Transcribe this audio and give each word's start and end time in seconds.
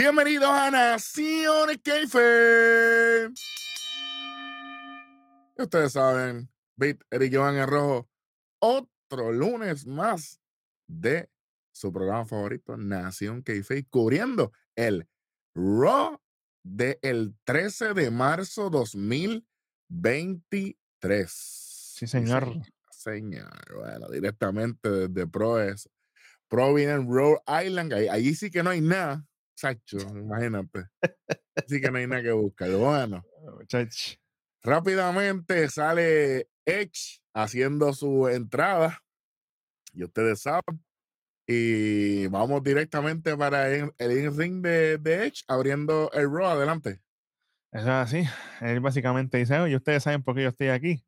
Bienvenidos 0.00 0.48
a 0.48 0.70
Nación 0.70 1.68
Keife. 1.84 3.28
Ustedes 5.58 5.92
saben, 5.92 6.48
Bit, 6.74 7.04
Eric 7.10 7.34
Joan 7.34 7.58
en 7.58 7.68
rojo. 7.68 8.08
Otro 8.60 9.30
lunes 9.30 9.86
más 9.86 10.40
de 10.86 11.28
su 11.70 11.92
programa 11.92 12.24
favorito, 12.24 12.78
Nación 12.78 13.42
Keife, 13.42 13.84
cubriendo 13.90 14.52
el 14.74 15.06
Raw 15.54 16.18
del 16.64 17.34
13 17.44 17.92
de 17.92 18.10
marzo 18.10 18.70
2023. 18.70 21.30
Sí, 21.30 22.06
señor. 22.06 22.54
Señor, 22.90 23.76
bueno, 23.76 24.08
directamente 24.08 25.08
desde 25.08 25.26
Proes, 25.26 25.90
Providence, 26.48 27.06
Rhode 27.06 27.42
Island. 27.66 27.92
Ahí, 27.92 28.08
allí 28.08 28.34
sí 28.34 28.50
que 28.50 28.62
no 28.62 28.70
hay 28.70 28.80
nada, 28.80 29.26
Sacho, 29.60 29.98
imagínate. 29.98 30.86
Sí 31.66 31.80
que 31.80 31.90
no 31.90 31.98
hay 31.98 32.06
nada 32.06 32.22
que 32.22 32.32
buscar. 32.32 32.70
Bueno, 32.70 33.22
Chach. 33.66 34.16
rápidamente 34.62 35.68
sale 35.68 36.48
Edge 36.64 37.20
haciendo 37.34 37.92
su 37.92 38.28
entrada. 38.28 39.02
Y 39.92 40.04
ustedes 40.04 40.40
saben. 40.40 40.82
Y 41.46 42.28
vamos 42.28 42.62
directamente 42.62 43.36
para 43.36 43.68
el, 43.68 43.92
el 43.98 44.12
in-ring 44.12 44.62
de, 44.62 44.96
de 44.96 45.26
Edge, 45.26 45.42
abriendo 45.48 46.10
el 46.12 46.30
Raw. 46.30 46.46
Adelante. 46.46 47.02
Eso 47.72 47.84
es 47.84 47.88
así. 47.88 48.24
Él 48.62 48.80
básicamente 48.80 49.36
dice, 49.36 49.58
oye, 49.58 49.76
ustedes 49.76 50.02
saben 50.02 50.22
por 50.22 50.34
qué 50.34 50.44
yo 50.44 50.48
estoy 50.48 50.68
aquí. 50.68 51.04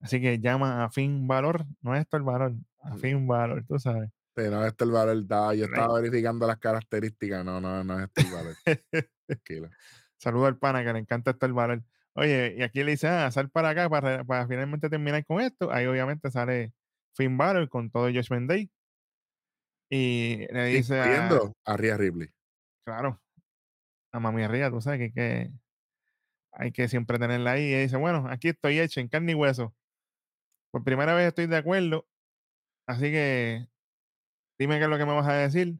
Así 0.00 0.20
que 0.20 0.40
llama 0.40 0.84
a 0.84 0.90
Fin 0.90 1.26
Valor, 1.26 1.64
no 1.80 1.94
es 1.94 2.02
esto 2.02 2.16
el 2.18 2.24
valor, 2.24 2.54
a. 2.80 2.96
Fin 2.96 3.26
Valor, 3.26 3.64
tú 3.66 3.78
sabes. 3.78 4.10
Sí, 4.36 4.42
no, 4.48 4.64
este 4.64 4.84
es 4.84 4.88
el 4.88 4.92
valor. 4.92 5.16
estaba- 5.16 5.54
yo 5.54 5.64
estaba 5.64 6.00
verificando 6.00 6.46
las 6.46 6.58
características. 6.58 7.44
No, 7.44 7.60
no, 7.60 7.82
no 7.84 7.98
es 7.98 8.04
este 8.08 8.22
el 8.22 8.32
valor. 8.32 8.54
Tranquilo. 9.26 9.70
Saludo 10.18 10.46
al 10.46 10.58
pana 10.58 10.84
que 10.84 10.92
le 10.92 10.98
encanta 11.00 11.30
esto 11.32 11.46
el 11.46 11.52
valor. 11.52 11.82
Oye, 12.14 12.54
y 12.58 12.62
aquí 12.62 12.82
le 12.84 12.92
dice, 12.92 13.08
ah, 13.08 13.30
sal 13.30 13.50
para 13.50 13.70
acá 13.70 13.88
para, 13.88 14.24
para 14.24 14.46
finalmente 14.46 14.88
terminar 14.90 15.24
con 15.24 15.40
esto. 15.40 15.72
Ahí 15.72 15.86
obviamente 15.86 16.30
sale 16.30 16.72
Finn 17.16 17.36
Balor 17.38 17.68
con 17.68 17.90
todo 17.90 18.04
Josh 18.04 18.28
Day. 18.46 18.70
Y 19.90 20.46
le 20.52 20.64
dice, 20.66 21.00
a, 21.00 21.28
a 21.64 21.76
Rhea 21.76 21.96
Ripley. 21.96 22.28
claro, 22.84 23.20
a 24.12 24.20
Mami 24.20 24.46
Ría, 24.46 24.70
tú 24.70 24.80
sabes 24.80 24.98
que, 24.98 25.04
hay 25.04 25.12
que 25.12 25.52
hay 26.52 26.72
que 26.72 26.88
siempre 26.88 27.18
tenerla 27.18 27.52
ahí. 27.52 27.72
Y 27.72 27.80
dice, 27.82 27.96
bueno, 27.96 28.26
aquí 28.30 28.48
estoy 28.48 28.78
hecho 28.78 29.00
en 29.00 29.08
carne 29.08 29.32
y 29.32 29.34
hueso. 29.34 29.74
Por 30.72 30.84
primera 30.84 31.14
vez 31.14 31.28
estoy 31.28 31.46
de 31.46 31.56
acuerdo. 31.56 32.06
Así 32.86 33.10
que 33.10 33.66
dime 34.60 34.76
qué 34.76 34.84
es 34.84 34.90
lo 34.90 34.98
que 34.98 35.06
me 35.06 35.14
vas 35.14 35.26
a 35.26 35.32
decir. 35.32 35.78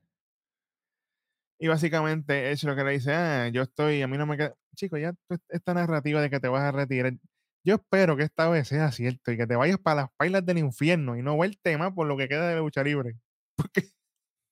Y 1.61 1.69
básicamente 1.69 2.51
Edge 2.51 2.67
lo 2.67 2.75
que 2.75 2.83
le 2.83 2.93
dice, 2.93 3.13
ah, 3.13 3.49
yo 3.49 3.63
estoy, 3.63 4.01
a 4.01 4.09
mí 4.09 4.17
no 4.17 4.25
me 4.25 4.39
queda, 4.39 4.55
chico, 4.75 4.97
ya 4.97 5.13
esta 5.51 5.75
narrativa 5.75 6.23
de 6.23 6.31
que 6.31 6.41
te 6.41 6.49
vas 6.49 6.63
a 6.63 6.73
retirar, 6.73 7.13
yo 7.63 7.75
espero 7.75 8.17
que 8.17 8.23
esta 8.23 8.49
vez 8.49 8.69
sea 8.69 8.91
cierto 8.91 9.31
y 9.31 9.37
que 9.37 9.47
te 9.47 9.57
vayas 9.57 9.79
para 9.79 10.03
las 10.03 10.11
pailas 10.17 10.47
del 10.47 10.57
infierno 10.57 11.19
y 11.19 11.23
no 11.23 11.37
vuelte 11.37 11.77
más 11.77 11.93
por 11.93 12.07
lo 12.07 12.17
que 12.17 12.29
queda 12.29 12.49
de 12.49 12.55
la 12.55 12.61
lucha 12.63 12.83
libre. 12.83 13.19
Porque, 13.57 13.83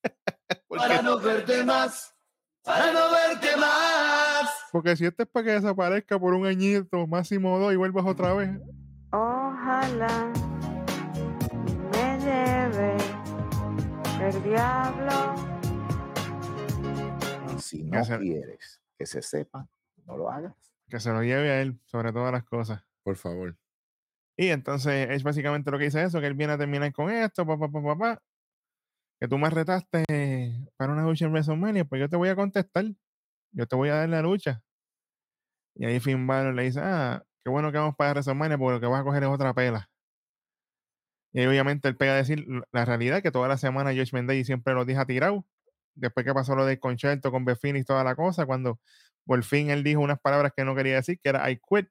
porque, 0.68 0.86
para 0.86 1.00
no 1.00 1.18
verte 1.18 1.64
más, 1.64 2.14
para 2.62 2.92
no 2.92 3.10
verte 3.10 3.56
más. 3.56 4.50
porque 4.70 4.94
si 4.96 5.06
esto 5.06 5.22
es 5.22 5.28
para 5.30 5.46
que 5.46 5.52
desaparezca 5.52 6.18
por 6.18 6.34
un 6.34 6.46
añito, 6.46 7.06
máximo 7.06 7.58
dos 7.58 7.72
y 7.72 7.76
vuelvas 7.76 8.04
otra 8.04 8.34
vez, 8.34 8.50
Ojalá 9.10 10.30
el 14.20 14.42
diablo. 14.42 15.34
Si 17.58 17.84
Que 17.90 17.96
no 17.96 18.04
se- 18.04 18.18
quieres 18.18 18.80
que 18.98 19.06
se 19.06 19.22
sepa, 19.22 19.68
no 20.06 20.16
lo 20.16 20.30
hagas. 20.30 20.54
que 20.88 20.98
se 21.00 21.10
lo 21.12 21.22
lleve 21.22 21.50
a 21.50 21.60
él 21.60 21.78
sobre 21.84 22.12
todas 22.12 22.32
las 22.32 22.44
cosas. 22.44 22.82
Por 23.02 23.16
favor. 23.16 23.56
Y 24.36 24.48
entonces 24.48 25.08
es 25.10 25.22
básicamente 25.22 25.70
lo 25.70 25.78
que 25.78 25.84
dice 25.84 26.02
eso, 26.02 26.20
que 26.20 26.26
él 26.26 26.34
viene 26.34 26.52
a 26.54 26.58
terminar 26.58 26.92
con 26.92 27.10
esto, 27.10 27.46
papá, 27.46 27.68
papá, 27.70 27.82
papá. 27.98 28.22
Que 29.20 29.26
tú 29.28 29.36
me 29.38 29.50
retaste 29.50 30.04
para 30.76 30.92
una 30.92 31.02
lucha 31.02 31.24
en 31.26 31.32
WrestleMania, 31.32 31.84
pues 31.84 32.00
yo 32.00 32.08
te 32.08 32.16
voy 32.16 32.28
a 32.28 32.36
contestar. 32.36 32.84
Yo 33.52 33.66
te 33.66 33.76
voy 33.76 33.88
a 33.88 33.96
dar 33.96 34.08
la 34.08 34.22
lucha. 34.22 34.62
Y 35.74 35.84
ahí 35.86 36.00
Finn 36.00 36.26
Balor 36.26 36.54
le 36.54 36.64
dice, 36.64 36.80
ah, 36.82 37.22
qué 37.44 37.50
bueno 37.50 37.70
que 37.72 37.78
vamos 37.78 37.96
para 37.96 38.10
WrestleMania 38.12 38.58
porque 38.58 38.74
lo 38.74 38.80
que 38.80 38.86
vas 38.86 39.00
a 39.00 39.04
coger 39.04 39.22
es 39.24 39.28
otra 39.28 39.52
pela. 39.54 39.88
Y 41.32 41.44
obviamente 41.46 41.88
él 41.88 41.96
pega 41.96 42.12
a 42.14 42.16
decir 42.16 42.46
la 42.72 42.84
realidad, 42.84 43.22
que 43.22 43.30
toda 43.30 43.48
la 43.48 43.58
semana 43.58 43.90
Josh 43.94 44.12
Mendez 44.14 44.46
siempre 44.46 44.74
lo 44.74 44.84
deja 44.84 45.06
tirado. 45.06 45.46
Después 45.94 46.24
que 46.26 46.34
pasó 46.34 46.54
lo 46.56 46.64
del 46.66 46.78
concierto 46.80 47.30
con 47.32 47.44
Phoenix 47.46 47.82
y 47.82 47.84
toda 47.86 48.04
la 48.04 48.16
cosa, 48.16 48.46
cuando 48.46 48.80
por 49.26 49.42
fin 49.44 49.70
él 49.70 49.84
dijo 49.84 50.00
unas 50.00 50.20
palabras 50.20 50.52
que 50.56 50.64
no 50.64 50.74
quería 50.74 50.96
decir, 50.96 51.18
que 51.22 51.28
era 51.30 51.50
I 51.50 51.58
quit. 51.58 51.88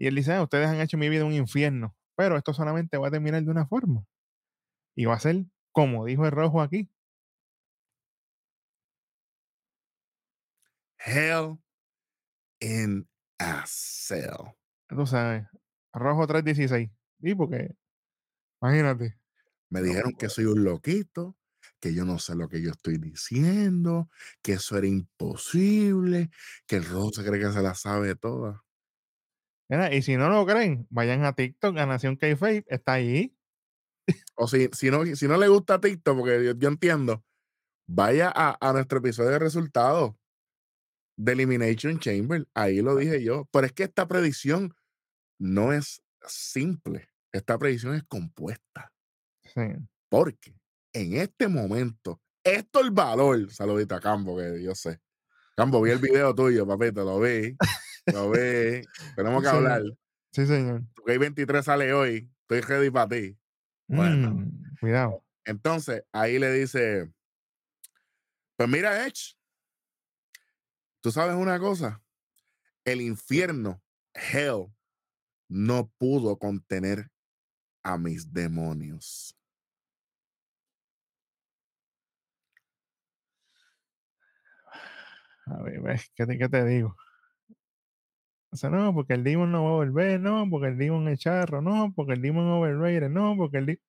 Y 0.00 0.06
él 0.06 0.14
dice, 0.14 0.32
"Ah, 0.34 0.42
ustedes 0.42 0.68
han 0.68 0.80
hecho 0.80 0.98
mi 0.98 1.08
vida 1.08 1.24
un 1.24 1.32
infierno, 1.32 1.94
pero 2.16 2.36
esto 2.36 2.52
solamente 2.52 2.98
va 2.98 3.08
a 3.08 3.10
terminar 3.10 3.42
de 3.42 3.50
una 3.50 3.66
forma. 3.66 4.04
Y 4.96 5.06
va 5.06 5.14
a 5.14 5.20
ser 5.20 5.46
como 5.72 6.04
dijo 6.06 6.26
el 6.26 6.32
rojo 6.32 6.62
aquí. 6.62 6.90
Hell 10.98 11.58
in 12.60 13.06
a 13.40 13.64
Cell. 13.66 14.54
Tú 14.88 15.06
sabes, 15.06 15.46
rojo 15.92 16.26
316. 16.26 16.90
Y 17.20 17.34
porque, 17.34 17.74
imagínate. 18.60 19.18
Me 19.70 19.82
dijeron 19.82 20.12
que 20.18 20.28
soy 20.28 20.44
un 20.44 20.64
loquito, 20.64 21.36
que 21.80 21.92
yo 21.92 22.04
no 22.04 22.18
sé 22.18 22.34
lo 22.34 22.48
que 22.48 22.62
yo 22.62 22.70
estoy 22.70 22.98
diciendo, 22.98 24.08
que 24.42 24.54
eso 24.54 24.78
era 24.78 24.86
imposible, 24.86 26.30
que 26.66 26.76
el 26.76 26.84
rojo 26.84 27.12
se 27.12 27.24
cree 27.24 27.40
que 27.40 27.52
se 27.52 27.62
la 27.62 27.74
sabe 27.74 28.14
toda. 28.14 28.64
Mira, 29.68 29.92
y 29.92 30.02
si 30.02 30.16
no 30.16 30.28
lo 30.30 30.46
creen, 30.46 30.86
vayan 30.90 31.24
a 31.24 31.34
TikTok, 31.34 31.76
a 31.78 31.86
Nación 31.86 32.16
k 32.16 32.28
está 32.28 32.92
ahí. 32.92 33.36
O 34.36 34.46
si, 34.46 34.68
si, 34.72 34.90
no, 34.90 35.04
si 35.04 35.26
no 35.26 35.36
le 35.36 35.48
gusta 35.48 35.80
TikTok, 35.80 36.18
porque 36.18 36.44
yo, 36.44 36.52
yo 36.52 36.68
entiendo, 36.68 37.24
vaya 37.88 38.32
a, 38.34 38.56
a 38.60 38.72
nuestro 38.72 38.98
episodio 38.98 39.30
de 39.30 39.38
resultados 39.40 40.14
de 41.16 41.32
Elimination 41.32 41.98
Chamber. 41.98 42.46
Ahí 42.54 42.80
lo 42.82 42.94
dije 42.96 43.22
yo. 43.22 43.48
Pero 43.50 43.66
es 43.66 43.72
que 43.72 43.84
esta 43.84 44.06
predicción 44.06 44.74
no 45.38 45.72
es 45.72 46.02
simple. 46.26 47.08
Esta 47.36 47.58
predicción 47.58 47.94
es 47.94 48.02
compuesta. 48.04 48.92
Sí. 49.44 49.60
Porque 50.08 50.54
en 50.92 51.14
este 51.16 51.48
momento, 51.48 52.20
esto 52.42 52.80
es 52.80 52.86
el 52.86 52.90
valor. 52.92 53.50
Saludito 53.52 53.94
a 53.94 54.00
Cambo, 54.00 54.36
que 54.38 54.62
yo 54.62 54.74
sé. 54.74 55.00
Cambo, 55.56 55.80
vi 55.82 55.90
el 55.90 55.98
video 55.98 56.34
tuyo, 56.34 56.66
papito, 56.66 57.04
lo 57.04 57.20
vi. 57.20 57.56
Lo 58.06 58.30
vi. 58.30 58.82
Tenemos 59.16 59.42
que 59.42 59.48
Sí. 59.50 59.56
hablar. 59.56 59.82
Sí, 60.32 60.46
señor. 60.46 60.82
Porque 60.94 61.12
hay 61.12 61.18
23 61.18 61.64
sale 61.64 61.92
hoy. 61.92 62.30
Estoy 62.42 62.60
ready 62.60 62.90
para 62.90 63.08
ti. 63.08 63.38
Bueno. 63.88 64.30
Mm, 64.32 64.76
cuidado. 64.80 65.24
Entonces, 65.44 66.04
ahí 66.12 66.38
le 66.38 66.52
dice, 66.52 67.12
pues 68.56 68.68
mira, 68.68 69.06
Edge, 69.06 69.36
tú 71.00 71.10
sabes 71.12 71.36
una 71.36 71.58
cosa, 71.58 72.02
el 72.84 73.00
infierno, 73.00 73.82
Hell, 74.14 74.66
no 75.48 75.88
pudo 75.98 76.38
contener 76.38 77.10
a 77.86 77.96
mis 77.96 78.32
demonios. 78.32 79.34
A 85.46 85.62
ver, 85.62 85.80
ves, 85.80 86.10
¿qué 86.14 86.26
te, 86.26 86.38
qué 86.38 86.48
te 86.48 86.64
digo? 86.64 86.96
O 88.50 88.56
sea, 88.56 88.70
no, 88.70 88.94
porque 88.94 89.14
el 89.14 89.24
Demon 89.24 89.52
no 89.52 89.64
va 89.64 89.70
a 89.70 89.72
volver, 89.74 90.20
no, 90.20 90.48
porque 90.48 90.68
el 90.68 90.78
Demon 90.78 91.08
es 91.08 91.18
charro, 91.18 91.60
no, 91.60 91.92
porque 91.94 92.14
el 92.14 92.22
Demon 92.22 92.46
overrated, 92.46 93.10
no, 93.10 93.34
porque 93.36 93.58
el 93.58 93.66
Demon... 93.66 93.82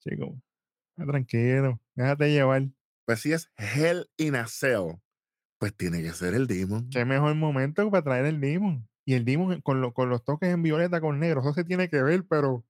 Chico, 0.00 0.42
tranquilo, 0.96 1.80
déjate 1.94 2.30
llevar. 2.32 2.64
Pues 3.06 3.20
si 3.20 3.32
es 3.32 3.50
Hell 3.56 4.06
in 4.18 4.36
a 4.36 4.46
Cell, 4.46 4.96
pues 5.58 5.74
tiene 5.76 6.02
que 6.02 6.12
ser 6.12 6.34
el 6.34 6.46
demon. 6.46 6.88
Qué 6.90 7.04
mejor 7.04 7.34
momento 7.36 7.90
para 7.90 8.04
traer 8.04 8.26
el 8.26 8.40
Demon. 8.40 8.88
Y 9.04 9.14
el 9.14 9.24
Demon 9.24 9.60
con, 9.62 9.80
lo- 9.80 9.94
con 9.94 10.10
los 10.10 10.24
toques 10.24 10.50
en 10.50 10.62
violeta 10.62 11.00
con 11.00 11.18
negro, 11.20 11.40
eso 11.40 11.54
se 11.54 11.64
tiene 11.64 11.88
que 11.88 12.02
ver, 12.02 12.24
pero... 12.28 12.64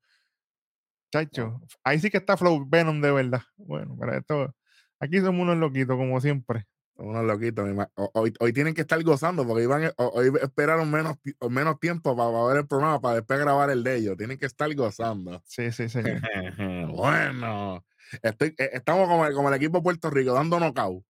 Chacho, 1.10 1.60
ahí 1.84 1.98
sí 2.00 2.10
que 2.10 2.18
está 2.18 2.36
Flow 2.36 2.64
Venom 2.68 3.00
de 3.00 3.12
verdad. 3.12 3.42
Bueno, 3.56 3.96
para 3.96 4.18
esto... 4.18 4.54
Aquí 5.00 5.20
somos 5.20 5.42
unos 5.42 5.56
loquitos, 5.58 5.96
como 5.96 6.20
siempre. 6.20 6.66
Unos 6.96 7.24
loquitos. 7.24 7.68
Hoy, 8.14 8.34
hoy 8.40 8.52
tienen 8.52 8.74
que 8.74 8.80
estar 8.80 9.00
gozando 9.04 9.46
porque 9.46 9.62
iban, 9.62 9.92
ho- 9.96 10.08
hoy 10.12 10.32
esperaron 10.42 10.90
menos, 10.90 11.14
menos 11.48 11.78
tiempo 11.78 12.16
para, 12.16 12.32
para 12.32 12.44
ver 12.46 12.56
el 12.58 12.66
programa, 12.66 13.00
para 13.00 13.14
después 13.14 13.38
grabar 13.38 13.70
el 13.70 13.84
de 13.84 13.94
ellos. 13.96 14.16
Tienen 14.16 14.36
que 14.38 14.46
estar 14.46 14.74
gozando. 14.74 15.40
Sí, 15.46 15.70
sí, 15.70 15.88
señor. 15.88 16.20
bueno, 16.92 17.84
estoy, 18.22 18.48
eh, 18.58 18.70
estamos 18.72 19.06
como 19.08 19.24
el, 19.24 19.34
como 19.34 19.48
el 19.48 19.54
equipo 19.54 19.78
de 19.78 19.82
Puerto 19.84 20.10
Rico 20.10 20.32
dando 20.34 20.58
knockout. 20.58 21.04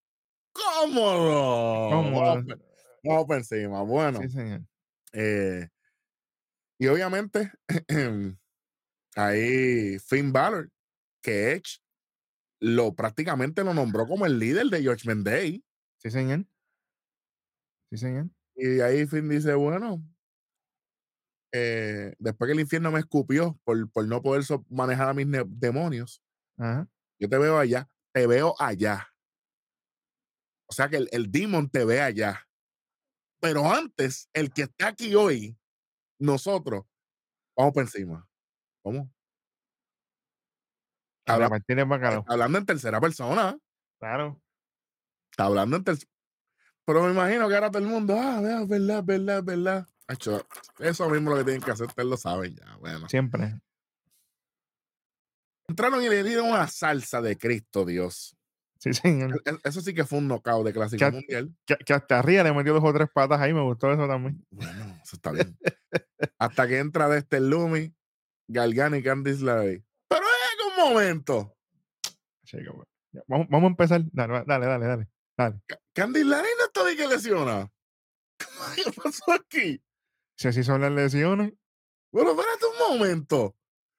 ¡Cómodo! 0.53 1.89
Cómodo. 1.91 2.45
Vamos, 3.03 3.25
por 3.27 3.37
encima. 3.39 3.83
Bueno, 3.83 4.21
Sí, 4.21 4.29
señor. 4.29 4.61
eh, 5.15 5.69
y 6.79 6.87
obviamente 6.89 7.51
ahí 9.17 9.99
Finn 9.99 10.33
Balor, 10.33 10.71
que 11.23 11.53
Edge 11.53 11.81
lo 12.61 12.95
prácticamente 12.95 13.65
lo 13.65 13.75
nombró 13.75 14.07
como 14.07 14.27
el 14.27 14.39
líder 14.39 14.67
de 14.69 14.83
George 14.83 15.09
Day. 15.25 15.65
Sí, 15.99 16.11
señor. 16.11 16.47
Sí, 17.91 17.99
señor. 17.99 18.29
Y 18.57 18.81
ahí 18.81 19.07
Finn 19.07 19.29
dice, 19.29 19.55
bueno, 19.55 20.03
eh, 21.53 22.15
después 22.19 22.49
que 22.49 22.53
el 22.53 22.61
infierno 22.61 22.91
me 22.93 23.01
escupió 23.01 23.59
por, 23.65 23.91
por 23.91 24.07
no 24.07 24.23
poder 24.23 24.45
so- 24.45 24.65
manejar 24.69 25.09
a 25.09 25.15
mis 25.15 25.27
demonios, 25.49 26.23
Ajá. 26.59 26.89
yo 27.21 27.29
te 27.29 27.39
veo 27.39 27.59
allá, 27.59 27.89
te 28.13 28.27
veo 28.27 28.55
allá. 28.59 29.09
O 30.67 30.73
sea 30.73 30.89
que 30.89 30.97
el, 30.97 31.09
el 31.13 31.31
demon 31.31 31.69
te 31.71 31.85
ve 31.85 32.01
allá. 32.01 32.47
Pero 33.41 33.71
antes, 33.73 34.29
el 34.33 34.53
que 34.53 34.63
está 34.63 34.89
aquí 34.89 35.15
hoy, 35.15 35.57
nosotros, 36.21 36.85
vamos 37.57 37.75
por 37.75 37.85
encima. 37.85 38.28
¿Cómo? 38.89 39.13
Habla- 41.27 41.45
repartir 41.47 41.79
el 41.79 41.85
bacalao. 41.85 42.21
Está 42.21 42.33
hablando 42.33 42.57
en 42.59 42.65
tercera 42.65 43.01
persona. 43.03 43.59
Claro. 44.01 44.41
Está 45.31 45.45
hablando 45.45 45.77
en 45.77 45.85
tercera. 45.85 46.11
Pero 46.87 47.03
me 47.03 47.11
imagino 47.11 47.47
que 47.51 47.55
ahora 47.55 47.71
todo 47.71 47.83
el 47.83 47.89
mundo, 47.89 48.17
ah, 48.19 48.41
vea, 48.41 48.63
es 48.63 48.69
verdad, 48.69 49.01
es 49.01 49.05
verdad, 49.05 49.39
es 49.41 49.45
verdad. 49.45 49.87
Acho, 50.07 50.47
eso 50.79 51.11
mismo 51.11 51.29
lo 51.31 51.37
que 51.37 51.45
tienen 51.45 51.61
que 51.61 51.71
hacer, 51.71 51.87
ustedes 51.87 52.09
lo 52.09 52.17
saben 52.17 52.55
ya. 52.57 52.77
Bueno. 52.77 53.07
Siempre. 53.11 53.61
Entraron 55.69 56.03
y 56.03 56.09
le 56.09 56.25
dieron 56.25 56.49
una 56.49 56.67
salsa 56.67 57.21
de 57.21 57.37
Cristo, 57.37 57.85
Dios. 57.85 58.35
Sí, 58.79 58.95
señor. 58.95 59.43
E- 59.45 59.51
e- 59.51 59.59
Eso 59.65 59.83
sí 59.83 59.93
que 59.93 60.07
fue 60.07 60.21
un 60.21 60.29
knockout 60.29 60.65
de 60.65 60.73
clásico 60.73 61.11
mundial. 61.11 61.55
Que, 61.67 61.77
que 61.77 61.93
hasta 61.93 62.21
arriba 62.21 62.43
le 62.43 62.55
metió 62.55 62.73
dos 62.73 62.85
o 62.85 62.93
tres 62.95 63.11
patas 63.13 63.39
ahí. 63.39 63.53
Me 63.53 63.61
gustó 63.61 63.93
eso 63.93 64.09
también. 64.09 64.43
Bueno, 64.51 64.99
eso 65.03 65.17
está 65.17 65.31
bien. 65.33 65.59
Hasta 66.39 66.67
que 66.67 66.79
entra 66.79 67.07
de 67.09 67.19
este 67.19 67.41
Lumi, 67.41 67.95
Galgano 68.49 68.97
y 68.97 69.03
Candice 69.03 69.45
LeRae. 69.45 69.85
Pero 70.09 70.23
es 70.23 70.67
un 70.67 70.85
momento. 70.91 71.55
Vamos, 73.27 73.47
vamos 73.49 73.65
a 73.65 73.71
empezar. 73.71 74.03
Dale, 74.13 74.45
dale, 74.47 74.67
dale, 74.67 74.87
dale. 74.87 75.09
dale. 75.37 75.61
Candice 75.93 76.25
LeRae 76.25 76.51
no 76.59 76.65
está 76.65 76.85
de 76.85 76.97
que 76.97 77.07
lesiona. 77.07 77.71
¿Qué 78.75 78.91
pasó 78.93 79.33
aquí? 79.33 79.83
Si 80.37 80.49
así 80.49 80.63
son 80.63 80.81
las 80.81 80.93
lesiones. 80.93 81.53
Bueno, 82.13 82.31
espérate 82.31 82.65
un 82.67 82.99
momento. 82.99 83.55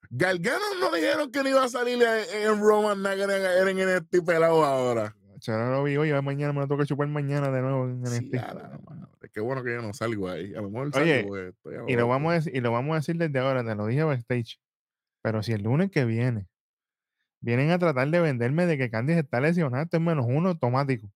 Galgano 0.10 0.66
no 0.80 0.92
dijeron 0.92 1.32
que 1.32 1.44
no 1.44 1.50
iba 1.50 1.64
a 1.64 1.70
salir 1.70 2.02
en, 2.02 2.48
en 2.48 2.60
Roman, 2.60 3.06
era 3.06 3.36
era 3.36 3.70
en 3.70 3.80
este 3.80 4.22
pelado 4.22 4.66
ahora. 4.66 5.16
Yo 5.42 5.58
lo 5.58 5.84
vi 5.84 5.96
hoy. 5.98 6.22
mañana 6.22 6.52
me 6.54 6.66
lo 6.66 6.78
que 6.78 6.86
chupar 6.86 7.08
mañana 7.08 7.50
de 7.52 7.62
nuevo 7.62 7.86
en 7.86 8.06
Sí, 8.06 8.30
NXT. 8.32 8.36
Qué 9.34 9.42
bueno 9.42 9.64
que 9.64 9.74
yo 9.74 9.82
no 9.82 9.94
salgo 9.94 10.30
ahí. 10.30 10.54
A 10.54 10.62
lo 10.62 10.70
mejor 10.70 10.92
Oye, 10.96 11.22
salgo 11.22 11.38
estoy 11.38 11.76
Y 11.88 11.96
lo, 11.96 12.08
vamos 12.08 12.32
a 12.32 12.34
decir, 12.36 12.56
y 12.56 12.62
lo 12.62 12.72
vamos 12.72 12.94
a 12.94 12.96
decir 12.96 13.18
desde 13.18 13.40
ahora, 13.40 13.64
te 13.64 13.76
lo 13.76 13.86
dije 13.86 14.04
backstage. 14.04 14.60
Pero 15.22 15.44
si 15.44 15.54
el 15.54 15.64
lunes 15.64 15.92
que 15.92 16.06
viene 16.06 16.48
vienen 17.42 17.72
a 17.72 17.80
tratar 17.80 18.10
de 18.10 18.20
venderme 18.20 18.66
de 18.66 18.78
que 18.78 18.90
Candice 18.90 19.20
está 19.20 19.40
lesionada, 19.40 19.84
esto 19.84 19.98
es 19.98 20.04
menos 20.04 20.26
uno 20.28 20.50
automático. 20.50 21.10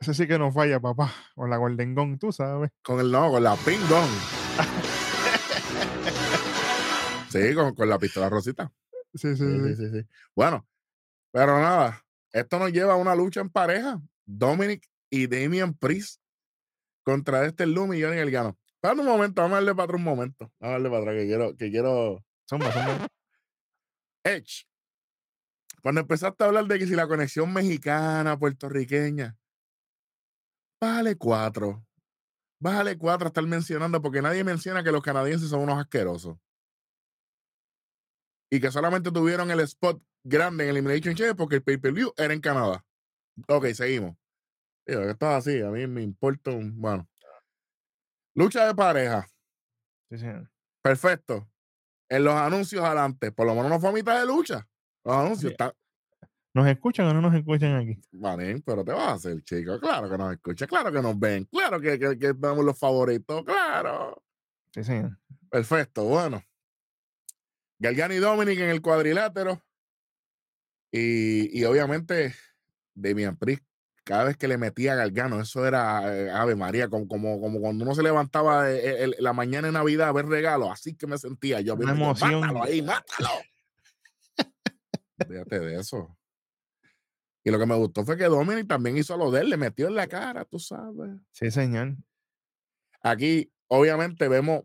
Ese 0.00 0.12
sí 0.12 0.26
que 0.26 0.38
no 0.38 0.52
falla, 0.52 0.80
papá. 0.80 1.10
Con 1.34 1.48
la 1.48 1.56
Golden 1.56 1.94
Gun, 1.94 2.18
tú 2.18 2.30
sabes. 2.30 2.70
Con 2.82 3.00
el 3.00 3.10
no, 3.10 3.30
con 3.30 3.42
la 3.42 3.56
ping 3.56 3.80
gong. 3.88 4.10
sí, 7.30 7.54
con, 7.54 7.74
con 7.74 7.88
la 7.88 7.98
pistola 7.98 8.28
rosita. 8.28 8.70
Sí, 9.14 9.36
sí, 9.36 9.74
Sí, 9.76 9.90
sí. 9.90 10.06
Bueno, 10.34 10.66
pero 11.30 11.58
nada, 11.60 12.04
esto 12.32 12.58
nos 12.58 12.72
lleva 12.72 12.94
a 12.94 12.96
una 12.96 13.14
lucha 13.14 13.40
en 13.40 13.50
pareja. 13.50 14.00
Dominic 14.26 14.88
y 15.10 15.26
Damian 15.26 15.74
Priest 15.74 16.20
contra 17.04 17.44
este 17.46 17.66
Lumi 17.66 17.98
y 17.98 18.02
Johnny 18.02 18.16
Gargano. 18.16 18.58
Espera 18.74 18.94
un 18.94 19.06
momento, 19.06 19.42
vamos 19.42 19.54
a 19.54 19.56
darle 19.56 19.74
para 19.74 19.84
atrás 19.84 19.98
un 19.98 20.04
momento. 20.04 20.52
Vamos 20.58 20.68
a 20.68 20.68
darle 20.72 20.88
para 20.88 21.00
atrás 21.02 21.16
que 21.16 21.26
quiero, 21.26 21.56
que 21.56 21.70
quiero. 21.70 22.24
Edge. 24.24 24.66
Cuando 25.82 26.00
empezaste 26.00 26.42
a 26.42 26.46
hablar 26.46 26.66
de 26.66 26.78
que 26.78 26.86
si 26.86 26.94
la 26.94 27.06
conexión 27.06 27.52
mexicana, 27.52 28.38
puertorriqueña, 28.38 29.36
bájale 30.80 31.16
cuatro. 31.16 31.84
Bájale 32.58 32.96
cuatro 32.96 33.26
a 33.26 33.28
estar 33.28 33.46
mencionando, 33.46 34.00
porque 34.00 34.22
nadie 34.22 34.44
menciona 34.44 34.82
que 34.82 34.92
los 34.92 35.02
canadienses 35.02 35.50
son 35.50 35.60
unos 35.60 35.78
asquerosos. 35.78 36.38
Y 38.54 38.60
que 38.60 38.70
solamente 38.70 39.10
tuvieron 39.10 39.50
el 39.50 39.58
spot 39.58 40.00
grande 40.22 40.62
en 40.62 40.70
Elimination 40.70 41.16
Chamber 41.16 41.34
porque 41.34 41.56
el 41.56 41.64
pay-per-view 41.64 42.12
era 42.16 42.32
en 42.32 42.40
Canadá. 42.40 42.84
Ok, 43.48 43.66
seguimos. 43.74 44.16
Digo, 44.86 45.02
esto 45.02 45.26
es 45.26 45.32
así, 45.32 45.60
a 45.60 45.70
mí 45.70 45.84
me 45.88 46.02
importa 46.02 46.52
un. 46.52 46.80
Bueno. 46.80 47.08
Lucha 48.36 48.64
de 48.68 48.74
pareja. 48.76 49.26
Sí, 50.08 50.18
señor. 50.18 50.48
Perfecto. 50.82 51.50
En 52.08 52.22
los 52.22 52.34
anuncios 52.34 52.84
adelante, 52.84 53.32
por 53.32 53.44
lo 53.44 53.56
menos 53.56 53.70
no 53.70 53.80
fue 53.80 53.90
a 53.90 53.92
mitad 53.92 54.20
de 54.20 54.26
lucha. 54.26 54.68
Los 55.02 55.16
anuncios 55.16 55.50
están. 55.50 55.72
¿Nos 56.54 56.68
escuchan 56.68 57.08
o 57.08 57.12
no 57.12 57.22
nos 57.22 57.34
escuchan 57.34 57.74
aquí? 57.74 58.00
Manín, 58.12 58.62
pero 58.62 58.84
te 58.84 58.92
vas 58.92 59.08
a 59.08 59.12
hacer, 59.14 59.42
chico. 59.42 59.80
Claro 59.80 60.08
que 60.08 60.16
nos 60.16 60.32
escucha, 60.32 60.68
claro 60.68 60.92
que 60.92 61.02
nos 61.02 61.18
ven, 61.18 61.44
claro 61.46 61.80
que, 61.80 61.98
que, 61.98 62.34
los 62.40 62.78
favoritos, 62.78 63.44
claro. 63.44 64.22
Sí, 64.70 64.84
señor. 64.84 65.18
Perfecto, 65.50 66.04
bueno. 66.04 66.40
Galgani 67.84 68.14
y 68.14 68.18
Dominic 68.18 68.58
en 68.60 68.70
el 68.70 68.80
cuadrilátero. 68.80 69.62
Y, 70.90 71.58
y 71.58 71.64
obviamente, 71.64 72.34
Damian 72.94 73.36
Priest, 73.36 73.62
cada 74.04 74.24
vez 74.24 74.36
que 74.36 74.48
le 74.48 74.56
metía 74.58 74.92
a 74.92 74.96
Galgano, 74.96 75.40
eso 75.40 75.66
era 75.66 76.14
eh, 76.16 76.30
Ave 76.30 76.54
María, 76.56 76.88
como, 76.88 77.06
como, 77.08 77.40
como 77.40 77.60
cuando 77.60 77.84
uno 77.84 77.94
se 77.94 78.02
levantaba 78.02 78.70
eh, 78.70 78.76
eh, 78.78 79.04
el- 79.04 79.16
la 79.18 79.32
mañana 79.32 79.68
de 79.68 79.72
Navidad 79.72 80.08
a 80.08 80.12
ver 80.12 80.26
regalos, 80.26 80.70
así 80.70 80.94
que 80.94 81.06
me 81.06 81.18
sentía 81.18 81.60
yo. 81.60 81.74
Una 81.74 81.92
emoción. 81.92 82.40
Mátalo 82.40 82.62
ahí, 82.62 82.80
mátalo. 82.82 83.28
Fíjate 85.28 85.60
de 85.60 85.80
eso. 85.80 86.16
Y 87.44 87.50
lo 87.50 87.58
que 87.58 87.66
me 87.66 87.74
gustó 87.76 88.04
fue 88.04 88.16
que 88.16 88.24
Dominic 88.24 88.66
también 88.66 88.96
hizo 88.96 89.16
lo 89.16 89.30
de 89.30 89.42
él, 89.42 89.50
le 89.50 89.56
metió 89.58 89.88
en 89.88 89.94
la 89.96 90.06
cara, 90.06 90.44
tú 90.46 90.58
sabes. 90.58 91.10
Sí, 91.32 91.50
señor. 91.50 91.96
Aquí, 93.02 93.52
obviamente, 93.68 94.28
vemos 94.28 94.62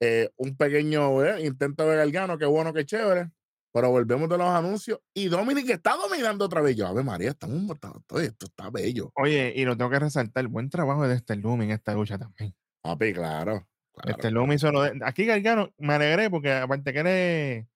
eh, 0.00 0.30
un 0.36 0.56
pequeño 0.56 1.22
eh, 1.24 1.44
intento 1.46 1.86
de 1.88 1.96
Gargano, 1.96 2.38
qué 2.38 2.46
bueno, 2.46 2.72
qué 2.72 2.84
chévere. 2.84 3.30
Pero 3.72 3.88
volvemos 3.90 4.28
de 4.28 4.36
los 4.36 4.48
anuncios 4.48 4.98
y 5.14 5.28
Dominic 5.28 5.70
está 5.70 5.94
dominando 5.94 6.44
otra 6.46 6.60
vez. 6.60 6.74
Yo, 6.74 6.88
Ave 6.88 7.04
María, 7.04 7.30
estamos, 7.30 7.70
está- 7.70 7.92
esto, 8.20 8.46
está 8.46 8.68
bello. 8.68 9.12
Oye, 9.14 9.52
y 9.54 9.64
lo 9.64 9.76
tengo 9.76 9.90
que 9.90 10.00
resaltar, 10.00 10.48
buen 10.48 10.68
trabajo 10.70 11.06
de 11.06 11.14
este 11.14 11.36
Lumi 11.36 11.66
en 11.66 11.70
esta 11.70 11.94
lucha 11.94 12.18
también. 12.18 12.52
Papi, 12.82 13.12
claro. 13.12 13.68
claro. 13.94 14.10
Este 14.10 14.30
Lumi 14.32 14.56
hizo 14.56 14.72
lo 14.72 14.82
de- 14.82 14.98
Aquí 15.04 15.24
Gargano 15.24 15.70
me 15.78 15.94
alegré 15.94 16.28
porque 16.30 16.50
aparte 16.52 16.92
que 16.92 16.98
eres 16.98 17.66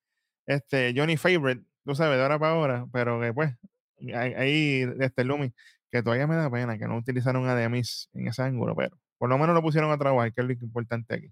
este 0.47 0.93
Johnny 0.97 1.17
Favorite, 1.17 1.65
tú 1.85 1.95
sabes, 1.95 2.17
de 2.17 2.23
ahora 2.23 2.39
para 2.41 2.53
ahora, 2.55 2.87
pero 2.93 3.21
que 3.21 3.33
pues 3.33 3.55
ahí- 4.01 4.35
ahí 4.35 4.87
este 4.99 5.23
Lumi, 5.23 5.53
que 5.93 6.03
todavía 6.03 6.27
me 6.27 6.35
da 6.35 6.51
pena 6.51 6.77
que 6.77 6.87
no 6.89 6.97
utilizaron 6.97 7.47
a 7.49 7.55
Demis 7.55 8.09
en 8.15 8.27
ese 8.27 8.43
ángulo, 8.43 8.75
pero 8.75 8.99
por 9.17 9.29
lo 9.29 9.39
menos 9.39 9.55
lo 9.55 9.63
pusieron 9.63 9.93
a 9.93 9.99
trabajar, 9.99 10.33
que 10.33 10.41
es 10.41 10.47
lo 10.49 10.53
importante 10.55 11.15
aquí. 11.15 11.29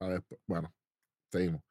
A 0.00 0.08
ver, 0.08 0.22
bueno, 0.46 0.72
seguimos. 1.30 1.62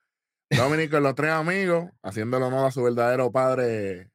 Dominic 0.50 0.92
con 0.92 1.04
los 1.04 1.16
tres 1.16 1.32
amigos, 1.32 1.90
haciéndole 2.02 2.46
honor 2.46 2.68
a 2.68 2.72
su 2.72 2.82
verdadero 2.84 3.32
padre, 3.32 4.12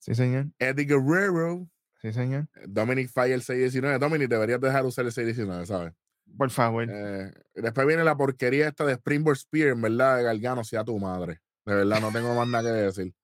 Sí, 0.00 0.14
señor. 0.14 0.46
Eddie 0.58 0.86
Guerrero. 0.86 1.68
Sí, 2.00 2.12
señor. 2.12 2.48
Dominic 2.66 3.10
falla 3.10 3.34
el 3.34 3.42
619. 3.42 3.98
Dominic, 3.98 4.28
deberías 4.28 4.60
dejar 4.60 4.86
usar 4.86 5.04
el 5.04 5.12
619, 5.12 5.66
¿sabes? 5.66 5.92
Por 6.36 6.50
favor. 6.50 6.86
Eh, 6.90 7.30
después 7.54 7.86
viene 7.86 8.02
la 8.02 8.16
porquería 8.16 8.68
esta 8.68 8.86
de 8.86 8.94
Springboard 8.94 9.36
Spear, 9.36 9.68
en 9.68 9.82
verdad, 9.82 10.16
de 10.16 10.22
Gargano, 10.22 10.64
sea 10.64 10.84
tu 10.84 10.98
madre. 10.98 11.40
De 11.66 11.74
verdad, 11.74 12.00
no 12.00 12.10
tengo 12.10 12.34
más 12.34 12.48
nada 12.48 12.72
que 12.72 12.80
decir. 12.80 13.14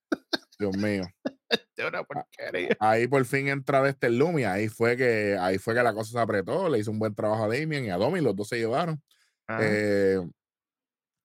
Dios 0.59 0.77
mío. 0.77 1.05
Una 1.89 2.03
porquería. 2.05 2.77
Ahí 2.81 3.07
por 3.07 3.25
fin 3.25 3.49
entra 3.49 3.83
de 3.83 3.91
este 3.91 4.11
Lumi. 4.11 4.45
Ahí 4.45 4.69
fue 4.69 4.97
que 4.97 5.37
ahí 5.39 5.59
fue 5.59 5.75
que 5.75 5.83
la 5.83 5.95
cosa 5.95 6.13
se 6.13 6.19
apretó. 6.19 6.69
Le 6.69 6.79
hizo 6.79 6.91
un 6.91 6.99
buen 6.99 7.15
trabajo 7.15 7.45
a 7.45 7.49
Damien 7.49 7.85
y 7.85 7.91
a 7.91 7.97
Dominic. 7.97 8.25
Los 8.25 8.37
dos 8.37 8.49
se 8.49 8.59
llevaron. 8.59 9.01
Eh, 9.49 10.19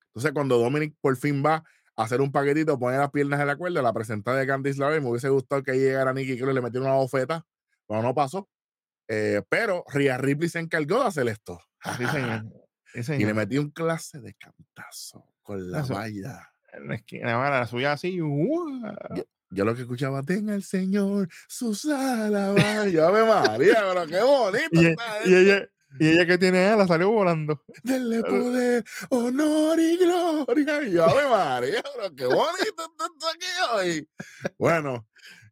entonces, 0.08 0.32
cuando 0.34 0.58
Dominic 0.58 0.96
por 1.02 1.16
fin 1.16 1.44
va 1.46 1.64
a 1.96 2.04
hacer 2.04 2.22
un 2.22 2.32
paquetito, 2.32 2.78
pone 2.78 2.98
las 2.98 3.12
piernas 3.12 3.40
en 3.40 3.48
la 3.48 3.56
cuerda, 3.56 3.82
la 3.82 3.94
presentada 3.94 4.38
de 4.38 4.48
Candice 4.48 4.80
LeRae, 4.80 5.00
me 5.02 5.10
hubiese 5.10 5.30
gustado 5.30 5.64
que 5.64 5.72
ahí 5.72 5.80
llegara 5.80 6.14
Nicky 6.14 6.34
y 6.34 6.38
le 6.38 6.62
metiera 6.62 6.86
una 6.86 6.96
bofeta, 6.96 7.46
pero 7.88 8.02
no 8.02 8.14
pasó. 8.14 8.50
Eh, 9.08 9.42
pero 9.50 9.84
Rhea 9.88 10.18
Ripley 10.18 10.50
se 10.50 10.60
encargó 10.60 11.02
de 11.02 11.08
hacer 11.08 11.28
esto. 11.28 11.60
Y 12.94 13.24
le 13.26 13.34
metió 13.34 13.62
un 13.62 13.70
clase 13.72 14.20
de 14.20 14.34
cantazo 14.34 15.34
con 15.42 15.72
la 15.72 15.80
Eso. 15.80 15.94
valla. 15.94 16.52
En 16.74 16.90
la 16.90 16.96
esquina, 16.96 17.50
la 17.50 17.66
suya 17.66 17.94
así. 17.94 18.18
Yo 18.18 19.66
lo 19.66 19.76
que 19.76 19.82
escuchaba, 19.82 20.24
tenga 20.24 20.54
el 20.54 20.64
Señor 20.64 21.30
sus 21.48 21.86
alabanzas. 21.86 22.92
Yo, 22.92 23.12
María, 23.12 23.84
pero 23.94 24.08
qué 24.08 24.22
bonito 24.22 24.70
Y, 24.72 24.86
e- 24.86 24.90
está 24.92 25.04
y 25.26 25.36
ella, 25.36 25.70
y 26.00 26.10
ella 26.10 26.26
que 26.26 26.38
tiene 26.38 26.66
alas 26.66 26.88
salió 26.88 27.12
volando. 27.12 27.64
Denle 27.84 28.22
poder, 28.22 28.84
honor 29.10 29.80
y 29.80 29.98
gloria. 29.98 30.82
Y 30.88 30.92
yo, 30.92 31.06
Ave 31.06 31.30
María, 31.30 31.84
pero 31.96 32.16
qué 32.16 32.26
bonito 32.26 32.94
está 32.98 33.30
aquí 33.30 33.48
hoy. 33.74 34.10
Bueno, 34.58 35.08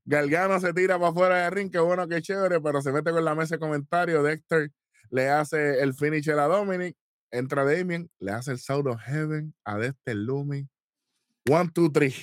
Galgano 0.05 0.59
se 0.59 0.73
tira 0.73 0.97
para 0.97 1.11
afuera 1.11 1.37
de 1.43 1.49
ring, 1.49 1.71
qué 1.71 1.79
bueno, 1.79 2.07
qué 2.07 2.21
chévere, 2.21 2.59
pero 2.61 2.81
se 2.81 2.91
mete 2.91 3.11
con 3.11 3.23
la 3.23 3.35
mesa 3.35 3.55
de 3.55 3.59
comentarios. 3.59 4.23
Dexter 4.23 4.71
le 5.09 5.29
hace 5.29 5.81
el 5.81 5.93
finisher 5.93 6.39
a 6.39 6.47
Dominic, 6.47 6.95
entra 7.31 7.63
Damien, 7.63 8.09
le 8.19 8.31
hace 8.31 8.51
el 8.51 8.59
Sound 8.59 8.87
of 8.87 9.01
Heaven 9.01 9.53
a 9.65 9.77
Dexter 9.77 10.15
Lumi. 10.15 10.67
One, 11.49 11.69
two, 11.73 11.91
three. 11.91 12.13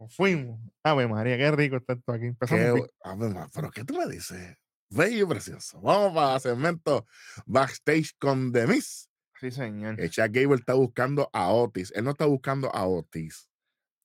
Nos 0.00 0.14
fuimos. 0.14 0.60
Ave 0.82 1.08
María, 1.08 1.36
qué 1.36 1.50
rico 1.50 1.76
está 1.76 1.92
esto 1.94 2.12
aquí. 2.12 2.26
Empezamos 2.26 2.80
Qué 2.80 2.90
Ave 3.02 3.34
pero 3.54 3.70
¿qué 3.70 3.84
tú 3.84 3.94
me 3.94 4.06
dices? 4.06 4.56
Bello 4.90 5.24
y 5.24 5.28
precioso. 5.28 5.80
Vamos 5.80 6.14
para 6.14 6.34
el 6.36 6.40
segmento 6.40 7.06
backstage 7.46 8.14
con 8.18 8.52
The 8.52 8.66
Miz. 8.66 9.08
Sí, 9.40 9.50
señor. 9.50 9.96
Que 9.96 10.10
Chad 10.10 10.30
Gable 10.32 10.56
está 10.56 10.74
buscando 10.74 11.30
a 11.32 11.50
Otis. 11.50 11.92
Él 11.94 12.04
no 12.04 12.10
está 12.10 12.26
buscando 12.26 12.74
a 12.74 12.86
Otis. 12.86 13.48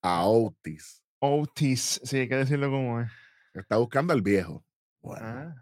A 0.01 0.25
Otis. 0.27 1.01
Otis, 1.19 2.01
sí, 2.03 2.19
hay 2.19 2.27
que 2.29 2.35
decirlo 2.35 2.69
como 2.69 3.01
es. 3.01 3.09
Está 3.53 3.77
buscando 3.77 4.13
al 4.13 4.21
viejo. 4.21 4.65
Bueno. 5.01 5.25
Ah, 5.25 5.55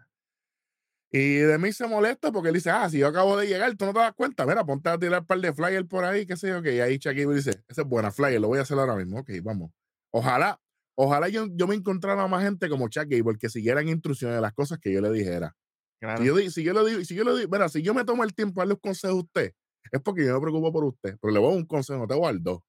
Y 1.10 1.36
de 1.36 1.56
mí 1.58 1.72
se 1.72 1.86
molesta 1.86 2.32
porque 2.32 2.48
él 2.48 2.54
dice, 2.54 2.70
ah, 2.70 2.88
si 2.90 2.98
yo 2.98 3.06
acabo 3.06 3.36
de 3.36 3.46
llegar, 3.46 3.74
tú 3.76 3.84
no 3.86 3.92
te 3.92 4.00
das 4.00 4.12
cuenta. 4.14 4.44
Mira, 4.44 4.64
ponte 4.64 4.88
a 4.90 4.98
tirar 4.98 5.20
un 5.20 5.26
par 5.26 5.38
de 5.38 5.52
flyers 5.54 5.86
por 5.86 6.04
ahí, 6.04 6.26
qué 6.26 6.36
sé 6.36 6.48
yo, 6.48 6.62
que 6.62 6.74
y 6.74 6.80
ahí 6.80 6.98
Chuck 6.98 7.14
Gable 7.14 7.36
dice, 7.36 7.62
esa 7.68 7.82
es 7.82 7.88
buena 7.88 8.10
flyer, 8.10 8.40
lo 8.40 8.48
voy 8.48 8.58
a 8.58 8.62
hacer 8.62 8.78
ahora 8.78 8.96
mismo. 8.96 9.20
Ok, 9.20 9.30
vamos. 9.42 9.70
Ojalá, 10.10 10.60
ojalá 10.94 11.28
yo, 11.28 11.46
yo 11.52 11.66
me 11.66 11.74
encontrara 11.74 12.26
más 12.26 12.42
gente 12.42 12.68
como 12.68 12.88
Chuck 12.88 13.06
Gable 13.08 13.38
que 13.38 13.48
siguieran 13.48 13.88
instrucciones 13.88 14.36
de 14.36 14.42
las 14.42 14.52
cosas 14.52 14.78
que 14.78 14.92
yo 14.92 15.00
le 15.00 15.10
dijera. 15.10 15.54
claro. 16.00 16.20
Si 16.22 16.26
yo, 16.26 16.50
si 16.50 16.62
yo 16.62 16.72
le 16.72 16.90
digo, 16.90 17.04
si 17.04 17.14
yo 17.14 17.24
le 17.24 17.36
digo, 17.36 17.48
mira, 17.50 17.68
si 17.68 17.82
yo 17.82 17.94
me 17.94 18.04
tomo 18.04 18.24
el 18.24 18.34
tiempo 18.34 18.60
de 18.60 18.62
darle 18.62 18.74
un 18.74 18.80
consejo 18.80 19.14
a 19.14 19.20
usted, 19.20 19.52
es 19.90 20.00
porque 20.02 20.24
yo 20.24 20.34
me 20.34 20.40
preocupo 20.40 20.72
por 20.72 20.84
usted, 20.84 21.16
pero 21.20 21.32
le 21.32 21.38
voy 21.38 21.48
a 21.48 21.50
dar 21.52 21.58
un 21.58 21.66
consejo, 21.66 22.06
te 22.06 22.14
a 22.14 22.32
dos. 22.40 22.60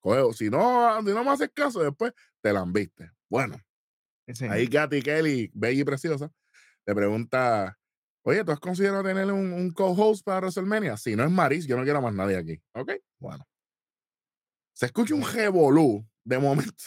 Coge, 0.00 0.34
Si 0.34 0.50
no, 0.50 0.98
si 1.00 1.12
no 1.12 1.24
me 1.24 1.30
haces 1.30 1.50
caso, 1.54 1.80
después 1.82 2.12
te 2.40 2.52
la 2.52 2.64
viste. 2.66 3.10
Bueno, 3.30 3.56
Sí. 4.32 4.44
Ahí 4.46 4.68
Katy 4.68 5.02
Kelly, 5.02 5.50
bella 5.52 5.80
y 5.80 5.84
preciosa, 5.84 6.30
le 6.86 6.94
pregunta, 6.94 7.76
oye, 8.24 8.44
¿tú 8.44 8.52
has 8.52 8.60
considerado 8.60 9.02
tener 9.02 9.30
un, 9.32 9.52
un 9.52 9.70
co-host 9.72 10.24
para 10.24 10.38
WrestleMania? 10.38 10.96
Si 10.96 11.16
no 11.16 11.24
es 11.24 11.30
Maris, 11.30 11.66
yo 11.66 11.76
no 11.76 11.82
quiero 11.82 12.00
más 12.00 12.14
nadie 12.14 12.36
aquí. 12.36 12.62
¿Ok? 12.74 12.92
Bueno. 13.18 13.44
Se 14.74 14.86
escucha 14.86 15.14
un 15.14 15.22
revolú 15.22 16.06
de 16.24 16.38
momento. 16.38 16.84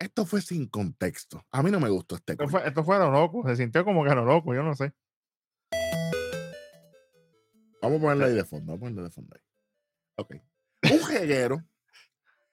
Esto 0.00 0.24
fue 0.24 0.40
sin 0.40 0.66
contexto. 0.66 1.44
A 1.50 1.62
mí 1.62 1.70
no 1.70 1.78
me 1.78 1.90
gustó 1.90 2.16
este 2.16 2.32
Esto 2.32 2.44
coño. 2.44 2.50
fue, 2.50 2.66
esto 2.66 2.82
fue 2.82 2.96
a 2.96 3.00
lo 3.00 3.10
loco. 3.10 3.46
Se 3.46 3.54
sintió 3.56 3.84
como 3.84 4.02
que 4.02 4.10
a 4.10 4.14
lo 4.14 4.24
loco, 4.24 4.54
yo 4.54 4.62
no 4.62 4.74
sé. 4.74 4.94
Vamos 7.82 7.98
a 7.98 8.00
ponerlo 8.00 8.24
ahí 8.24 8.34
de 8.34 8.44
fondo. 8.44 8.72
Vamos 8.72 8.78
a 8.78 8.80
ponerlo 8.80 9.02
de 9.04 9.10
fondo 9.10 9.36
ahí. 9.36 9.42
Ok. 10.16 10.34
Un 10.92 11.04
jeguero. 11.06 11.62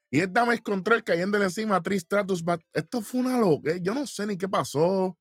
Y 0.10 0.20
es 0.20 0.32
Dames 0.32 0.62
Control 0.62 1.04
cayéndole 1.04 1.46
encima 1.46 1.77
a 1.77 1.82
Trish 1.82 2.01
Stratus. 2.01 2.44
but 2.44 2.62
Esto 2.74 3.01
fue 3.01 3.22
una 3.22 3.38
loca. 3.39 3.77
Yo 3.77 3.94
no 3.94 4.06
sé 4.06 4.25
ni 4.27 4.38
qué 4.38 4.50
pasó. 4.50 5.18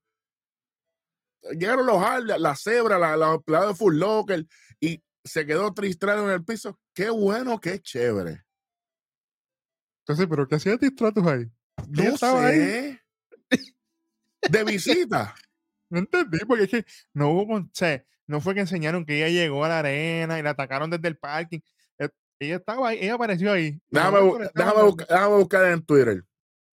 Llegaron 1.52 1.86
los 1.86 1.98
Hardy, 2.02 2.32
la 2.40 2.56
cebra, 2.56 2.98
la, 2.98 3.16
la 3.16 3.34
empleada 3.34 3.68
de 3.68 3.74
Full 3.74 3.96
Locker 3.98 4.46
y 4.80 5.00
se 5.24 5.46
quedó 5.46 5.72
Trish 5.72 5.94
Stratus 5.94 6.24
en 6.24 6.30
el 6.30 6.44
piso. 6.44 6.76
Qué 6.92 7.08
bueno, 7.08 7.60
qué 7.60 7.80
chévere. 7.80 8.44
Entonces, 10.00 10.26
¿pero 10.28 10.46
qué 10.48 10.56
hacía 10.56 10.76
Tistratus 10.76 11.24
ahí? 11.26 11.50
No 11.88 12.02
estaba 12.02 12.46
ahí? 12.46 12.98
De 14.50 14.64
visita. 14.64 15.34
No 15.88 16.00
entendí, 16.00 16.38
porque 16.48 16.64
es 16.64 16.68
que 16.70 16.84
no 17.14 17.30
hubo, 17.30 17.46
con- 17.46 17.62
o 17.62 17.70
sea, 17.72 18.04
no 18.26 18.40
fue 18.40 18.54
que 18.54 18.60
enseñaron 18.60 19.06
que 19.06 19.18
ella 19.18 19.28
llegó 19.28 19.64
a 19.64 19.68
la 19.68 19.78
arena 19.78 20.36
y 20.36 20.42
la 20.42 20.50
atacaron 20.50 20.90
desde 20.90 21.06
el 21.06 21.16
parking. 21.16 21.60
Eh, 22.00 22.08
Ella 22.40 22.56
estaba 22.56 22.88
ahí, 22.88 22.98
ella 23.02 23.14
apareció 23.14 23.52
ahí. 23.52 23.80
Déjame, 23.88 24.18
bu- 24.18 24.50
déjame, 24.52 24.74
dando- 24.74 24.86
busca- 24.86 25.06
déjame 25.08 25.36
buscar 25.36 25.64
en 25.66 25.82
Twitter. 25.86 26.24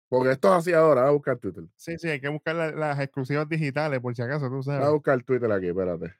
Porque 0.09 0.31
esto 0.31 0.47
es 0.47 0.53
así 0.55 0.73
ahora. 0.73 1.01
Voy 1.01 1.09
a 1.09 1.13
buscar 1.13 1.37
Twitter. 1.37 1.63
Sí, 1.75 1.95
sí, 1.99 2.09
hay 2.09 2.19
que 2.19 2.27
buscar 2.27 2.55
la- 2.55 2.71
las 2.71 2.99
exclusivas 2.99 3.47
digitales, 3.47 3.99
por 3.99 4.15
si 4.15 4.23
acaso, 4.23 4.47
tú 4.47 4.63
Voy 4.63 4.73
a 4.73 4.79
sabes. 4.79 4.89
buscar 4.89 5.21
Twitter 5.23 5.51
aquí, 5.51 5.67
espérate. 5.67 6.15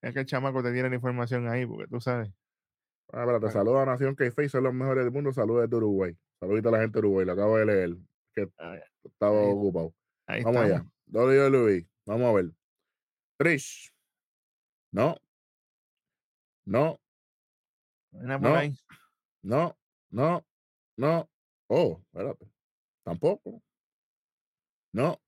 Es 0.00 0.14
que 0.14 0.20
el 0.20 0.26
chamaco 0.26 0.62
te 0.62 0.72
tiene 0.72 0.88
la 0.88 0.94
información 0.94 1.46
ahí, 1.46 1.66
porque 1.66 1.88
tú 1.88 2.00
sabes. 2.00 2.30
Ah, 3.12 3.20
espérate, 3.20 3.40
Bueno. 3.40 3.52
saludos 3.52 3.82
a 3.82 3.84
Nación 3.84 4.16
que 4.16 4.30
son 4.48 4.64
los 4.64 4.72
mejores 4.72 5.04
del 5.04 5.12
mundo. 5.12 5.30
Saludos 5.30 5.68
de 5.68 5.76
Uruguay. 5.76 6.16
Saludito 6.44 6.68
a 6.68 6.72
la 6.72 6.80
gente 6.80 6.92
de 6.92 6.98
Uruguay. 6.98 7.24
Lo 7.24 7.32
acabo 7.32 7.56
de 7.56 7.64
leer. 7.64 7.96
Que 8.34 8.42
Ahí- 8.58 8.80
estaba 9.02 9.40
Ahí- 9.40 9.46
ocupado. 9.50 9.94
Ahí 10.26 10.42
Vamos 10.44 10.62
estamos. 10.64 10.82
allá. 10.82 10.92
WWE. 11.06 11.88
Vamos 12.04 12.26
a 12.28 12.32
ver. 12.34 12.52
Trish. 13.38 13.90
No. 14.92 15.16
No. 16.66 17.00
Una 18.12 18.38
por 18.38 18.50
No. 18.50 18.56
ahí. 18.56 18.76
No. 19.42 19.78
No. 20.10 20.46
No. 20.98 21.30
Oh, 21.68 22.02
espérate. 22.12 22.46
Tampoco. 23.04 23.62
No. 24.92 25.18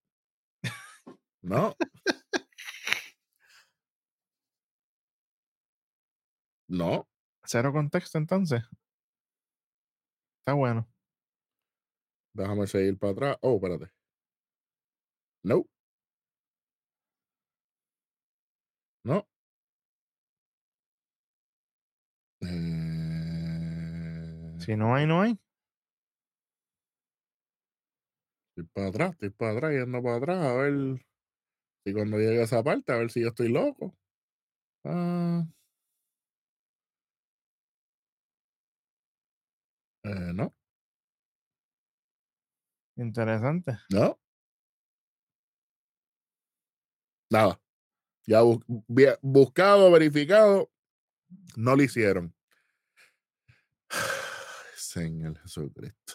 No. 1.43 1.75
No. 6.69 7.09
Cero 7.45 7.73
contexto 7.73 8.19
entonces. 8.19 8.61
Está 10.41 10.55
bueno. 10.55 10.87
Déjame 12.37 12.66
seguir 12.69 12.97
para 12.99 13.12
atrás. 13.12 13.37
Oh, 13.43 13.57
espérate. 13.57 13.90
No. 15.45 15.66
No. 19.05 19.26
Eh, 22.40 24.55
Si 24.59 24.76
no 24.76 24.95
hay, 24.95 25.07
no 25.07 25.23
hay. 25.23 25.38
Estoy 28.50 28.64
para 28.73 28.88
atrás, 28.88 29.12
estoy 29.12 29.31
para 29.31 29.52
atrás, 29.52 29.73
yendo 29.73 30.02
para 30.02 30.16
atrás, 30.16 30.43
a 30.45 30.52
ver 30.55 30.99
si 31.85 31.93
cuando 31.95 32.19
llegue 32.19 32.40
a 32.40 32.45
esa 32.45 32.62
parte, 32.64 32.93
a 32.93 32.97
ver 32.99 33.11
si 33.11 33.21
yo 33.23 33.28
estoy 33.28 33.49
loco. 33.50 33.95
Ah. 34.85 35.45
Eh, 40.05 40.33
no, 40.35 40.55
Interesante. 42.97 43.79
no. 43.91 44.19
Nada. 47.31 47.61
Ya 48.26 48.43
bu- 48.43 48.62
buscado, 49.21 49.91
verificado, 49.91 50.71
no 51.57 51.75
lo 51.76 51.83
hicieron. 51.83 52.33
Señor 54.76 55.38
Jesucristo. 55.43 56.15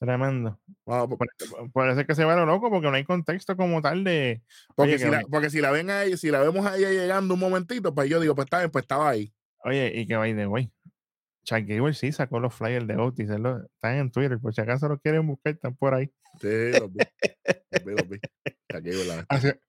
Tremendo. 0.00 0.58
Po- 0.84 1.08
Por- 1.16 1.28
Parece 1.72 2.04
que 2.06 2.14
se 2.14 2.24
va 2.24 2.32
a 2.32 2.36
lo 2.36 2.46
loco 2.46 2.70
porque 2.70 2.88
no 2.88 2.94
hay 2.96 3.04
contexto 3.04 3.56
como 3.56 3.80
tal 3.82 4.02
de. 4.04 4.42
porque, 4.74 4.94
Oye, 4.94 5.04
si 5.04 5.10
la, 5.10 5.20
porque 5.30 5.50
si 5.50 5.60
la 5.60 5.70
ven 5.70 5.90
a 5.90 6.02
ella, 6.04 6.16
si 6.16 6.30
la 6.30 6.40
vemos 6.40 6.66
a 6.66 6.76
ella 6.76 6.90
llegando 6.90 7.34
un 7.34 7.40
momentito, 7.40 7.94
pues 7.94 8.08
yo 8.10 8.18
digo, 8.18 8.34
pues 8.34 8.46
está 8.46 8.58
bien, 8.58 8.70
pues 8.70 8.82
estaba 8.82 9.10
ahí. 9.10 9.32
Oye, 9.64 9.92
y 9.94 10.06
que 10.06 10.16
by 10.16 10.34
the 10.34 10.46
way. 10.46 10.72
Chuck 11.44 11.64
Gable 11.66 11.94
sí 11.94 12.12
sacó 12.12 12.38
los 12.40 12.54
flyers 12.54 12.86
de 12.86 12.96
Otis. 12.96 13.28
lo- 13.30 13.64
están 13.64 13.96
en 13.96 14.10
Twitter. 14.10 14.38
Por 14.38 14.54
si 14.54 14.60
acaso 14.60 14.88
lo 14.88 14.98
quieren 15.00 15.26
buscar, 15.26 15.54
están 15.54 15.74
por 15.76 15.94
ahí. 15.94 16.12
Sí, 16.40 16.72
los 16.78 16.92
vi. 16.92 17.04
Los 17.70 17.84
vi, 17.84 17.92
los 17.94 18.08
vi. 18.08 18.18
Haci- 19.28 19.60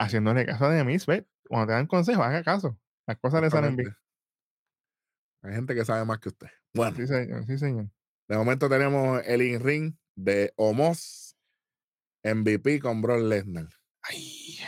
haciéndole 0.00 0.46
caso 0.46 0.64
a 0.66 0.70
Demis, 0.72 1.06
¿ves? 1.06 1.24
Cuando 1.46 1.66
te 1.68 1.72
dan 1.74 1.86
consejos, 1.86 2.24
haga 2.24 2.42
caso. 2.42 2.78
Las 3.06 3.18
cosas 3.18 3.42
le 3.42 3.50
salen 3.50 3.76
bien. 3.76 3.94
Hay 5.44 5.54
gente 5.54 5.74
que 5.74 5.84
sabe 5.84 6.04
más 6.04 6.18
que 6.18 6.28
usted. 6.30 6.48
Bueno, 6.74 6.96
Sí, 6.96 7.06
señor. 7.06 7.44
Sí, 7.46 7.58
señor. 7.58 7.90
de 8.28 8.36
momento 8.36 8.68
tenemos 8.68 9.20
el 9.26 9.42
in-ring 9.42 9.94
de 10.16 10.52
Omos 10.56 11.36
MVP 12.24 12.80
con 12.80 13.02
Brock 13.02 13.20
Lesnar. 13.22 13.68
Ay. 14.02 14.58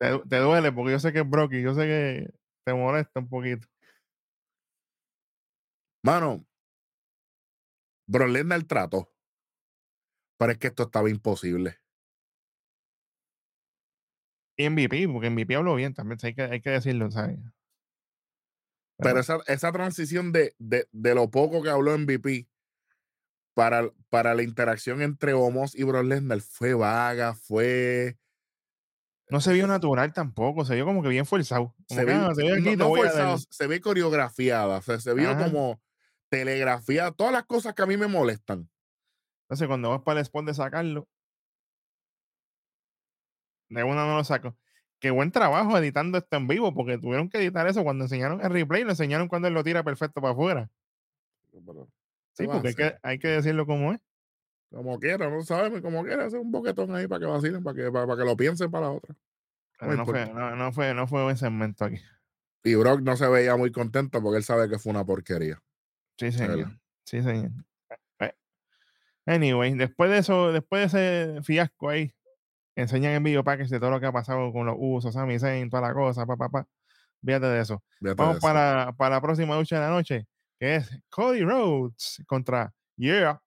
Te, 0.00 0.08
du- 0.08 0.22
te 0.26 0.38
duele 0.38 0.72
porque 0.72 0.92
yo 0.92 0.98
sé 0.98 1.12
que 1.12 1.20
es 1.20 1.28
Brocky. 1.28 1.62
Yo 1.62 1.74
sé 1.74 1.82
que 1.82 2.30
te 2.64 2.74
molesta 2.74 3.20
un 3.20 3.28
poquito. 3.28 3.68
Mano, 6.02 6.46
Brock 8.08 8.28
Lesnar 8.30 8.62
trató. 8.64 9.12
Pero 10.38 10.52
es 10.52 10.58
que 10.58 10.68
esto 10.68 10.84
estaba 10.84 11.10
imposible. 11.10 11.76
Y 14.56 14.64
MVP, 14.68 15.08
porque 15.08 15.30
MVP 15.30 15.54
habló 15.56 15.74
bien 15.74 15.94
también. 15.94 16.18
Hay 16.22 16.34
que, 16.34 16.42
hay 16.42 16.60
que 16.60 16.70
decirlo, 16.70 17.10
¿sabes? 17.10 17.38
Pero 17.38 17.54
Pero- 18.98 19.20
esa, 19.20 19.38
esa 19.46 19.72
transición 19.72 20.32
de, 20.32 20.54
de, 20.58 20.88
de 20.92 21.14
lo 21.14 21.30
poco 21.30 21.62
que 21.62 21.70
habló 21.70 21.96
MVP 21.96 22.48
para, 23.54 23.90
para 24.08 24.34
la 24.34 24.42
interacción 24.42 25.02
entre 25.02 25.34
Omos 25.34 25.74
y 25.74 25.84
Brock 25.84 26.04
Lesnar 26.04 26.40
fue 26.40 26.74
vaga, 26.74 27.34
fue... 27.34 28.18
No 29.30 29.40
se 29.40 29.52
vio 29.52 29.66
natural 29.66 30.12
tampoco. 30.12 30.64
Se 30.64 30.74
vio 30.74 30.84
como 30.84 31.02
que 31.02 31.08
bien 31.08 31.26
forzado. 31.26 31.74
Como 31.88 32.00
se 32.00 32.00
que, 32.00 32.04
ve, 32.06 32.12
"Ah, 32.14 32.30
aquí, 32.30 32.76
no 32.76 32.90
dar". 32.90 32.96
forzado, 33.04 33.38
se 33.50 33.66
ve 33.66 33.80
coreografiada, 33.80 34.78
o 34.78 34.82
sea, 34.82 34.98
se 35.00 35.14
vio 35.14 35.30
Ajá. 35.30 35.44
como 35.44 35.80
telegrafiada, 36.28 37.12
todas 37.12 37.32
las 37.32 37.44
cosas 37.44 37.74
que 37.74 37.82
a 37.82 37.86
mí 37.86 37.96
me 37.96 38.06
molestan. 38.08 38.68
Entonces, 39.44 39.68
cuando 39.68 39.90
vas 39.90 40.02
para 40.02 40.20
el 40.20 40.24
spot 40.24 40.46
de 40.46 40.54
sacarlo, 40.54 41.08
de 43.68 43.84
una 43.84 44.06
no 44.06 44.16
lo 44.16 44.24
saco. 44.24 44.56
Qué 44.98 45.10
buen 45.10 45.30
trabajo 45.30 45.78
editando 45.78 46.18
esto 46.18 46.36
en 46.36 46.46
vivo, 46.46 46.74
porque 46.74 46.98
tuvieron 46.98 47.30
que 47.30 47.38
editar 47.38 47.66
eso 47.66 47.82
cuando 47.84 48.04
enseñaron 48.04 48.40
el 48.42 48.50
replay, 48.50 48.84
lo 48.84 48.90
enseñaron 48.90 49.28
cuando 49.28 49.48
él 49.48 49.54
lo 49.54 49.64
tira 49.64 49.82
perfecto 49.82 50.20
para 50.20 50.32
afuera. 50.32 50.70
Pero, 51.52 51.88
Sí, 52.34 52.44
¿qué 52.44 52.46
va 52.48 52.54
a 52.56 52.62
porque 52.62 52.68
hay 52.68 52.74
que, 52.74 52.98
hay 53.02 53.18
que 53.18 53.28
decirlo 53.28 53.66
como 53.66 53.92
es. 53.92 54.00
Como 54.70 54.98
quiera, 55.00 55.28
no 55.28 55.42
sabemos, 55.42 55.80
como 55.80 56.04
quiera, 56.04 56.26
hacer 56.26 56.38
un 56.38 56.52
boquetón 56.52 56.94
ahí 56.94 57.08
para 57.08 57.20
que 57.20 57.26
vacilen, 57.26 57.62
para 57.62 57.76
que, 57.76 57.90
para, 57.90 58.06
para 58.06 58.18
que 58.22 58.24
lo 58.24 58.36
piensen 58.36 58.70
para 58.70 58.86
la 58.86 58.92
otra. 58.92 59.16
No 59.80 59.96
no, 59.96 60.06
fue, 60.06 60.32
no, 60.32 60.54
no 60.56 60.72
fue, 60.72 60.94
no 60.94 61.06
fue 61.06 61.22
buen 61.24 61.36
segmento 61.36 61.84
aquí. 61.86 62.00
Y 62.62 62.74
Brock 62.74 63.00
no 63.00 63.16
se 63.16 63.26
veía 63.28 63.56
muy 63.56 63.72
contento 63.72 64.22
porque 64.22 64.36
él 64.36 64.44
sabe 64.44 64.68
que 64.68 64.78
fue 64.78 64.90
una 64.90 65.04
porquería. 65.04 65.60
Sí, 66.18 66.26
verdad. 66.26 66.38
señor. 66.38 66.80
Sí, 67.04 67.22
señor. 67.22 67.50
Eh, 68.20 68.34
Anyway, 69.26 69.74
después 69.74 70.10
de 70.10 70.18
eso, 70.18 70.52
después 70.52 70.92
de 70.92 71.32
ese 71.34 71.42
fiasco 71.42 71.88
ahí, 71.88 72.12
enseñan 72.76 73.12
en 73.14 73.22
video 73.22 73.42
package 73.42 73.70
de 73.70 73.80
todo 73.80 73.90
lo 73.90 74.00
que 74.00 74.06
ha 74.06 74.12
pasado 74.12 74.52
con 74.52 74.66
los 74.66 74.76
usos, 74.78 75.14
Sami 75.14 75.38
Zayn, 75.38 75.70
toda 75.70 75.88
la 75.88 75.94
cosa, 75.94 76.26
pa, 76.26 76.36
pa, 76.36 76.48
pa. 76.48 76.66
Fíjate 77.24 77.46
de 77.46 77.60
eso. 77.60 77.82
De 78.00 78.14
Vamos 78.14 78.36
eso. 78.36 78.46
para, 78.46 78.92
para 78.96 79.16
la 79.16 79.20
próxima 79.20 79.56
lucha 79.56 79.76
de 79.76 79.82
la 79.82 79.90
noche, 79.90 80.26
que 80.58 80.76
es 80.76 81.02
Cody 81.08 81.42
Rhodes 81.42 82.22
contra 82.26 82.72
Yeah. 82.96 83.40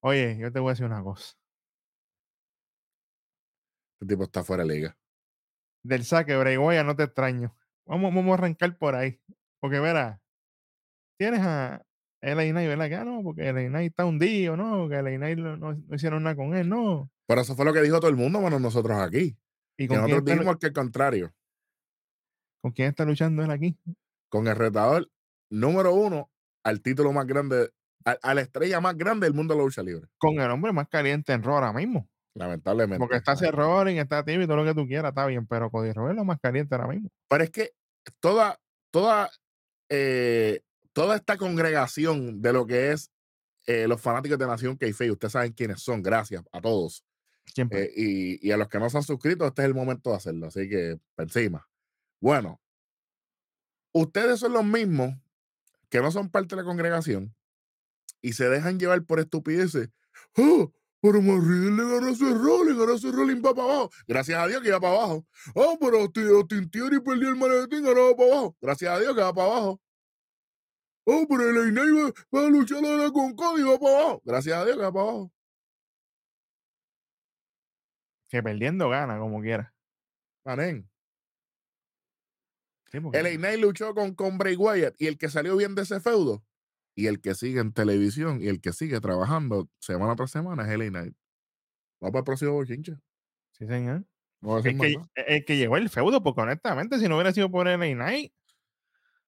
Oye, 0.00 0.36
yo 0.38 0.52
te 0.52 0.60
voy 0.60 0.70
a 0.70 0.72
decir 0.72 0.86
una 0.86 1.02
cosa. 1.02 1.34
Este 4.00 4.14
tipo 4.14 4.24
está 4.24 4.42
fuera 4.44 4.64
de 4.64 4.74
liga. 4.74 4.98
Del 5.82 6.04
saque, 6.04 6.36
Bray 6.36 6.56
Wyatt, 6.56 6.86
no 6.86 6.96
te 6.96 7.04
extraño. 7.04 7.56
Vamos, 7.86 8.14
vamos 8.14 8.30
a 8.32 8.34
arrancar 8.34 8.76
por 8.78 8.94
ahí. 8.94 9.20
Porque 9.60 9.80
verá, 9.80 10.20
tienes 11.18 11.40
a 11.40 11.84
LA 12.22 12.50
Knight, 12.50 12.68
¿verdad? 12.68 12.88
Que 12.88 12.94
ah, 12.96 13.04
no, 13.04 13.22
porque 13.22 13.52
LA 13.52 13.68
Knight 13.68 13.90
está 13.90 14.04
hundido, 14.04 14.56
¿no? 14.56 14.88
Que 14.88 14.96
LA 15.02 15.16
Knight 15.16 15.38
no, 15.38 15.56
no- 15.56 15.74
no 15.74 15.94
hicieron 15.94 16.22
nada 16.22 16.36
con 16.36 16.54
él, 16.54 16.68
¿no? 16.68 17.10
Pero 17.26 17.40
eso 17.40 17.54
fue 17.54 17.64
lo 17.64 17.72
que 17.72 17.82
dijo 17.82 18.00
todo 18.00 18.10
el 18.10 18.16
mundo, 18.16 18.40
menos 18.40 18.60
nosotros 18.60 18.96
aquí. 18.98 19.36
¿Y 19.78 19.84
Que 19.84 19.88
con 19.88 19.96
quién, 19.98 20.10
nosotros 20.10 20.24
dijimos 20.36 20.56
que 20.58 20.66
el 20.66 20.72
contrario. 20.72 21.34
con 22.62 22.72
quién 22.72 22.88
está 22.88 23.04
luchando 23.04 23.42
él 23.42 23.50
aquí? 23.50 23.78
Con 24.30 24.46
el 24.48 24.56
retador 24.56 25.10
número 25.50 25.92
uno 25.94 26.30
al 26.64 26.80
título 26.80 27.12
más 27.12 27.26
grande, 27.26 27.70
a, 28.04 28.12
a 28.22 28.34
la 28.34 28.40
estrella 28.40 28.80
más 28.80 28.96
grande 28.96 29.26
del 29.26 29.34
mundo 29.34 29.54
de 29.54 29.58
la 29.58 29.64
lucha 29.64 29.82
libre. 29.82 30.08
Con 30.18 30.40
el 30.40 30.50
hombre 30.50 30.72
más 30.72 30.88
caliente 30.88 31.32
en 31.32 31.42
Raw 31.42 31.54
ahora 31.54 31.72
mismo. 31.72 32.08
Lamentablemente. 32.34 32.98
Porque 32.98 33.16
está 33.16 33.34
Rollins, 33.50 34.00
está 34.00 34.24
Timmy, 34.24 34.46
todo 34.46 34.56
lo 34.56 34.64
que 34.64 34.74
tú 34.74 34.86
quieras, 34.86 35.10
está 35.10 35.26
bien, 35.26 35.46
pero 35.46 35.70
Cody 35.70 35.92
Rhodes 35.92 36.10
es 36.10 36.16
lo 36.16 36.24
más 36.24 36.40
caliente 36.40 36.74
ahora 36.74 36.88
mismo. 36.88 37.08
Pero 37.28 37.44
es 37.44 37.50
que 37.50 37.70
toda, 38.20 38.58
toda, 38.90 39.30
eh, 39.88 40.60
toda 40.92 41.16
esta 41.16 41.36
congregación 41.36 42.42
de 42.42 42.52
lo 42.52 42.66
que 42.66 42.90
es 42.90 43.10
eh, 43.66 43.86
los 43.86 44.00
fanáticos 44.00 44.38
de 44.38 44.46
Nación 44.46 44.76
Keife, 44.76 45.10
ustedes 45.10 45.32
saben 45.32 45.52
quiénes 45.52 45.80
son, 45.80 46.02
gracias 46.02 46.42
a 46.50 46.60
todos. 46.60 47.04
Siempre. 47.46 47.84
Eh, 47.84 47.92
y, 47.96 48.48
y 48.48 48.50
a 48.50 48.56
los 48.56 48.68
que 48.68 48.80
no 48.80 48.90
se 48.90 48.96
han 48.96 49.04
suscrito, 49.04 49.46
este 49.46 49.62
es 49.62 49.68
el 49.68 49.74
momento 49.74 50.10
de 50.10 50.16
hacerlo. 50.16 50.48
Así 50.48 50.68
que, 50.68 50.98
encima. 51.16 51.68
Bueno, 52.20 52.60
ustedes 53.92 54.40
son 54.40 54.54
los 54.54 54.64
mismos 54.64 55.14
que 55.88 56.00
no 56.00 56.10
son 56.10 56.30
parte 56.30 56.56
de 56.56 56.62
la 56.62 56.66
congregación 56.66 57.34
y 58.24 58.32
se 58.32 58.48
dejan 58.48 58.78
llevar 58.78 59.04
por 59.04 59.20
estupideces. 59.20 59.90
¡Oh! 60.38 60.72
Pero 61.02 61.20
Marriel 61.20 61.76
le 61.76 61.82
ganó 61.84 62.08
ese 62.08 62.24
Rolling, 62.32 62.78
ganó 62.78 62.94
ese 62.94 63.12
Rolling 63.12 63.42
va 63.44 63.54
para 63.54 63.68
abajo. 63.68 63.90
Gracias 64.08 64.38
a 64.42 64.46
Dios 64.46 64.62
que 64.62 64.70
va 64.70 64.80
para 64.80 64.94
abajo. 64.94 65.26
Oh, 65.54 65.76
pero 65.78 65.98
Austin 65.98 66.28
Austin 66.28 66.70
Theory 66.70 67.00
perdió 67.00 67.28
el 67.28 67.36
maletín, 67.36 67.84
ganó 67.84 68.16
para 68.16 68.32
abajo. 68.32 68.56
Gracias 68.62 68.90
a 68.90 68.98
Dios 68.98 69.14
que 69.14 69.20
va 69.20 69.34
para 69.34 69.46
abajo. 69.48 69.80
Oh, 71.04 71.26
pero 71.28 71.50
el 71.50 71.70
Knight 71.72 71.90
va, 72.32 72.38
va 72.40 72.46
a 72.46 72.48
luchar 72.50 72.82
ahora 72.82 73.10
con 73.10 73.34
Cody, 73.36 73.62
va 73.62 73.78
para 73.78 73.98
abajo. 73.98 74.22
Gracias 74.24 74.56
a 74.56 74.64
Dios 74.64 74.76
que 74.78 74.82
va 74.82 74.92
para 74.92 75.04
abajo. 75.04 75.32
Que 78.30 78.42
perdiendo 78.42 78.88
gana, 78.88 79.18
como 79.18 79.42
quiera. 79.42 79.74
Manen. 80.46 80.88
Sí, 82.90 83.00
porque- 83.00 83.22
LA 83.22 83.36
Knight 83.36 83.60
luchó 83.60 83.94
con, 83.94 84.14
con 84.14 84.38
Bray 84.38 84.56
Wyatt 84.56 84.94
y 84.98 85.08
el 85.08 85.18
que 85.18 85.28
salió 85.28 85.54
bien 85.58 85.74
de 85.74 85.82
ese 85.82 86.00
feudo 86.00 86.42
y 86.94 87.06
el 87.06 87.20
que 87.20 87.34
sigue 87.34 87.60
en 87.60 87.72
televisión 87.72 88.40
y 88.42 88.48
el 88.48 88.60
que 88.60 88.72
sigue 88.72 89.00
trabajando 89.00 89.68
semana 89.80 90.14
tras 90.16 90.30
semana 90.30 90.62
es 90.64 90.78
LA 90.78 90.88
Knight. 90.90 91.14
Vamos 92.00 92.12
para 92.12 92.18
el 92.20 92.24
próximo 92.24 92.52
bochinche. 92.52 92.94
sí, 93.52 93.66
señor. 93.66 94.04
No 94.40 94.56
decir 94.56 94.72
El 94.72 94.78
que, 94.80 94.92
nada. 94.96 95.08
el 95.26 95.44
que 95.46 95.56
llegó 95.56 95.76
el 95.78 95.88
feudo, 95.88 96.22
porque 96.22 96.42
honestamente, 96.42 96.98
si 96.98 97.08
no 97.08 97.14
hubiera 97.16 97.32
sido 97.32 97.50
por 97.50 97.66
LA 97.66 97.94
Knight, 97.94 98.32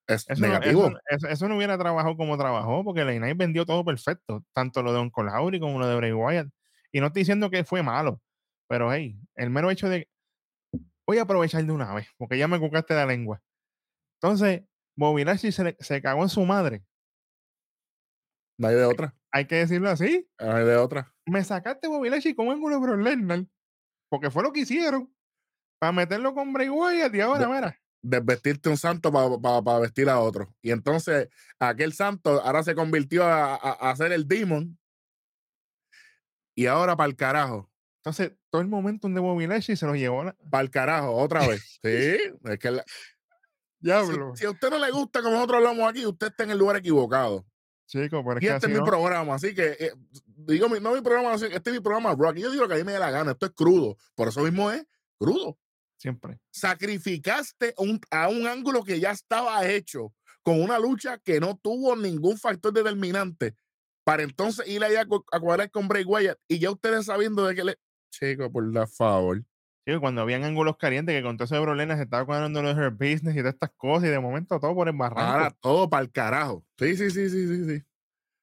Es 0.09 0.25
eso 0.29 0.41
no, 0.43 0.49
negativo. 0.49 0.87
eso, 0.89 0.99
eso- 1.09 1.29
eso 1.29 1.49
no 1.49 1.57
hubiera 1.57 1.77
trabajado 1.79 2.17
como 2.17 2.37
trabajó, 2.37 2.85
porque 2.85 3.01
LA 3.05 3.17
Knight 3.17 3.37
vendió 3.39 3.65
todo 3.67 3.85
perfecto, 3.85 4.45
tanto 4.53 4.83
lo 4.83 4.93
de 4.93 4.99
Don 4.99 5.11
Colauri 5.11 5.59
como 5.59 5.79
lo 5.79 5.89
de 5.89 5.97
Bray 5.97 6.13
Wyatt. 6.13 6.49
Y 6.93 7.01
no 7.01 7.07
estoy 7.09 7.23
diciendo 7.23 7.51
que 7.51 7.65
fue 7.65 7.83
malo, 7.83 8.21
pero 8.69 8.93
hey, 8.93 9.19
el 9.35 9.51
mero 9.51 9.71
hecho 9.71 9.89
de. 9.89 10.09
Voy 11.07 11.19
a 11.19 11.23
aprovechar 11.23 11.65
de 11.65 11.73
una 11.73 11.95
vez, 11.95 12.09
porque 12.19 12.37
ya 12.39 12.47
me 12.49 12.59
cucaste 12.61 12.95
la 12.95 13.07
lengua. 13.07 13.41
Entonces, 14.21 14.63
Bobby 14.97 15.25
Lashley 15.25 15.53
se, 15.53 15.65
le- 15.65 15.77
se 15.81 16.01
cagó 16.03 16.23
en 16.23 16.29
su 16.29 16.45
madre. 16.45 16.85
No 18.59 18.69
hay 18.69 18.75
de 18.75 18.85
otra. 18.85 19.15
Hay 19.33 19.47
que 19.47 19.57
decirlo 19.57 19.91
así. 19.91 20.29
No 20.41 20.53
hay 20.53 20.65
de 20.65 20.77
otra. 20.77 21.15
Me 21.27 21.43
sacaste 21.45 21.89
Bobby 21.89 22.09
Lashley 22.11 22.35
con 22.35 22.49
ángulo 22.49 22.77
de 22.77 22.81
Brock 22.87 23.01
Lesnar, 23.01 23.45
porque 24.09 24.31
fue 24.31 24.43
lo 24.43 24.53
que 24.53 24.61
hicieron. 24.61 25.13
Para 25.79 25.93
meterlo 25.93 26.33
con 26.35 26.53
Bray 26.55 26.71
Wyatt 26.71 27.15
y 27.15 27.21
ahora, 27.21 27.41
De- 27.41 27.47
mira. 27.55 27.81
Desvestirte 28.03 28.69
un 28.69 28.77
santo 28.77 29.11
para 29.13 29.79
vestir 29.81 30.09
a 30.09 30.21
otro. 30.21 30.55
Y 30.63 30.71
entonces 30.71 31.29
aquel 31.59 31.93
santo 31.93 32.41
ahora 32.43 32.63
se 32.63 32.75
convirtió 32.75 33.25
a, 33.25 33.57
a, 33.57 33.91
a 33.91 33.97
ser 33.97 34.13
el 34.13 34.27
demon. 34.29 34.79
Y 36.55 36.67
ahora 36.67 36.97
para 36.97 37.09
el 37.09 37.17
carajo. 37.17 37.71
Entonces, 38.03 38.33
todo 38.51 38.63
el 38.63 38.69
momento 38.69 39.09
de 39.09 39.19
Bobby 39.21 39.47
Lashley 39.49 39.77
se 39.77 39.85
lo 39.87 39.95
llevó 39.97 40.23
la... 40.25 40.37
Para 40.49 40.63
el 40.63 40.71
carajo, 40.71 41.13
otra 41.17 41.47
vez. 41.49 41.79
Sí, 41.83 42.17
es 42.45 42.59
que 42.61 42.71
la- 42.71 42.85
si, 42.87 42.95
Diablo. 43.81 44.37
si 44.37 44.47
a 44.47 44.51
usted 44.51 44.71
no 44.71 44.79
le 44.79 44.91
gusta 44.93 45.21
como 45.21 45.35
nosotros 45.35 45.57
hablamos 45.59 45.91
aquí, 45.91 46.07
usted 46.07 46.29
está 46.29 46.45
en 46.45 46.53
el 46.53 46.59
lugar 46.59 46.77
equivocado. 46.77 47.45
Chico, 47.87 48.23
pero 48.25 48.39
es 48.39 48.43
Y 48.45 48.47
que 48.47 48.55
este 48.55 48.67
así 48.67 48.67
es 48.67 48.73
mi 48.73 48.79
no- 48.81 48.85
programa, 48.85 49.35
así 49.35 49.55
que 49.55 49.77
eh, 49.79 49.93
digo, 50.27 50.69
mi- 50.69 50.81
no 50.81 50.93
mi 50.95 51.01
programa, 51.03 51.35
este 51.35 51.57
es 51.71 51.73
mi 51.73 51.81
programa 51.81 52.15
rock. 52.15 52.37
Y 52.39 52.43
yo 52.43 52.51
digo 52.51 52.67
que 52.67 52.75
a 52.75 52.77
mí 52.79 52.85
me 52.85 52.93
dé 52.93 52.99
la 52.99 53.11
gana, 53.11 53.33
esto 53.33 53.47
es 53.47 53.53
crudo. 53.53 53.97
Por 54.15 54.29
eso 54.29 54.43
mismo 54.43 54.71
es 54.71 54.85
crudo. 55.19 55.59
siempre. 55.99 56.39
Sacrificaste 56.51 57.75
un- 57.79 58.01
a 58.11 58.29
un 58.29 58.47
ángulo 58.47 58.85
que 58.85 59.01
ya 59.01 59.13
estaba 59.13 59.67
hecho, 59.67 60.13
con 60.43 60.61
una 60.61 60.79
lucha 60.79 61.19
que 61.19 61.41
no 61.41 61.57
tuvo 61.57 61.97
ningún 61.97 62.37
factor 62.39 62.73
determinante, 62.73 63.55
para 64.05 64.23
entonces 64.23 64.69
ir 64.69 64.85
allá 64.85 65.07
a 65.33 65.41
cuadrar 65.41 65.71
con 65.71 65.89
Bray 65.89 66.05
Wyatt. 66.05 66.39
Y 66.49 66.59
ya 66.59 66.71
ustedes 66.71 67.07
sabiendo 67.07 67.47
de 67.47 67.55
que 67.55 67.65
le. 67.65 67.79
Chico, 68.11 68.53
por 68.53 68.71
la 68.73 68.87
favor. 68.87 69.43
Chico, 69.87 70.01
cuando 70.01 70.21
habían 70.23 70.43
ángulos 70.43 70.77
calientes 70.79 71.15
que 71.15 71.23
con 71.23 71.37
todo 71.37 71.45
eso 71.45 71.55
de 71.55 71.63
problemas 71.63 71.97
se 71.99 72.05
estaba 72.05 72.25
cuadrando 72.27 72.61
los 72.61 72.77
her 72.77 72.91
business 72.91 73.35
y 73.37 73.39
todas 73.39 73.55
estas 73.55 73.71
cosas 73.77 74.09
y 74.09 74.11
de 74.11 74.19
momento 74.19 74.59
todo 74.59 74.75
por 74.75 74.89
el 74.89 74.97
barranco. 74.97 75.21
Ahora 75.23 75.51
todo 75.61 75.89
para 75.89 76.03
el 76.03 76.11
carajo. 76.11 76.65
Sí, 76.79 76.97
sí, 76.97 77.09
sí, 77.11 77.31
sí, 77.31 77.47
sí, 77.47 77.65
sí. 77.79 77.85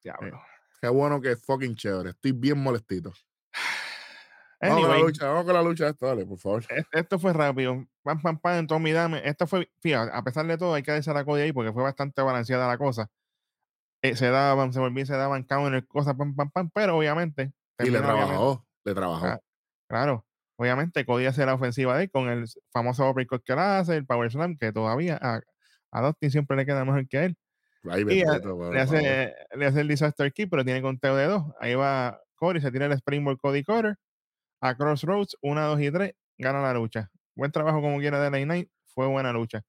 Diablo. 0.02 0.40
Qué 0.80 0.88
bueno 0.88 1.20
que 1.20 1.32
es 1.32 1.44
fucking 1.44 1.76
chévere. 1.76 2.10
Estoy 2.10 2.32
bien 2.32 2.58
molestito. 2.62 3.12
Vamos 4.60 4.80
con 4.80 4.90
la 4.90 4.98
lucha, 4.98 5.26
vamos 5.28 5.44
con 5.44 5.52
la 5.54 5.62
lucha 5.62 5.88
esta, 5.88 6.06
dale, 6.06 6.24
por 6.24 6.38
favor. 6.38 6.64
es- 6.70 6.86
esto 6.92 7.18
fue 7.18 7.34
rápido. 7.34 7.84
Pam, 8.02 8.22
pam, 8.22 8.38
pam, 8.38 8.54
en 8.60 8.66
Tommy 8.66 8.92
Dame. 8.92 9.20
Esta 9.22 9.46
fue, 9.46 9.70
fíjate, 9.80 10.10
a 10.14 10.22
pesar 10.22 10.46
de 10.46 10.56
todo, 10.56 10.72
hay 10.72 10.82
que 10.82 10.90
darse 10.92 11.12
la 11.12 11.22
Cody 11.26 11.42
ahí 11.42 11.52
porque 11.52 11.72
fue 11.72 11.82
bastante 11.82 12.22
balanceada 12.22 12.66
la 12.66 12.78
cosa. 12.78 13.10
Eh, 14.02 14.16
se 14.16 14.30
daban, 14.30 14.72
se 14.72 14.80
volvían, 14.80 15.06
se 15.06 15.14
daban 15.16 15.42
counter, 15.44 15.86
cosas, 15.86 16.14
pam, 16.16 16.34
pam, 16.34 16.50
pam, 16.50 16.70
pero 16.72 16.96
obviamente. 16.96 17.52
Y 17.78 17.90
le 17.90 17.98
obviamente- 17.98 18.06
trabajó, 18.24 18.66
le 18.84 18.94
trabajó. 18.94 19.26
Ah, 19.26 19.40
Claro, 19.86 20.26
obviamente 20.56 21.04
Cody 21.04 21.26
hace 21.26 21.44
la 21.46 21.54
ofensiva 21.54 21.96
de 21.96 22.04
él 22.04 22.10
con 22.10 22.28
el 22.28 22.44
famoso 22.72 23.08
uppercut 23.10 23.42
que 23.44 23.52
él 23.54 23.58
hace, 23.58 23.96
el 23.96 24.06
power 24.06 24.30
slam, 24.30 24.56
que 24.56 24.72
todavía 24.72 25.18
a, 25.20 25.40
a 25.92 26.02
Dustin 26.02 26.30
siempre 26.30 26.56
le 26.56 26.66
queda 26.66 26.84
mejor 26.84 27.06
que 27.08 27.24
él. 27.26 27.36
Ay, 27.90 28.04
Y 28.08 28.22
a- 28.22 28.38
le, 28.72 28.80
hace, 28.80 29.34
le 29.56 29.66
hace 29.66 29.80
el 29.80 29.88
disaster 29.88 30.32
kick, 30.32 30.48
pero 30.50 30.64
tiene 30.64 30.80
conteo 30.82 31.16
de 31.16 31.26
dos. 31.26 31.44
Ahí 31.60 31.74
va 31.74 32.20
Cody, 32.36 32.60
se 32.60 32.70
tira 32.72 32.86
el 32.86 32.92
springboard 32.92 33.38
Cody 33.38 33.62
Cutter 33.62 33.96
a 34.60 34.74
Crossroads, 34.76 35.36
una, 35.42 35.64
dos 35.66 35.80
y 35.80 35.90
tres, 35.90 36.12
gana 36.38 36.62
la 36.62 36.72
lucha. 36.74 37.10
Buen 37.36 37.52
trabajo 37.52 37.80
como 37.82 37.98
quiera 37.98 38.20
de 38.22 38.30
la 38.30 38.38
Knight, 38.44 38.70
fue 38.86 39.06
buena 39.08 39.32
lucha. 39.32 39.62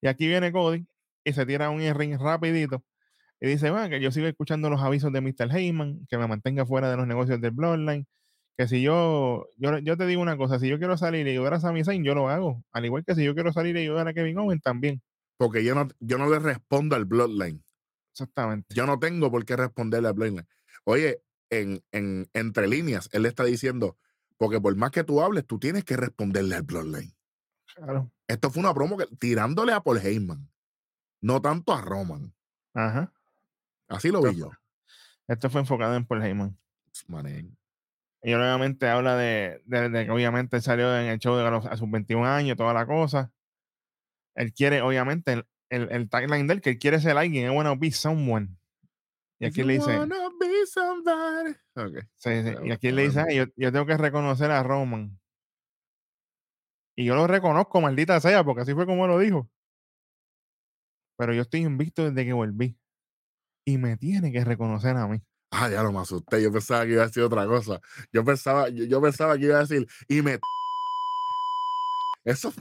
Y 0.00 0.06
aquí 0.08 0.26
viene 0.28 0.52
Cody 0.52 0.86
y 1.24 1.32
se 1.32 1.44
tira 1.46 1.70
un 1.70 1.80
ring 1.94 2.18
rapidito 2.18 2.84
y 3.40 3.48
dice, 3.48 3.70
bueno, 3.70 3.88
que 3.90 4.00
yo 4.00 4.10
sigo 4.10 4.26
escuchando 4.26 4.70
los 4.70 4.80
avisos 4.82 5.12
de 5.12 5.20
Mr. 5.20 5.50
Heyman, 5.54 6.06
que 6.08 6.18
me 6.18 6.26
mantenga 6.26 6.66
fuera 6.66 6.90
de 6.90 6.96
los 6.96 7.06
negocios 7.06 7.40
del 7.40 7.52
Bloodline, 7.52 8.06
que 8.58 8.66
si 8.66 8.82
yo, 8.82 9.48
yo, 9.56 9.78
yo 9.78 9.96
te 9.96 10.04
digo 10.04 10.20
una 10.20 10.36
cosa, 10.36 10.58
si 10.58 10.68
yo 10.68 10.78
quiero 10.78 10.98
salir 10.98 11.28
y 11.28 11.30
ayudar 11.30 11.54
a 11.54 11.60
Sami 11.60 11.84
Zayn, 11.84 12.02
yo 12.02 12.16
lo 12.16 12.28
hago. 12.28 12.64
Al 12.72 12.84
igual 12.84 13.04
que 13.04 13.14
si 13.14 13.22
yo 13.22 13.32
quiero 13.32 13.52
salir 13.52 13.76
y 13.76 13.82
ayudar 13.82 14.08
a 14.08 14.12
Kevin 14.12 14.36
Owens, 14.36 14.60
también. 14.62 15.00
Porque 15.36 15.62
yo 15.62 15.76
no, 15.76 15.86
yo 16.00 16.18
no 16.18 16.28
le 16.28 16.40
respondo 16.40 16.96
al 16.96 17.04
Bloodline. 17.04 17.62
Exactamente. 18.10 18.74
Yo 18.74 18.84
no 18.84 18.98
tengo 18.98 19.30
por 19.30 19.44
qué 19.44 19.54
responderle 19.54 20.08
al 20.08 20.14
Bloodline. 20.14 20.48
Oye, 20.82 21.22
en, 21.50 21.84
en, 21.92 22.28
entre 22.32 22.66
líneas, 22.66 23.08
él 23.12 23.22
le 23.22 23.28
está 23.28 23.44
diciendo, 23.44 23.96
porque 24.38 24.60
por 24.60 24.74
más 24.74 24.90
que 24.90 25.04
tú 25.04 25.22
hables, 25.22 25.46
tú 25.46 25.60
tienes 25.60 25.84
que 25.84 25.96
responderle 25.96 26.56
al 26.56 26.62
Bloodline. 26.62 27.14
Claro. 27.76 28.10
Esto 28.26 28.50
fue 28.50 28.58
una 28.60 28.74
promo 28.74 28.96
que, 28.96 29.06
tirándole 29.20 29.72
a 29.72 29.80
Paul 29.80 29.98
Heyman, 29.98 30.50
no 31.20 31.40
tanto 31.40 31.72
a 31.72 31.80
Roman. 31.80 32.34
Ajá. 32.74 33.12
Así 33.86 34.10
lo 34.10 34.20
vi 34.20 34.36
yo. 34.36 34.50
Esto 35.28 35.48
fue 35.48 35.60
enfocado 35.60 35.94
en 35.94 36.04
Paul 36.04 36.24
Heyman. 36.24 36.58
Y 38.22 38.34
obviamente 38.34 38.88
habla 38.88 39.16
de, 39.16 39.62
de- 39.64 39.88
de 39.90 40.04
que 40.06 40.10
obviamente 40.10 40.60
salió 40.60 40.96
en 40.98 41.06
el 41.06 41.18
show 41.18 41.36
de 41.36 41.50
los- 41.50 41.66
a 41.66 41.76
sus 41.76 41.90
21 41.90 42.26
años, 42.26 42.56
toda 42.56 42.74
la 42.74 42.86
cosa. 42.86 43.32
Él 44.34 44.52
quiere, 44.52 44.82
obviamente, 44.82 45.32
el, 45.32 45.46
el, 45.70 45.90
el 45.92 46.08
tagline 46.08 46.46
de 46.46 46.54
él, 46.54 46.60
que 46.60 46.70
él 46.70 46.78
quiere 46.78 47.00
ser 47.00 47.16
alguien, 47.16 47.46
I 47.52 47.54
wanna 47.56 47.74
be 47.74 47.90
someone. 47.90 48.56
Y 49.40 49.46
aquí 49.46 49.62
le 49.62 49.74
dice, 49.74 49.96
wanna 49.98 50.16
be 50.40 50.66
somebody. 50.66 51.50
Ok. 51.76 52.04
sí, 52.16 52.30
sí, 52.42 52.54
y 52.64 52.70
aquí 52.72 52.90
le 52.90 53.02
dice, 53.02 53.22
bueno. 53.22 53.28
"Ah, 53.30 53.34
yo, 53.34 53.52
yo 53.56 53.72
tengo 53.72 53.86
que 53.86 53.96
reconocer 53.96 54.50
a 54.50 54.62
Roman. 54.62 55.18
Y 56.96 57.04
yo 57.04 57.14
lo 57.14 57.28
reconozco, 57.28 57.80
maldita 57.80 58.18
sea, 58.20 58.42
porque 58.42 58.62
así 58.62 58.74
fue 58.74 58.84
como 58.86 59.06
lo 59.06 59.18
dijo. 59.20 59.48
Pero 61.16 61.32
yo 61.32 61.42
estoy 61.42 61.60
invicto 61.60 62.04
desde 62.04 62.24
que 62.26 62.32
volví. 62.32 62.76
Y 63.64 63.78
me 63.78 63.96
tiene 63.96 64.32
que 64.32 64.44
reconocer 64.44 64.96
a 64.96 65.06
mí. 65.06 65.20
Ah, 65.50 65.68
ya 65.70 65.82
lo 65.82 65.92
me 65.92 66.00
asusté. 66.00 66.42
Yo 66.42 66.52
pensaba 66.52 66.84
que 66.84 66.92
iba 66.92 67.02
a 67.02 67.06
decir 67.06 67.22
otra 67.22 67.46
cosa. 67.46 67.80
Yo 68.12 68.24
pensaba, 68.24 68.68
yo, 68.68 68.84
yo 68.84 69.00
pensaba 69.00 69.36
que 69.38 69.44
iba 69.44 69.56
a 69.56 69.60
decir, 69.60 69.86
y 70.08 70.22
me. 70.22 70.38
Eso 72.24 72.52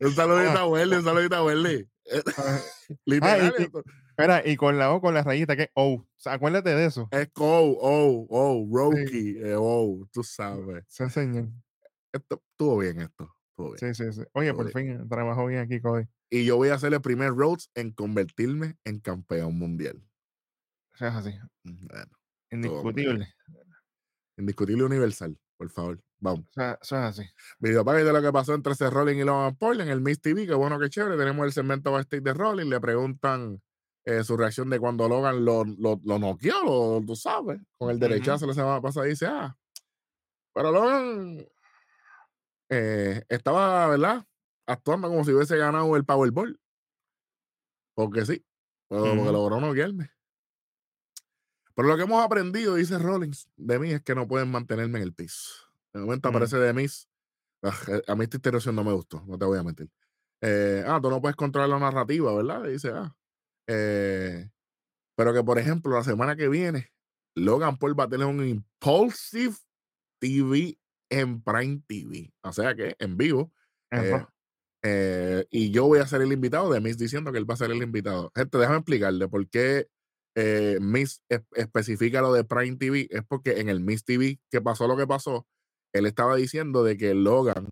Un 0.00 0.12
saludito 0.12 0.58
a 0.58 0.66
Welly, 0.68 0.96
un 0.96 1.04
saludito 1.04 1.36
a 1.36 1.44
Welly. 1.44 1.88
Ah, 2.38 2.60
Literal, 3.04 3.54
y- 3.58 3.70
Espera, 4.10 4.42
y 4.46 4.56
con 4.56 4.78
la 4.78 4.92
O, 4.92 5.00
con 5.00 5.12
la 5.12 5.24
rayita, 5.24 5.56
que 5.56 5.70
oh, 5.74 5.94
o 5.94 6.06
sea, 6.16 6.34
acuérdate 6.34 6.70
de 6.70 6.86
eso. 6.86 7.08
es 7.10 7.28
oh, 7.34 7.76
oh, 7.80 8.26
oh, 8.30 8.68
Roki, 8.72 9.36
eh, 9.38 9.56
oh, 9.58 10.06
tú 10.12 10.22
sabes. 10.22 10.84
Se 10.88 11.10
señor. 11.10 11.48
Esto, 12.12 12.40
estuvo 12.52 12.78
bien 12.78 13.00
esto. 13.00 13.28
Estuvo 13.50 13.72
bien. 13.74 13.94
Sí, 13.94 14.04
sí, 14.04 14.12
sí. 14.12 14.22
Oye, 14.34 14.54
por 14.54 14.70
fin 14.70 15.08
trabajó 15.08 15.46
bien 15.46 15.60
aquí, 15.60 15.80
Cody. 15.80 16.04
Y 16.30 16.44
yo 16.44 16.56
voy 16.56 16.68
a 16.68 16.74
hacer 16.74 16.94
el 16.94 17.00
primer 17.00 17.30
Rhodes 17.30 17.70
en 17.74 17.90
convertirme 17.90 18.76
en 18.84 19.00
campeón 19.00 19.58
mundial. 19.58 20.00
Eso 20.96 21.06
es 21.06 21.14
así. 21.14 21.38
Bueno, 21.62 22.06
Indiscutible. 22.50 23.28
indiscutible 24.38 24.84
universal, 24.84 25.38
por 25.56 25.70
favor. 25.70 26.00
Vamos. 26.18 26.46
Eso 26.56 26.96
es 26.96 27.02
así. 27.02 27.22
Video 27.58 27.84
de 27.84 28.12
lo 28.12 28.22
que 28.22 28.32
pasó 28.32 28.54
entre 28.54 28.74
Seth 28.74 28.90
Rollins 28.92 29.20
y 29.20 29.24
Logan 29.24 29.54
Paul 29.56 29.80
en 29.82 29.88
el 29.88 30.00
Miss 30.00 30.20
TV. 30.20 30.46
Qué 30.46 30.54
bueno, 30.54 30.78
qué 30.78 30.88
chévere. 30.88 31.16
Tenemos 31.18 31.44
el 31.44 31.52
segmento 31.52 31.92
backstage 31.92 32.22
de 32.22 32.32
Rollins. 32.32 32.70
Le 32.70 32.80
preguntan 32.80 33.60
eh, 34.06 34.24
su 34.24 34.36
reacción 34.36 34.70
de 34.70 34.80
cuando 34.80 35.08
Logan 35.08 35.44
lo, 35.44 35.64
lo, 35.64 36.00
lo 36.02 36.18
noqueó, 36.18 36.62
lo, 36.64 37.04
tú 37.06 37.14
sabes, 37.14 37.60
con 37.76 37.90
el 37.90 37.98
derechazo 37.98 38.46
la 38.46 38.54
semana 38.54 38.80
pasada. 38.80 39.04
Dice, 39.06 39.26
ah, 39.26 39.54
pero 40.54 40.72
Logan 40.72 41.46
eh, 42.70 43.22
estaba, 43.28 43.86
¿verdad? 43.88 44.24
Actuando 44.66 45.08
como 45.08 45.22
si 45.24 45.32
hubiese 45.32 45.56
ganado 45.58 45.94
el 45.96 46.04
Powerball. 46.04 46.58
Porque 47.94 48.24
sí, 48.24 48.44
porque 48.88 49.10
Ujú. 49.10 49.32
logró 49.32 49.60
noquearme. 49.60 50.10
Pero 51.76 51.88
lo 51.88 51.96
que 51.96 52.04
hemos 52.04 52.24
aprendido, 52.24 52.74
dice 52.74 52.98
Rollins, 52.98 53.48
de 53.56 53.78
mí 53.78 53.92
es 53.92 54.00
que 54.02 54.14
no 54.14 54.26
pueden 54.26 54.50
mantenerme 54.50 54.98
en 54.98 55.04
el 55.04 55.12
piso. 55.12 55.52
De 55.92 56.00
momento 56.00 56.28
Ujú. 56.28 56.38
aparece 56.38 56.56
de 56.56 56.72
mí. 56.72 56.86
A 58.06 58.14
mí 58.14 58.24
esta 58.24 58.36
interacción 58.36 58.74
no 58.74 58.82
me 58.82 58.92
gustó, 58.92 59.22
no 59.26 59.38
te 59.38 59.44
voy 59.44 59.58
a 59.58 59.62
mentir. 59.62 59.90
Eh, 60.40 60.82
ah, 60.86 60.98
tú 61.02 61.10
no 61.10 61.20
puedes 61.20 61.36
controlar 61.36 61.68
la 61.68 61.78
narrativa, 61.78 62.34
¿verdad? 62.34 62.64
Dice, 62.64 62.90
ah. 62.94 63.14
eh, 63.66 64.50
pero 65.16 65.34
que, 65.34 65.42
por 65.42 65.58
ejemplo, 65.58 65.94
la 65.94 66.04
semana 66.04 66.34
que 66.34 66.48
viene, 66.48 66.92
Logan 67.34 67.78
Paul 67.78 67.98
va 67.98 68.04
a 68.04 68.08
tener 68.08 68.26
un 68.26 68.46
Impulsive 68.46 69.56
TV 70.18 70.78
en 71.10 71.42
Prime 71.42 71.82
TV. 71.86 72.32
O 72.42 72.52
sea 72.52 72.74
que 72.74 72.96
en 72.98 73.16
vivo. 73.16 73.52
Eh, 73.90 74.24
eh, 74.82 75.46
y 75.50 75.70
yo 75.70 75.86
voy 75.86 75.98
a 75.98 76.06
ser 76.06 76.22
el 76.22 76.32
invitado 76.32 76.72
de 76.72 76.80
Miss 76.80 76.96
diciendo 76.96 77.32
que 77.32 77.38
él 77.38 77.48
va 77.48 77.54
a 77.54 77.58
ser 77.58 77.70
el 77.70 77.82
invitado. 77.82 78.32
Gente, 78.34 78.56
déjame 78.56 78.78
explicarle 78.78 79.28
por 79.28 79.46
qué 79.48 79.88
eh, 80.36 80.78
Miss 80.80 81.22
es- 81.30 81.42
especifica 81.54 82.22
lo 82.22 82.32
de 82.34 82.44
Prime 82.44 82.76
TV. 82.78 83.08
Es 83.10 83.22
porque 83.28 83.60
en 83.60 83.70
el 83.70 83.80
Miss 83.80 84.04
TV 84.04 84.40
que 84.52 84.60
pasó 84.62 84.88
lo 84.88 84.96
que 84.96 85.06
pasó, 85.08 85.48
él 85.94 86.06
estaba 86.06 86.36
diciendo 86.36 86.84
de 86.84 86.96
que 86.98 87.14
Logan 87.14 87.68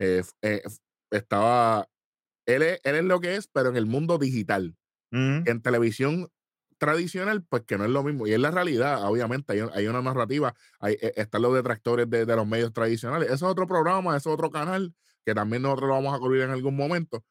eh, 0.00 0.22
eh, 0.42 0.62
estaba. 1.10 1.88
Él 2.46 2.62
es, 2.62 2.80
él 2.84 2.96
es 2.96 3.04
lo 3.04 3.20
que 3.20 3.36
es, 3.36 3.48
pero 3.48 3.70
en 3.70 3.76
el 3.76 3.86
mundo 3.86 4.18
digital. 4.18 4.76
Ujú. 5.12 5.42
En 5.46 5.62
televisión 5.62 6.28
tradicional, 6.78 7.44
pues 7.48 7.64
que 7.64 7.76
no 7.78 7.84
es 7.84 7.90
lo 7.90 8.02
mismo. 8.04 8.26
Y 8.26 8.32
es 8.34 8.40
la 8.40 8.50
realidad, 8.50 9.04
obviamente. 9.04 9.52
Hay, 9.54 9.60
hay 9.74 9.86
una 9.88 10.02
narrativa, 10.02 10.54
hay, 10.80 10.94
eh, 11.00 11.12
están 11.16 11.42
los 11.42 11.54
detractores 11.54 12.08
de, 12.08 12.26
de 12.26 12.36
los 12.36 12.46
medios 12.46 12.72
tradicionales. 12.72 13.28
Eso 13.30 13.46
es 13.46 13.52
otro 13.52 13.66
programa, 13.66 14.16
eso 14.16 14.30
es 14.30 14.34
otro 14.34 14.50
canal, 14.50 14.94
que 15.26 15.34
también 15.34 15.62
nosotros 15.62 15.88
lo 15.88 15.94
vamos 15.94 16.14
a 16.14 16.18
cubrir 16.20 16.42
en 16.42 16.50
algún 16.50 16.76
momento. 16.76 17.24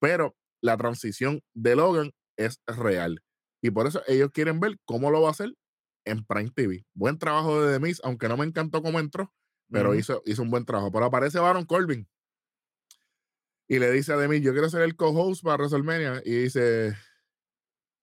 Pero 0.00 0.36
la 0.62 0.76
transición 0.76 1.42
de 1.54 1.76
Logan 1.76 2.12
es 2.36 2.60
real. 2.66 3.22
Y 3.62 3.70
por 3.70 3.86
eso 3.86 4.02
ellos 4.06 4.30
quieren 4.32 4.60
ver 4.60 4.78
cómo 4.84 5.10
lo 5.10 5.22
va 5.22 5.28
a 5.28 5.32
hacer 5.32 5.54
en 6.04 6.24
Prime 6.24 6.50
TV. 6.50 6.86
Buen 6.94 7.18
trabajo 7.18 7.62
de 7.62 7.74
The 7.74 7.80
Miz, 7.84 8.00
aunque 8.04 8.28
no 8.28 8.36
me 8.36 8.44
encantó 8.46 8.82
cómo 8.82 9.00
entró, 9.00 9.32
pero 9.70 9.94
hizo, 9.94 10.22
hizo 10.26 10.42
un 10.42 10.50
buen 10.50 10.64
trabajo. 10.64 10.92
Pero 10.92 11.06
aparece 11.06 11.38
Baron 11.40 11.64
Corbin 11.66 12.08
y 13.68 13.78
le 13.78 13.90
dice 13.92 14.12
a 14.12 14.18
The 14.18 14.28
Miz, 14.28 14.42
yo 14.42 14.52
quiero 14.52 14.70
ser 14.70 14.82
el 14.82 14.96
co-host 14.96 15.42
para 15.44 15.56
WrestleMania. 15.58 16.22
Y 16.24 16.30
dice, 16.44 16.94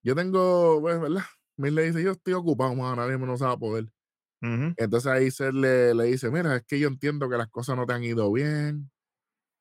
yo 0.04 0.15
tengo, 0.15 0.80
pues, 0.82 1.00
¿verdad? 1.00 1.24
Miz 1.58 1.74
le 1.74 1.84
dice, 1.84 2.04
yo 2.04 2.12
estoy 2.12 2.34
ocupado, 2.34 2.76
mano, 2.76 2.98
nadie 2.98 3.18
me 3.18 3.26
no 3.26 3.38
se 3.38 3.46
va 3.46 3.52
a 3.54 3.58
poder. 3.58 3.86
Entonces 4.78 5.12
ahí 5.12 5.32
Seth 5.32 5.54
le, 5.54 5.96
le 5.96 6.06
dice, 6.06 6.32
mira, 6.32 6.58
es 6.58 6.63
que 6.65 6.80
yo 6.80 6.88
entiendo 6.89 7.30
que 7.30 7.38
las 7.38 7.50
cosas 7.50 7.78
no 7.78 7.86
te 7.86 7.94
han 7.94 8.04
ido 8.04 8.32
bien. 8.32 8.91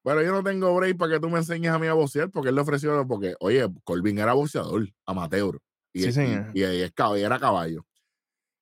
Pero 0.04 0.22
yo 0.22 0.32
no 0.32 0.42
tengo 0.44 0.74
break 0.76 0.98
para 0.98 1.14
que 1.14 1.20
tú 1.20 1.30
me 1.30 1.38
enseñes 1.38 1.72
a 1.72 1.78
mí 1.78 1.86
a 1.88 1.94
boxear, 1.94 2.30
porque 2.30 2.50
él 2.50 2.56
le 2.56 2.62
ofreció, 2.62 3.06
porque, 3.08 3.34
oye, 3.40 3.66
Corbin 3.84 4.18
era 4.18 4.34
boxeador, 4.34 4.88
amateur. 5.06 5.60
Y, 5.94 6.02
Sí, 6.02 6.08
y- 6.08 6.12
señor. 6.12 6.50
y- 6.54 6.60
y 6.60 6.82
es 6.82 6.92
cab- 6.94 7.18
y 7.18 7.22
era 7.22 7.38
caballo. 7.38 7.86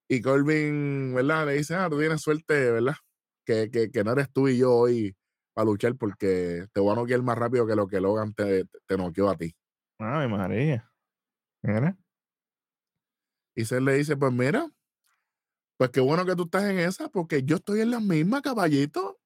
Y 0.09 0.21
Corbin, 0.23 1.15
¿verdad? 1.15 1.47
Le 1.47 1.55
dice, 1.55 1.75
ah, 1.75 1.89
tú 1.91 1.99
tienes 1.99 2.21
suerte, 2.21 2.71
¿verdad? 2.71 2.95
Que, 3.47 3.71
que, 3.71 3.91
que 3.91 4.05
no 4.05 4.13
eres 4.13 4.31
tú 4.33 4.49
y 4.49 4.59
yo 4.59 4.73
hoy 4.73 5.17
para 5.55 5.67
luchar 5.67 5.97
porque 5.97 6.67
te 6.73 6.81
voy 6.81 6.93
a 6.93 6.97
noquear 6.97 7.23
más 7.23 7.39
rápido 7.39 7.67
que 7.67 7.75
lo 7.77 7.87
que 7.89 8.01
Logan 8.01 8.35
te, 8.35 8.65
te 8.87 8.97
noqueó 8.99 9.31
a 9.31 9.37
ti. 9.37 9.55
Ay, 9.99 10.29
María. 10.29 10.91
Mira. 11.63 11.97
Y 13.55 13.65
Seth 13.65 13.81
le 13.83 13.95
dice, 13.95 14.17
pues 14.17 14.33
mira, 14.33 14.67
pues 15.79 15.91
qué 15.91 16.01
bueno 16.01 16.25
que 16.25 16.37
tú 16.37 16.45
estás 16.45 16.65
en 16.65 16.79
esa, 16.79 17.09
porque 17.09 17.43
yo 17.43 17.57
estoy 17.57 17.81
en 17.81 17.91
la 17.91 18.01
misma, 18.01 18.41
caballito. 18.43 19.19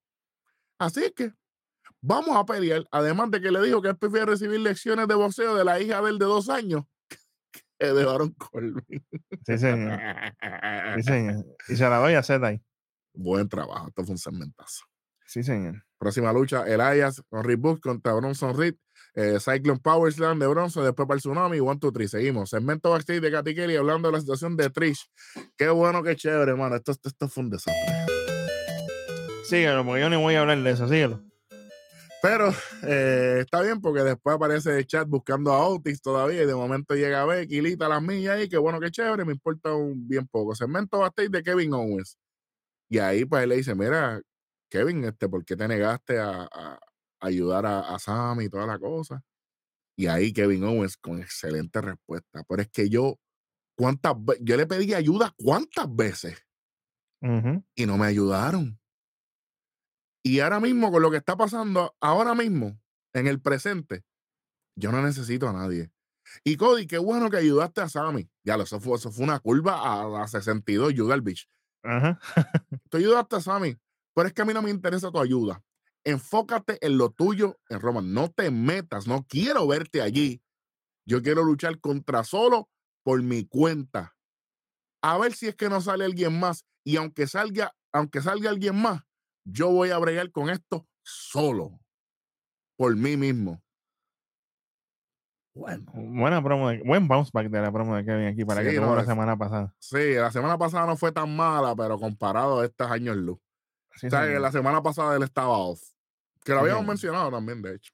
Así 0.79 1.13
que 1.15 1.33
vamos 2.01 2.37
a 2.37 2.45
pelear. 2.45 2.85
Además 2.91 3.31
de 3.31 3.41
que 3.41 3.51
le 3.51 3.63
dijo 3.63 3.83
que 3.83 3.89
él 3.89 3.97
prefiere 3.99 4.27
recibir 4.27 4.61
lecciones 4.61 5.07
de 5.09 5.15
boxeo 5.15 5.55
de 5.55 5.65
la 5.65 5.81
hija 5.81 6.01
de 6.03 6.11
él 6.11 6.19
de 6.19 6.25
dos 6.27 6.49
años 6.49 6.85
de 7.79 8.05
Baron 8.05 8.31
Corbin. 8.31 8.83
Sí, 9.45 9.59
señor. 9.59 10.01
Sí, 10.97 11.03
señor. 11.03 11.45
Y 11.69 11.77
se 11.77 11.89
la 11.89 11.99
doy 11.99 12.15
a 12.15 12.23
Zeta 12.23 12.49
ahí. 12.49 12.63
Buen 13.15 13.49
trabajo, 13.49 13.89
esto 13.89 14.05
fue 14.05 14.13
un 14.13 14.19
segmentazo. 14.19 14.85
Sí, 15.27 15.43
señor. 15.43 15.85
Próxima 15.99 16.33
lucha, 16.33 16.65
Elias 16.67 17.23
con 17.29 17.45
Rick 17.45 17.61
Books 17.61 17.81
contra 17.81 18.13
Bronson 18.13 18.57
Reed. 18.57 18.75
Eh, 19.15 19.39
Cyclone 19.41 19.81
Power 19.81 20.13
Slam 20.13 20.39
de 20.39 20.47
Bronson, 20.47 20.85
después 20.85 21.09
para 21.09 21.17
el 21.17 21.21
Tsunami, 21.21 21.59
1, 21.59 21.75
2, 21.77 21.93
3. 21.93 22.11
Seguimos. 22.11 22.51
Segmento 22.51 22.91
backstage 22.91 23.21
de 23.21 23.31
Katy 23.31 23.55
Kelly 23.55 23.77
hablando 23.77 24.09
de 24.09 24.13
la 24.13 24.21
situación 24.21 24.57
de 24.57 24.69
Trish. 24.69 25.09
Qué 25.57 25.71
bueno, 25.71 26.03
qué 26.03 26.17
chévere, 26.17 26.51
hermano. 26.51 26.77
Esto, 26.77 26.93
esto, 26.93 27.09
esto 27.09 27.29
fue 27.29 27.45
un 27.45 27.51
desastre. 27.51 27.95
Síguelo, 29.45 29.85
porque 29.87 30.03
yo 30.03 30.11
ni 30.11 30.17
voy 30.17 30.35
a 30.35 30.43
hablar 30.43 30.63
de 30.63 30.71
eso. 30.71 30.87
Síguelo. 30.87 31.23
Pero 32.29 32.51
eh, 32.83 33.37
está 33.43 33.63
bien 33.63 33.81
porque 33.81 34.03
después 34.03 34.35
aparece 34.35 34.77
el 34.77 34.85
chat 34.85 35.07
buscando 35.09 35.53
a 35.53 35.65
Otis 35.65 36.03
todavía 36.03 36.43
y 36.43 36.47
de 36.47 36.57
momento 36.57 36.97
llega 36.97 37.25
Becky, 37.25 37.61
Lita 37.61 37.89
las 37.89 38.03
millas 38.03 38.43
y 38.43 38.49
qué 38.49 38.59
bueno, 38.59 38.81
qué 38.81 38.91
chévere, 38.91 39.25
me 39.25 39.35
importa 39.35 39.73
un 39.73 40.09
bien 40.09 40.27
poco. 40.27 40.53
Segmento 40.57 40.99
backstage 40.99 41.31
de 41.31 41.45
Kevin 41.45 41.73
Owens. 41.75 42.19
Y 42.91 42.99
ahí 42.99 43.25
pues 43.25 43.45
él 43.45 43.51
le 43.51 43.57
dice, 43.59 43.77
mira, 43.77 44.21
Kevin, 44.69 45.05
este, 45.05 45.29
¿por 45.29 45.45
qué 45.45 45.55
te 45.55 45.69
negaste 45.69 46.19
a, 46.19 46.49
a 46.51 46.81
ayudar 47.21 47.65
a, 47.65 47.95
a 47.95 47.99
Sammy 48.01 48.47
y 48.47 48.49
toda 48.49 48.67
la 48.67 48.81
cosa? 48.81 49.23
Y 49.97 50.09
ahí 50.09 50.33
Kevin 50.33 50.65
Owens 50.65 50.97
con 50.97 51.21
excelente 51.21 51.81
respuesta. 51.81 52.43
Pero 52.49 52.61
es 52.61 52.69
que 52.71 52.89
yo, 52.89 53.21
¿cuántas 53.77 54.15
Yo 54.41 54.57
le 54.57 54.67
pedí 54.67 54.95
ayuda 54.95 55.33
cuántas 55.39 55.95
veces 55.95 56.45
y 57.77 57.87
no 57.87 57.97
me 57.97 58.07
ayudaron. 58.07 58.81
Y 60.27 60.41
ahora 60.41 60.59
mismo, 60.59 60.91
con 60.91 61.03
lo 61.03 61.13
que 61.13 61.19
está 61.19 61.37
pasando, 61.37 61.95
ahora 62.01 62.35
mismo, 62.35 62.81
en 63.13 63.29
el 63.29 63.41
presente, 63.41 64.05
yo 64.75 64.91
no 64.91 65.01
necesito 65.01 65.49
a 65.49 65.53
nadie. 65.53 65.93
Y 66.43 66.57
Cody, 66.57 66.89
qué 66.89 66.99
bueno 66.99 67.31
que 67.31 67.37
ayudaste 67.37 67.81
a 67.81 67.89
Sammy. 67.89 68.29
Ya, 68.43 68.57
eso 68.57 68.81
fue, 68.81 68.97
eso 68.97 69.13
fue 69.13 69.23
una 69.23 69.39
curva 69.39 69.75
a, 69.77 70.25
a 70.25 70.27
62, 70.27 70.95
Jugal 70.97 71.23
Beach. 71.23 71.49
Ajá. 71.85 72.19
Tú 72.91 72.97
ayudaste 72.97 73.37
a 73.37 73.41
Sammy, 73.41 73.79
pero 74.17 74.27
es 74.27 74.35
que 74.35 74.43
a 74.43 74.45
mí 74.45 74.53
no 74.53 74.63
me 74.63 74.71
interesa 74.71 75.13
tu 75.13 75.21
ayuda. 75.21 75.63
Enfócate 76.03 76.85
en 76.85 76.99
lo 76.99 77.11
tuyo 77.11 77.61
en 77.69 77.79
Roma. 77.79 78.01
No 78.03 78.29
te 78.29 78.51
metas, 78.51 79.07
no 79.07 79.25
quiero 79.29 79.65
verte 79.69 80.03
allí. 80.03 80.43
Yo 81.05 81.23
quiero 81.23 81.45
luchar 81.45 81.79
contra 81.79 82.25
solo 82.25 82.69
por 83.05 83.23
mi 83.23 83.47
cuenta. 83.47 84.17
A 85.03 85.19
ver 85.19 85.35
si 85.35 85.47
es 85.47 85.55
que 85.55 85.69
no 85.69 85.81
sale 85.81 86.05
alguien 86.05 86.41
más. 86.41 86.65
Y 86.83 86.97
aunque 86.97 87.29
salga, 87.29 87.77
aunque 87.93 88.21
salga 88.21 88.51
alguien 88.51 88.75
más, 88.75 89.06
yo 89.47 89.71
voy 89.71 89.91
a 89.91 89.99
bregar 89.99 90.31
con 90.31 90.51
esto 90.51 90.87
solo. 91.03 91.79
Por 92.77 92.95
mí 92.97 93.17
mismo. 93.17 93.63
Bueno. 95.55 95.91
Buena 95.95 96.43
promo 96.43 96.69
de, 96.69 96.83
buen 96.83 97.09
bounce 97.09 97.31
back 97.33 97.49
de 97.49 97.63
la 97.63 97.73
promo 97.73 97.97
de 97.97 98.05
Kevin 98.05 98.27
aquí 98.27 98.45
para 98.45 98.63
Sí, 98.63 98.71
que 98.73 98.81
no, 98.81 98.95
la 98.95 99.07
semana 99.07 99.39
pasada. 99.39 99.75
Sí, 99.79 100.15
la 100.15 100.31
semana 100.31 100.59
pasada 100.59 100.87
no 100.87 100.97
fue 100.97 101.13
tan 101.13 101.35
mala, 101.35 101.75
pero 101.75 101.99
comparado 101.99 102.61
a 102.61 102.67
estos 102.67 102.91
años 102.91 103.17
luz. 103.17 103.39
Sí, 103.95 104.09
o 104.09 104.11
sea, 104.11 104.27
que 104.27 104.39
la 104.39 104.53
semana 104.53 104.83
pasada 104.83 105.17
él 105.17 105.23
estaba 105.23 105.57
off. 105.57 105.81
Que 106.45 106.53
lo 106.53 106.61
habíamos 106.61 106.85
mencionado 106.85 107.31
también, 107.31 107.63
de 107.63 107.77
hecho. 107.77 107.93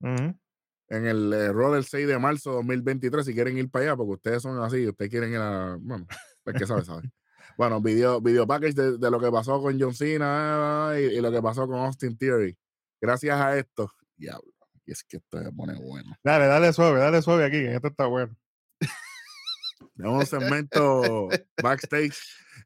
En 0.00 1.06
el 1.06 1.32
error 1.32 1.74
del 1.74 1.84
6 1.84 2.06
de 2.06 2.18
marzo 2.18 2.50
de 2.50 2.56
2023, 2.56 3.26
si 3.26 3.34
quieren 3.34 3.58
ir 3.58 3.68
para 3.68 3.86
allá, 3.86 3.96
porque 3.96 4.12
ustedes 4.12 4.42
son 4.42 4.62
así, 4.62 4.86
ustedes 4.86 5.10
quieren 5.10 5.32
ir 5.32 5.38
a. 5.38 5.76
Bueno, 5.80 6.06
el 6.44 6.54
que 6.54 6.66
sabe, 6.66 6.84
sabe. 6.84 7.10
Bueno, 7.56 7.80
video, 7.80 8.20
video 8.20 8.46
package 8.46 8.74
de, 8.74 8.98
de 8.98 9.10
lo 9.10 9.18
que 9.18 9.30
pasó 9.30 9.60
con 9.62 9.80
John 9.80 9.94
Cena 9.94 10.92
y, 10.98 11.16
y 11.16 11.20
lo 11.20 11.30
que 11.32 11.40
pasó 11.40 11.66
con 11.66 11.78
Austin 11.78 12.16
Theory. 12.16 12.56
Gracias 13.00 13.38
a 13.40 13.56
esto, 13.58 13.90
diablo. 14.16 14.52
Y 14.84 14.92
es 14.92 15.02
que 15.02 15.16
esto 15.16 15.42
se 15.42 15.50
pone 15.52 15.74
bueno. 15.78 16.14
Dale, 16.22 16.46
dale 16.46 16.72
suave, 16.72 17.00
dale 17.00 17.22
suave 17.22 17.44
aquí, 17.44 17.58
que 17.58 17.74
esto 17.74 17.88
está 17.88 18.06
bueno. 18.06 18.36
Tenemos 19.96 20.20
un 20.20 20.26
segmento 20.26 21.28
backstage 21.62 22.16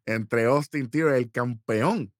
entre 0.06 0.44
Austin 0.46 0.90
Theory, 0.90 1.16
el 1.18 1.30
campeón 1.30 2.12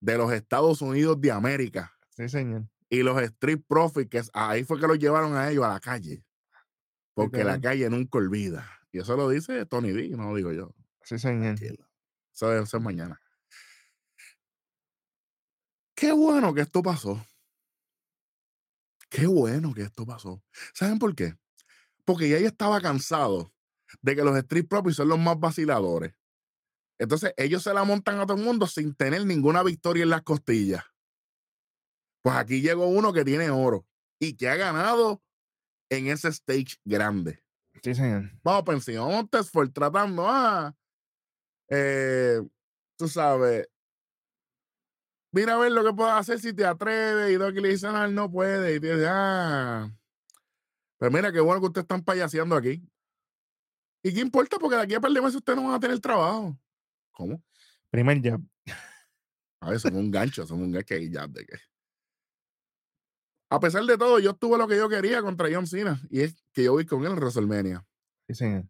de 0.00 0.16
los 0.18 0.32
Estados 0.32 0.82
Unidos 0.82 1.20
de 1.20 1.32
América, 1.32 1.92
Sí, 2.10 2.28
señor. 2.28 2.64
y 2.88 3.02
los 3.02 3.20
Street 3.22 3.60
Profits, 3.66 4.08
que 4.10 4.22
ahí 4.34 4.62
fue 4.64 4.78
que 4.78 4.86
los 4.86 4.98
llevaron 4.98 5.34
a 5.36 5.50
ellos 5.50 5.64
a 5.64 5.68
la 5.70 5.80
calle. 5.80 6.22
Porque 7.14 7.44
la 7.44 7.60
calle 7.60 7.88
nunca 7.90 8.18
olvida. 8.18 8.68
Y 8.92 8.98
eso 9.00 9.16
lo 9.16 9.28
dice 9.28 9.66
Tony 9.66 9.90
D, 9.92 10.08
no 10.10 10.30
lo 10.30 10.36
digo 10.36 10.52
yo. 10.52 10.74
Sí, 11.02 11.18
señor. 11.18 11.56
Tranquilo. 11.56 11.83
Eso, 12.34 12.52
es- 12.52 12.64
eso 12.64 12.76
es 12.76 12.82
mañana. 12.82 13.20
Qué 15.96 16.12
bueno 16.12 16.52
que 16.52 16.62
esto 16.62 16.82
pasó. 16.82 17.24
Qué 19.08 19.26
bueno 19.26 19.72
que 19.72 19.82
esto 19.82 20.04
pasó. 20.04 20.42
¿Saben 20.74 20.98
por 20.98 21.14
qué? 21.14 21.34
Porque 22.04 22.28
ya 22.28 22.38
yo 22.40 22.46
estaba 22.48 22.80
cansado 22.80 23.52
de 24.02 24.16
que 24.16 24.24
los 24.24 24.36
Street 24.38 24.66
Profits 24.68 24.96
son 24.96 25.08
los 25.08 25.18
más 25.18 25.38
vaciladores. 25.38 26.14
Entonces, 26.98 27.32
ellos 27.36 27.62
se 27.62 27.72
la 27.72 27.84
montan 27.84 28.18
a 28.18 28.26
todo 28.26 28.36
el 28.36 28.44
mundo 28.44 28.66
sin 28.66 28.94
tener 28.94 29.24
ninguna 29.24 29.62
victoria 29.62 30.02
en 30.02 30.10
las 30.10 30.22
costillas. 30.22 30.82
Pues 32.22 32.36
aquí 32.36 32.60
llegó 32.60 32.86
uno 32.86 33.12
que 33.12 33.24
tiene 33.24 33.50
oro 33.50 33.86
y 34.18 34.36
que 34.36 34.48
ha 34.48 34.56
ganado 34.56 35.22
en 35.90 36.08
ese 36.08 36.28
stage 36.28 36.76
grande. 36.84 37.44
Sí, 37.82 37.94
señor. 37.94 38.30
Vamos 38.42 38.64
encima. 38.74 39.06
Montesford 39.06 39.70
tratando, 39.72 40.26
ah, 40.28 40.74
eh, 41.68 42.40
tú 42.96 43.08
sabes, 43.08 43.68
mira 45.32 45.54
a 45.54 45.58
ver 45.58 45.72
lo 45.72 45.84
que 45.84 45.92
puedo 45.92 46.10
hacer 46.10 46.38
si 46.38 46.52
te 46.52 46.64
atreves. 46.64 47.32
Y 47.32 47.36
Doki 47.36 47.60
le 47.60 47.70
dice, 47.70 47.88
no, 47.88 48.04
él 48.04 48.14
no 48.14 48.30
puede. 48.30 48.76
Y 48.76 48.80
te 48.80 48.94
dice, 48.94 49.06
ah, 49.08 49.90
pues 50.98 51.12
mira, 51.12 51.32
qué 51.32 51.40
bueno 51.40 51.60
que 51.60 51.66
ustedes 51.66 51.84
están 51.84 52.02
payaseando 52.02 52.56
aquí. 52.56 52.82
¿Y 54.02 54.12
qué 54.12 54.20
importa? 54.20 54.58
Porque 54.58 54.76
de 54.76 54.82
aquí 54.82 54.94
a 54.94 55.00
par 55.00 55.10
de 55.10 55.20
meses 55.20 55.36
ustedes 55.36 55.56
no 55.56 55.64
van 55.64 55.74
a 55.74 55.80
tener 55.80 55.98
trabajo. 55.98 56.56
¿Cómo? 57.12 57.42
Primer 57.90 58.22
jab. 58.22 58.40
A 59.60 59.70
ver, 59.70 59.80
son 59.80 59.96
un 59.96 60.10
gancho, 60.10 60.46
son 60.46 60.62
un 60.62 60.72
gancho 60.72 60.86
que 60.86 61.10
ya 61.10 61.26
de 61.26 61.46
que. 61.46 61.56
A 63.50 63.60
pesar 63.60 63.84
de 63.84 63.96
todo, 63.96 64.18
yo 64.18 64.34
tuve 64.34 64.58
lo 64.58 64.68
que 64.68 64.76
yo 64.76 64.88
quería 64.88 65.22
contra 65.22 65.48
John 65.50 65.66
Cena. 65.66 66.00
Y 66.10 66.20
es 66.20 66.34
que 66.52 66.64
yo 66.64 66.72
voy 66.72 66.84
con 66.84 67.04
él 67.04 67.12
en 67.12 67.18
WrestleMania. 67.18 67.86
Sí, 68.26 68.34
señor. 68.34 68.68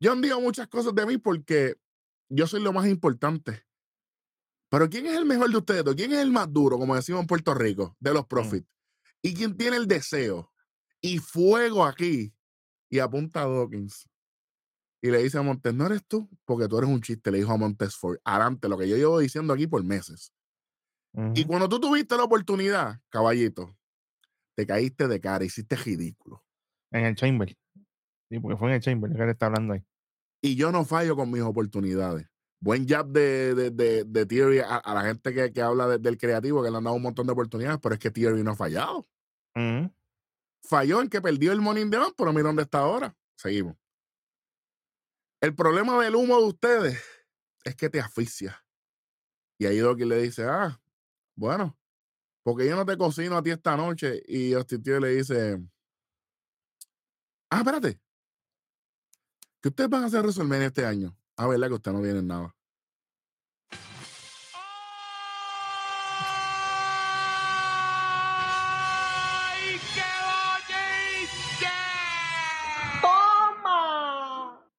John 0.00 0.22
dijo 0.22 0.40
muchas 0.40 0.68
cosas 0.68 0.94
de 0.94 1.04
mí 1.04 1.18
porque 1.18 1.76
yo 2.28 2.46
soy 2.46 2.62
lo 2.62 2.72
más 2.72 2.86
importante. 2.86 3.64
Pero 4.70 4.88
¿quién 4.90 5.06
es 5.06 5.16
el 5.16 5.24
mejor 5.24 5.50
de 5.50 5.56
ustedes? 5.56 5.94
¿Quién 5.94 6.12
es 6.12 6.18
el 6.18 6.30
más 6.30 6.52
duro, 6.52 6.78
como 6.78 6.94
decimos 6.94 7.22
en 7.22 7.26
Puerto 7.26 7.54
Rico, 7.54 7.96
de 8.00 8.12
los 8.12 8.26
Profits? 8.26 8.68
¿Y 9.22 9.34
quién 9.34 9.56
tiene 9.56 9.76
el 9.76 9.86
deseo 9.86 10.52
y 11.00 11.18
fuego 11.18 11.84
aquí? 11.84 12.34
Y 12.90 12.98
apunta 12.98 13.42
a 13.42 13.48
Dawkins. 13.48 14.08
Y 15.00 15.10
le 15.10 15.22
dice 15.22 15.38
a 15.38 15.42
Montes, 15.42 15.72
no 15.74 15.86
eres 15.86 16.04
tú, 16.06 16.28
porque 16.44 16.68
tú 16.68 16.78
eres 16.78 16.90
un 16.90 17.00
chiste, 17.00 17.30
le 17.30 17.38
dijo 17.38 17.52
a 17.52 17.56
Montes 17.56 17.96
Ford. 17.96 18.18
Adelante, 18.24 18.68
lo 18.68 18.76
que 18.76 18.88
yo 18.88 18.96
llevo 18.96 19.18
diciendo 19.18 19.54
aquí 19.54 19.66
por 19.66 19.82
meses. 19.84 20.32
Y 21.34 21.44
cuando 21.46 21.68
tú 21.68 21.80
tuviste 21.80 22.16
la 22.16 22.24
oportunidad, 22.24 23.00
caballito, 23.08 23.76
te 24.54 24.66
caíste 24.66 25.08
de 25.08 25.20
cara, 25.20 25.44
hiciste 25.44 25.74
ridículo. 25.74 26.44
En 26.92 27.06
el 27.06 27.16
chamber. 27.16 27.56
Sí, 28.30 28.38
porque 28.38 28.56
fue 28.56 28.68
en 28.68 28.74
el 28.74 28.80
chamber 28.80 29.12
que 29.14 29.22
él 29.22 29.30
está 29.30 29.46
hablando 29.46 29.74
ahí. 29.74 29.84
Y 30.40 30.56
yo 30.56 30.72
no 30.72 30.84
fallo 30.84 31.16
con 31.16 31.30
mis 31.30 31.42
oportunidades. 31.42 32.26
Buen 32.60 32.86
jab 32.88 33.06
de, 33.08 33.54
de, 33.54 33.70
de, 33.70 34.04
de 34.04 34.26
Thierry 34.26 34.58
a, 34.60 34.76
a 34.76 34.94
la 34.94 35.02
gente 35.02 35.32
que, 35.32 35.52
que 35.52 35.62
habla 35.62 35.86
de- 35.86 35.98
del 35.98 36.18
creativo, 36.18 36.62
que 36.62 36.70
le 36.70 36.76
han 36.76 36.84
dado 36.84 36.96
un 36.96 37.02
montón 37.02 37.26
de 37.26 37.32
oportunidades, 37.32 37.78
pero 37.80 37.94
es 37.94 38.00
que 38.00 38.10
Thierry 38.10 38.42
no 38.42 38.50
ha 38.52 38.56
fallado. 38.56 39.08
Ujú. 39.54 39.92
Falló 40.62 41.00
en 41.00 41.08
que 41.08 41.20
perdió 41.20 41.52
el 41.52 41.60
the 41.90 41.96
Bank, 41.96 42.14
pero 42.16 42.32
mira 42.32 42.44
dónde 42.48 42.62
está 42.62 42.80
ahora. 42.80 43.16
Seguimos. 43.36 43.76
El 45.40 45.54
problema 45.54 46.02
del 46.02 46.16
humo 46.16 46.40
de 46.40 46.46
ustedes 46.48 47.00
es 47.64 47.76
que 47.76 47.88
te 47.88 48.00
asfixia. 48.00 48.60
Y 49.56 49.66
ahí 49.66 49.78
Doki 49.78 50.04
le 50.04 50.20
dice, 50.20 50.44
ah, 50.44 50.80
bueno, 51.36 51.76
porque 52.42 52.66
yo 52.66 52.74
no 52.74 52.84
te 52.84 52.96
cocino 52.96 53.36
a 53.36 53.42
ti 53.42 53.50
esta 53.50 53.76
noche. 53.76 54.20
Y 54.26 54.52
Austin 54.54 54.82
le 55.00 55.08
dice, 55.10 55.60
ah, 57.50 57.58
espérate. 57.58 58.00
¿Qué 59.60 59.70
ustedes 59.70 59.90
van 59.90 60.04
a 60.04 60.06
hacer 60.06 60.18
en 60.20 60.26
WrestleMania 60.26 60.66
este 60.68 60.86
año? 60.86 61.16
Ah, 61.36 61.48
verdad 61.48 61.66
que 61.68 61.74
ustedes 61.74 61.96
no 61.96 62.02
tienen 62.02 62.26
nada. 62.28 62.54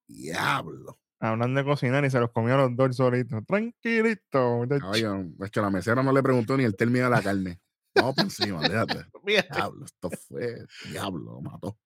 Diablo. 0.08 0.98
Hablando 1.18 1.60
de 1.60 1.66
cocinar 1.66 2.04
y 2.06 2.10
se 2.10 2.18
los 2.18 2.30
comió 2.30 2.54
a 2.54 2.56
los 2.56 2.74
dos 2.74 2.96
solitos. 2.96 3.44
Tranquilito. 3.46 4.66
Caballo, 4.66 5.26
es 5.40 5.50
que 5.50 5.60
la 5.60 5.68
mesera 5.68 6.02
no 6.02 6.12
le 6.12 6.22
preguntó 6.22 6.56
ni 6.56 6.64
el 6.64 6.74
término 6.74 7.04
de 7.04 7.10
la 7.10 7.22
carne. 7.22 7.60
Vamos 7.94 8.14
por 8.14 8.24
encima, 8.24 8.60
déjate. 8.60 9.04
Diablo, 9.26 9.84
esto 9.84 10.08
fue. 10.08 10.64
Diablo, 10.90 11.32
lo 11.34 11.40
mató. 11.42 11.78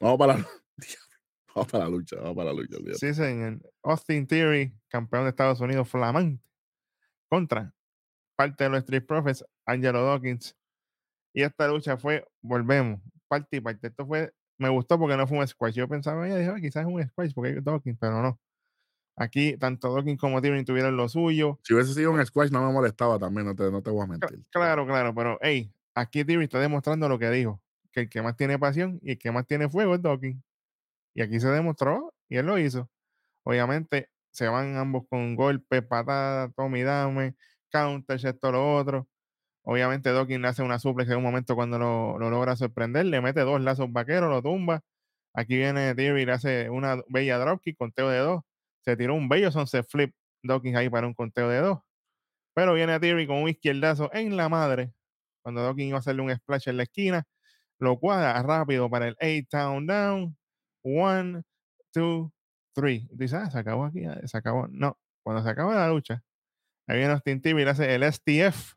Vamos 0.00 0.18
para 0.18 0.38
la, 0.38 0.48
diablo, 0.76 1.13
vamos 1.54 1.70
para 1.70 1.84
la 1.84 1.90
lucha, 1.90 2.16
vamos 2.16 2.36
para 2.36 2.52
la 2.52 2.60
lucha. 2.60 2.76
olvídate. 2.76 2.98
Sí, 2.98 3.14
señor. 3.14 3.60
Austin 3.82 4.26
Theory, 4.26 4.72
campeón 4.88 5.24
de 5.24 5.30
Estados 5.30 5.60
Unidos, 5.60 5.88
flamante. 5.88 6.42
Contra 7.28 7.74
parte 8.36 8.64
de 8.64 8.70
los 8.70 8.78
Street 8.80 9.04
Profits, 9.06 9.44
Angelo 9.66 10.02
Dawkins. 10.04 10.56
Y 11.32 11.42
esta 11.42 11.66
lucha 11.68 11.96
fue, 11.96 12.26
volvemos, 12.42 13.00
parte 13.28 13.56
y 13.56 13.60
parte. 13.60 13.88
Esto 13.88 14.06
fue, 14.06 14.32
me 14.58 14.68
gustó 14.68 14.98
porque 14.98 15.16
no 15.16 15.26
fue 15.26 15.38
un 15.38 15.46
squash. 15.46 15.74
Yo 15.74 15.88
pensaba, 15.88 16.22
"Oye, 16.22 16.36
dije, 16.38 16.50
"Ah, 16.50 16.60
quizás 16.60 16.86
es 16.86 16.92
un 16.92 17.02
squash 17.08 17.32
porque 17.34 17.50
hay 17.50 17.60
Dawkins, 17.60 17.98
pero 18.00 18.22
no. 18.22 18.40
Aquí, 19.16 19.56
tanto 19.58 19.94
Dawkins 19.94 20.20
como 20.20 20.40
Theory 20.42 20.64
tuvieron 20.64 20.96
lo 20.96 21.08
suyo. 21.08 21.60
Si 21.62 21.74
hubiese 21.74 21.94
sido 21.94 22.10
un 22.10 22.24
squash, 22.26 22.50
no 22.50 22.66
me 22.66 22.72
molestaba 22.72 23.18
también, 23.18 23.46
no 23.46 23.54
te, 23.54 23.70
no 23.70 23.82
te 23.82 23.90
voy 23.90 24.02
a 24.04 24.06
mentir. 24.06 24.40
Claro, 24.50 24.86
claro, 24.86 25.14
pero 25.14 25.38
hey, 25.40 25.72
aquí 25.94 26.24
Theory 26.24 26.44
está 26.44 26.58
demostrando 26.58 27.08
lo 27.08 27.18
que 27.18 27.30
dijo, 27.30 27.60
que 27.92 28.00
el 28.02 28.08
que 28.08 28.22
más 28.22 28.36
tiene 28.36 28.58
pasión 28.58 28.98
y 29.02 29.12
el 29.12 29.18
que 29.18 29.30
más 29.30 29.46
tiene 29.46 29.68
fuego 29.68 29.94
es 29.94 30.02
Dawkins. 30.02 30.42
Y 31.14 31.22
aquí 31.22 31.40
se 31.40 31.48
demostró 31.48 32.14
y 32.28 32.36
él 32.38 32.46
lo 32.46 32.58
hizo. 32.58 32.90
Obviamente 33.44 34.10
se 34.32 34.48
van 34.48 34.76
ambos 34.76 35.04
con 35.08 35.36
golpes, 35.36 35.82
patadas, 35.84 36.52
toma 36.56 36.78
y 36.78 36.82
dame, 36.82 37.36
counter, 37.70 38.20
esto, 38.24 38.52
lo 38.52 38.76
otro. 38.76 39.08
Obviamente 39.64 40.12
Dawkins 40.12 40.40
le 40.40 40.48
hace 40.48 40.62
una 40.62 40.78
suplex 40.78 41.10
en 41.10 41.18
un 41.18 41.22
momento 41.24 41.54
cuando 41.56 41.78
lo, 41.78 42.18
lo 42.18 42.30
logra 42.30 42.56
sorprender, 42.56 43.06
le 43.06 43.20
mete 43.22 43.40
dos 43.40 43.60
lazos 43.60 43.92
vaqueros, 43.92 44.30
lo 44.30 44.42
tumba. 44.42 44.82
Aquí 45.34 45.56
viene 45.56 45.94
Theory 45.94 46.22
y 46.22 46.26
le 46.26 46.32
hace 46.32 46.70
una 46.70 46.98
bella 47.08 47.38
dropkick, 47.38 47.76
conteo 47.76 48.08
de 48.10 48.18
dos. 48.18 48.42
Se 48.82 48.96
tiró 48.96 49.14
un 49.14 49.28
bello 49.28 49.50
sunset 49.50 49.86
flip 49.88 50.14
Dawkins 50.42 50.76
ahí 50.76 50.90
para 50.90 51.06
un 51.06 51.14
conteo 51.14 51.48
de 51.48 51.58
dos. 51.60 51.80
Pero 52.54 52.74
viene 52.74 53.00
Theory 53.00 53.26
con 53.26 53.38
un 53.42 53.48
izquierdazo 53.48 54.10
en 54.12 54.36
la 54.36 54.48
madre. 54.48 54.92
Cuando 55.42 55.62
Dawkins 55.62 55.88
iba 55.88 55.98
a 55.98 56.00
hacerle 56.00 56.22
un 56.22 56.34
splash 56.36 56.68
en 56.68 56.76
la 56.78 56.84
esquina, 56.84 57.24
lo 57.78 57.98
cuadra 57.98 58.42
rápido 58.42 58.90
para 58.90 59.08
el 59.08 59.16
8 59.20 59.48
town 59.50 59.86
down. 59.86 60.36
One, 60.84 61.42
two, 61.92 62.32
three. 62.74 63.08
Y 63.10 63.16
dices, 63.16 63.40
ah, 63.42 63.50
se 63.50 63.58
acabó 63.58 63.84
aquí, 63.86 64.02
se 64.24 64.36
acabó. 64.36 64.66
No, 64.68 64.98
cuando 65.22 65.42
se 65.42 65.48
acaba 65.50 65.74
la 65.74 65.88
lucha, 65.88 66.22
ahí 66.86 66.98
viene 66.98 67.12
Austin 67.12 67.40
Theory 67.40 67.62
y 67.62 67.64
le 67.64 67.70
hace 67.70 67.94
el 67.94 68.02
STF 68.04 68.74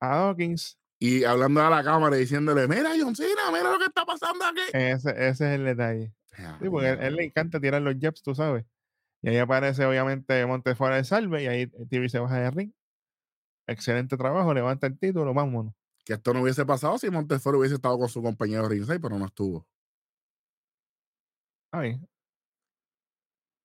a 0.00 0.16
Dawkins. 0.16 0.78
Y 1.00 1.22
hablando 1.24 1.62
a 1.62 1.70
la 1.70 1.84
cámara 1.84 2.16
y 2.16 2.20
diciéndole, 2.20 2.66
mira, 2.66 2.90
John 2.98 3.14
Cena, 3.14 3.52
mira 3.52 3.70
lo 3.70 3.78
que 3.78 3.84
está 3.84 4.04
pasando 4.04 4.44
aquí. 4.44 4.62
Ese, 4.72 5.10
ese 5.10 5.28
es 5.28 5.40
el 5.40 5.64
detalle. 5.64 6.12
Ah, 6.38 6.58
Sí, 6.60 6.68
porque 6.68 6.88
a 6.88 6.92
él, 6.94 7.00
él 7.02 7.14
le 7.16 7.24
encanta 7.24 7.60
tirar 7.60 7.82
los 7.82 7.94
jabs, 8.00 8.22
tú 8.22 8.34
sabes. 8.34 8.64
Y 9.22 9.28
ahí 9.28 9.36
aparece, 9.38 9.84
obviamente, 9.84 10.44
Montefora 10.46 10.96
de 10.96 11.04
Salve 11.04 11.42
y 11.42 11.46
ahí 11.46 11.66
Theory 11.66 12.08
se 12.08 12.18
baja 12.18 12.38
de 12.40 12.50
ring. 12.50 12.72
Excelente 13.66 14.16
trabajo, 14.16 14.54
levanta 14.54 14.86
el 14.86 14.98
título, 14.98 15.34
vámonos. 15.34 15.74
Que 16.04 16.14
esto 16.14 16.32
no 16.32 16.42
hubiese 16.42 16.64
pasado 16.64 16.96
si 16.98 17.10
Montefort 17.10 17.58
hubiese 17.58 17.74
estado 17.74 17.98
con 17.98 18.08
su 18.08 18.22
compañero 18.22 18.66
Ringside, 18.68 19.00
pero 19.00 19.18
no 19.18 19.26
estuvo. 19.26 19.66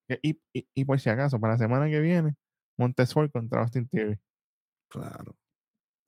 Que- 0.07 0.19
Y, 0.21 0.39
y, 0.53 0.67
y 0.73 0.85
por 0.85 0.99
si 0.99 1.09
acaso, 1.09 1.39
para 1.39 1.53
la 1.53 1.57
semana 1.59 1.89
que 1.89 1.99
viene, 1.99 2.35
Montesfort 2.77 3.31
contra 3.31 3.61
Austin 3.61 3.87
Theory. 3.87 4.19
Claro. 4.89 5.35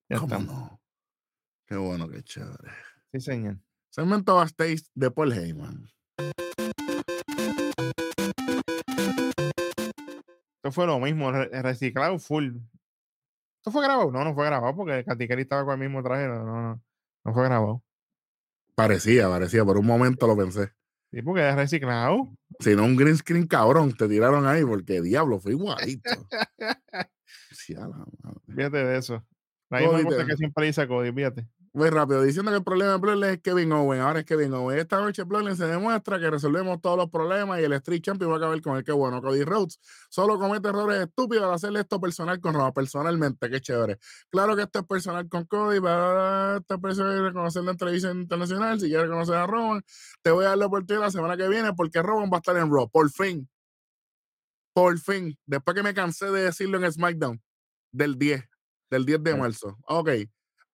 Ya 0.10 0.20
¿Cómo 0.20 0.36
estamos. 0.36 0.56
no? 0.56 0.82
Qué 1.68 1.76
bueno, 1.78 2.08
qué 2.08 2.22
chévere. 2.24 2.72
Sí, 3.12 3.20
señor. 3.22 3.58
Segmento 3.90 4.36
backstage 4.36 4.84
de 4.94 5.10
Paul 5.10 5.34
Heyman. 5.34 5.88
Esto 10.58 10.72
fue 10.72 10.86
lo 10.88 11.00
mismo, 11.00 11.32
re- 11.32 11.50
reciclado 11.62 12.20
full. 12.20 12.58
¿Esto 13.60 13.72
fue 13.72 13.84
grabado? 13.84 14.12
No, 14.12 14.24
no 14.24 14.34
fue 14.36 14.46
grabado 14.46 14.76
porque 14.76 15.04
Katy 15.06 15.28
Kelly 15.28 15.42
estaba 15.44 15.64
con 15.66 15.74
el 15.82 15.88
mismo 15.90 16.04
traje. 16.04 16.28
No, 16.28 16.44
no, 16.44 16.84
no 17.24 17.34
fue 17.34 17.44
grabado. 17.46 17.84
Parecía, 18.76 19.30
parecía. 19.30 19.64
Por 19.64 19.78
un 19.78 19.86
momento 19.86 20.28
lo 20.28 20.36
pensé. 20.36 20.72
Sí, 21.16 21.22
porque 21.22 21.48
es 21.48 21.56
reciclado. 21.56 22.28
Si 22.60 22.76
no, 22.76 22.84
un 22.84 22.98
green 22.98 23.16
screen 23.16 23.48
cabrón 23.48 23.94
te 23.94 24.06
tiraron 24.10 24.46
ahí 24.46 24.66
porque 24.66 25.02
diablo, 25.02 25.40
fue 25.40 25.54
igualito. 25.54 26.10
Sí, 27.52 27.74
a 27.74 27.88
la 27.88 27.88
madre. 27.88 28.42
Fíjate 28.54 28.78
de 28.78 28.98
eso. 28.98 29.26
La 29.70 29.80
misma 29.80 30.04
cosa 30.04 30.26
que 30.26 30.36
siempre 30.36 30.66
dice 30.68 30.88
Cody, 30.88 31.12
fíjate. 31.12 31.48
Muy 31.76 31.90
rápido, 31.90 32.22
diciendo 32.22 32.52
que 32.52 32.58
el 32.60 32.64
problema 32.64 32.94
de 32.94 32.98
Bloodline 33.00 33.34
es 33.34 33.42
Kevin 33.42 33.74
Owen. 33.74 34.00
Ahora 34.00 34.20
es 34.20 34.26
Kevin 34.26 34.54
Owen. 34.54 34.80
Esta 34.80 34.98
noche 35.02 35.24
Bloodline 35.24 35.58
se 35.58 35.68
demuestra 35.68 36.18
que 36.18 36.30
resolvemos 36.30 36.80
todos 36.80 36.98
los 36.98 37.10
problemas 37.10 37.60
y 37.60 37.66
el 37.66 37.74
Street 37.74 38.00
Champion 38.02 38.32
va 38.32 38.36
a 38.36 38.38
acabar 38.38 38.62
con 38.62 38.78
el 38.78 38.86
que 38.86 38.94
bueno. 38.94 39.22
Cody 39.22 39.44
Rhodes 39.44 39.82
solo 40.10 40.40
comete 40.40 40.70
errores 40.70 41.02
estúpidos 41.02 41.44
al 41.44 41.54
hacerle 41.54 41.82
esto 41.82 42.00
personal 42.00 42.40
con 42.40 42.54
Roma. 42.54 42.72
Personalmente, 42.72 43.50
qué 43.50 43.60
chévere. 43.60 44.00
Claro 44.30 44.56
que 44.56 44.62
esto 44.62 44.80
es 44.80 44.86
personal 44.86 45.28
con 45.28 45.44
Cody. 45.48 45.80
Va 45.80 46.56
esta 46.62 46.78
persona 46.78 47.22
reconocerlo 47.22 47.72
en 47.72 47.78
televisión 47.78 48.22
internacional. 48.22 48.80
Si 48.80 48.88
quieres 48.88 49.10
conocer 49.10 49.36
a 49.36 49.46
Roman, 49.46 49.84
te 50.22 50.32
voy 50.32 50.46
a 50.46 50.50
dar 50.50 50.58
la 50.58 50.68
oportunidad 50.68 51.04
la 51.04 51.12
semana 51.12 51.36
que 51.36 51.50
viene 51.50 51.74
porque 51.74 52.02
Roman 52.02 52.30
va 52.32 52.38
a 52.38 52.40
estar 52.40 52.56
en 52.56 52.72
Raw. 52.72 52.90
Por 52.90 53.12
fin. 53.12 53.50
Por 54.74 54.98
fin. 54.98 55.38
Después 55.46 55.76
que 55.76 55.84
me 55.84 55.94
cansé 55.94 56.28
de 56.32 56.44
decirlo 56.44 56.78
en 56.78 56.90
SmackDown 56.90 57.44
del 57.92 58.18
10, 58.18 58.46
del 58.92 59.06
10 59.06 59.24
de 59.24 59.36
marzo. 59.36 59.78
Ok. 59.90 60.10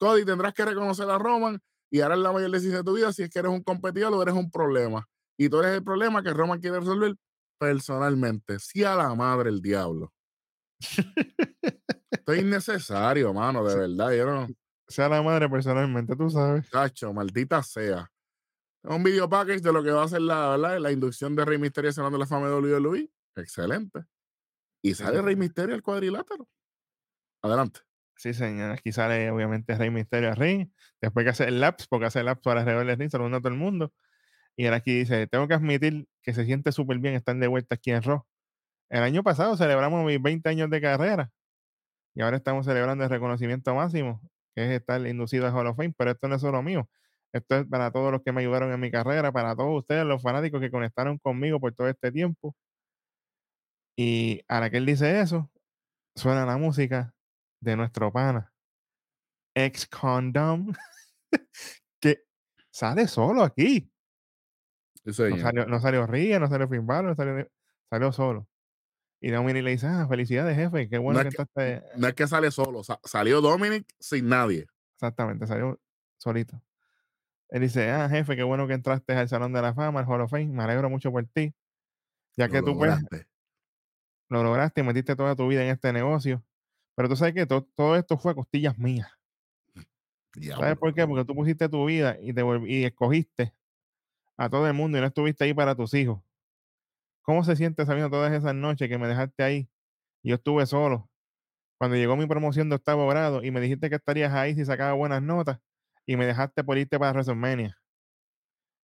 Cody, 0.01 0.25
tendrás 0.25 0.55
que 0.55 0.65
reconocer 0.65 1.07
a 1.11 1.19
Roman 1.19 1.61
y 1.91 2.01
harás 2.01 2.17
la 2.17 2.31
mayor 2.31 2.49
decisión 2.49 2.77
de 2.77 2.83
tu 2.83 2.95
vida 2.95 3.13
si 3.13 3.21
es 3.21 3.29
que 3.29 3.37
eres 3.37 3.51
un 3.51 3.61
competidor 3.61 4.11
o 4.11 4.21
eres 4.23 4.33
un 4.33 4.49
problema. 4.49 5.07
Y 5.37 5.47
tú 5.47 5.59
eres 5.59 5.75
el 5.75 5.83
problema 5.83 6.23
que 6.23 6.33
Roman 6.33 6.59
quiere 6.59 6.79
resolver 6.79 7.13
personalmente. 7.59 8.57
Sí 8.57 8.83
a 8.83 8.95
la 8.95 9.13
madre 9.13 9.49
el 9.49 9.61
diablo. 9.61 10.11
Esto 12.09 12.33
es 12.33 12.41
innecesario, 12.41 13.31
mano, 13.31 13.63
de 13.63 13.75
verdad. 13.75 14.11
Yo 14.13 14.25
no, 14.25 14.47
Sea 14.87 15.07
la 15.07 15.21
madre 15.21 15.47
personalmente, 15.47 16.15
tú 16.15 16.31
sabes. 16.31 16.67
cacho, 16.71 17.13
maldita 17.13 17.61
sea. 17.61 18.11
Un 18.83 19.03
video 19.03 19.29
package 19.29 19.61
de 19.61 19.71
lo 19.71 19.83
que 19.83 19.91
va 19.91 20.05
a 20.05 20.07
ser 20.07 20.21
la, 20.21 20.91
inducción 20.91 21.35
de 21.35 21.45
Rey 21.45 21.59
Salón 21.91 22.11
de 22.11 22.17
la 22.17 22.25
Fama 22.25 22.49
de 22.49 22.55
WWE. 22.55 23.07
Excelente. 23.35 24.03
Y 24.83 24.95
sale. 24.95 25.21
Rey 25.21 25.35
Mysterio 25.35 25.75
al 25.75 25.83
cuadrilátero. 25.83 26.47
Adelante. 27.43 27.81
Sí, 28.21 28.35
señor. 28.35 28.71
Aquí 28.71 28.91
sale 28.91 29.31
obviamente 29.31 29.75
Rey 29.75 29.89
Misterio 29.89 30.29
a 30.31 30.35
ring. 30.35 30.69
Después 31.01 31.23
que 31.23 31.31
hace 31.31 31.45
el 31.45 31.59
laps, 31.59 31.87
porque 31.87 32.05
hace 32.05 32.19
el 32.19 32.27
laps 32.27 32.43
para 32.43 32.59
alrededor 32.61 32.85
del 32.85 32.99
ring, 32.99 33.09
saludando 33.09 33.37
a 33.37 33.41
todo 33.41 33.51
el 33.51 33.57
mundo. 33.57 33.91
Y 34.55 34.65
ahora 34.65 34.77
aquí 34.77 34.99
dice, 34.99 35.27
tengo 35.27 35.47
que 35.47 35.55
admitir 35.55 36.07
que 36.21 36.33
se 36.33 36.45
siente 36.45 36.71
súper 36.71 36.99
bien 36.99 37.15
estar 37.15 37.35
de 37.35 37.47
vuelta 37.47 37.75
aquí 37.75 37.91
en 37.91 38.03
Raw. 38.03 38.23
El 38.89 39.03
año 39.03 39.23
pasado 39.23 39.57
celebramos 39.57 40.05
mis 40.05 40.21
20 40.21 40.49
años 40.49 40.69
de 40.69 40.81
carrera. 40.81 41.31
Y 42.15 42.21
ahora 42.21 42.37
estamos 42.37 42.67
celebrando 42.67 43.03
el 43.05 43.09
reconocimiento 43.09 43.73
máximo, 43.75 44.21
que 44.55 44.65
es 44.65 44.71
estar 44.81 45.05
inducido 45.07 45.47
a 45.47 45.51
Hall 45.51 45.67
of 45.67 45.77
Fame. 45.77 45.95
Pero 45.97 46.11
esto 46.11 46.27
no 46.27 46.35
es 46.35 46.41
solo 46.41 46.61
mío. 46.63 46.89
Esto 47.33 47.57
es 47.57 47.67
para 47.67 47.91
todos 47.91 48.11
los 48.11 48.21
que 48.23 48.33
me 48.33 48.41
ayudaron 48.41 48.71
en 48.71 48.79
mi 48.79 48.91
carrera, 48.91 49.31
para 49.31 49.55
todos 49.55 49.79
ustedes, 49.79 50.05
los 50.05 50.21
fanáticos 50.21 50.61
que 50.61 50.71
conectaron 50.71 51.17
conmigo 51.19 51.59
por 51.59 51.73
todo 51.73 51.89
este 51.89 52.11
tiempo. 52.11 52.55
Y 53.97 54.41
ahora 54.47 54.69
que 54.69 54.77
él 54.77 54.85
dice 54.85 55.21
eso, 55.21 55.49
suena 56.15 56.45
la 56.45 56.57
música 56.57 57.15
de 57.61 57.75
nuestro 57.77 58.11
pana, 58.11 58.51
ex 59.55 59.87
condom, 59.87 60.73
que 62.01 62.23
sale 62.71 63.07
solo 63.07 63.43
aquí. 63.43 63.89
No 65.05 65.13
salió, 65.13 65.65
no 65.65 65.79
salió 65.79 66.05
Ría, 66.07 66.39
no 66.39 66.47
salió 66.47 66.67
Finn 66.67 66.85
Balor, 66.85 67.11
no 67.11 67.15
salió, 67.15 67.47
salió 67.89 68.11
solo. 68.11 68.47
Y 69.21 69.29
Dominic 69.31 69.63
le 69.63 69.71
dice, 69.71 69.87
ah, 69.87 70.07
felicidades, 70.09 70.55
jefe, 70.55 70.89
qué 70.89 70.97
bueno 70.97 71.19
que 71.19 71.29
que- 71.29 71.41
entraste. 71.41 71.83
No 71.97 72.07
es 72.07 72.13
que 72.15 72.27
sale 72.27 72.51
solo, 72.51 72.83
sa- 72.83 72.99
salió 73.03 73.39
Dominic 73.41 73.85
sin 73.99 74.27
nadie. 74.27 74.65
Exactamente, 74.95 75.45
salió 75.47 75.79
solito. 76.17 76.61
Él 77.49 77.61
dice, 77.61 77.91
ah, 77.91 78.09
jefe, 78.09 78.35
qué 78.35 78.43
bueno 78.43 78.67
que 78.67 78.73
entraste 78.73 79.13
al 79.13 79.27
Salón 79.29 79.53
de 79.53 79.61
la 79.61 79.73
Fama, 79.73 79.99
al 79.99 80.07
Hall 80.07 80.21
of 80.21 80.31
Fame, 80.31 80.47
me 80.47 80.63
alegro 80.63 80.89
mucho 80.89 81.11
por 81.11 81.25
ti. 81.27 81.53
Ya 82.37 82.47
Lo 82.47 82.53
que 82.53 82.59
tú 82.61 82.77
pues 82.77 82.89
lograste. 82.91 83.27
lo 84.29 84.43
lograste 84.43 84.81
y 84.81 84.83
metiste 84.85 85.15
toda 85.15 85.35
tu 85.35 85.47
vida 85.47 85.63
en 85.63 85.69
este 85.69 85.91
negocio. 85.93 86.43
Pero 87.01 87.09
tú 87.09 87.15
sabes 87.15 87.33
que 87.33 87.47
to- 87.47 87.67
todo 87.73 87.95
esto 87.95 88.15
fue 88.15 88.31
a 88.31 88.35
costillas 88.35 88.77
mías. 88.77 89.09
¿Sabes 90.39 90.77
por 90.77 90.93
qué? 90.93 91.07
Porque 91.07 91.25
tú 91.25 91.33
pusiste 91.33 91.67
tu 91.67 91.83
vida 91.87 92.15
y, 92.21 92.31
te 92.31 92.43
y 92.67 92.83
escogiste 92.83 93.55
a 94.37 94.51
todo 94.51 94.67
el 94.67 94.75
mundo 94.75 94.99
y 94.99 95.01
no 95.01 95.07
estuviste 95.07 95.45
ahí 95.45 95.53
para 95.55 95.73
tus 95.73 95.95
hijos. 95.95 96.21
¿Cómo 97.23 97.43
se 97.43 97.55
siente 97.55 97.87
sabiendo 97.87 98.11
todas 98.11 98.31
esas 98.31 98.53
noches 98.53 98.87
que 98.87 98.99
me 98.99 99.07
dejaste 99.07 99.41
ahí? 99.41 99.69
Yo 100.21 100.35
estuve 100.35 100.67
solo. 100.67 101.09
Cuando 101.79 101.97
llegó 101.97 102.15
mi 102.15 102.27
promoción 102.27 102.69
de 102.69 102.75
octavo 102.75 103.07
grado 103.07 103.43
y 103.43 103.49
me 103.49 103.61
dijiste 103.61 103.89
que 103.89 103.95
estarías 103.95 104.31
ahí 104.31 104.53
si 104.53 104.63
sacaba 104.63 104.93
buenas 104.93 105.23
notas 105.23 105.59
y 106.05 106.17
me 106.17 106.27
dejaste 106.27 106.63
por 106.63 106.77
irte 106.77 106.99
para 106.99 107.13
WrestleMania. 107.13 107.79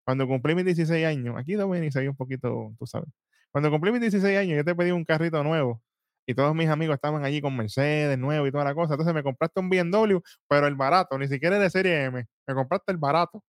Cuando 0.04 0.26
cumplí 0.26 0.56
mis 0.56 0.66
16 0.66 1.06
años, 1.06 1.36
aquí 1.38 1.54
Dominic 1.54 1.94
ve 1.94 2.10
un 2.10 2.16
poquito, 2.16 2.74
tú 2.80 2.88
sabes. 2.88 3.10
Cuando 3.52 3.70
cumplí 3.70 3.92
mis 3.92 4.02
16 4.02 4.40
años, 4.40 4.58
yo 4.58 4.66
te 4.66 4.74
pedí 4.74 4.90
un 4.90 5.06
carrito 5.06 5.44
nuevo 5.44 5.84
y 6.28 6.36
todos 6.36 6.54
mis 6.54 6.68
amigos 6.70 6.96
estaban 6.96 7.24
allí 7.24 7.42
con 7.42 7.56
Mercedes 7.56 8.20
nuevo 8.20 8.46
y 8.46 8.52
toda 8.52 8.66
la 8.66 8.76
cosa. 8.76 8.94
Entonces 8.96 9.16
me 9.16 9.24
compraste 9.24 9.60
un 9.62 9.70
BMW, 9.70 10.20
pero 10.48 10.68
el 10.68 10.76
barato, 10.76 11.18
ni 11.18 11.28
siquiera 11.28 11.58
de 11.58 11.70
serie 11.70 12.04
M. 12.04 12.26
Me 12.46 12.54
compraste 12.54 12.92
el 12.92 12.98
barato. 12.98 13.42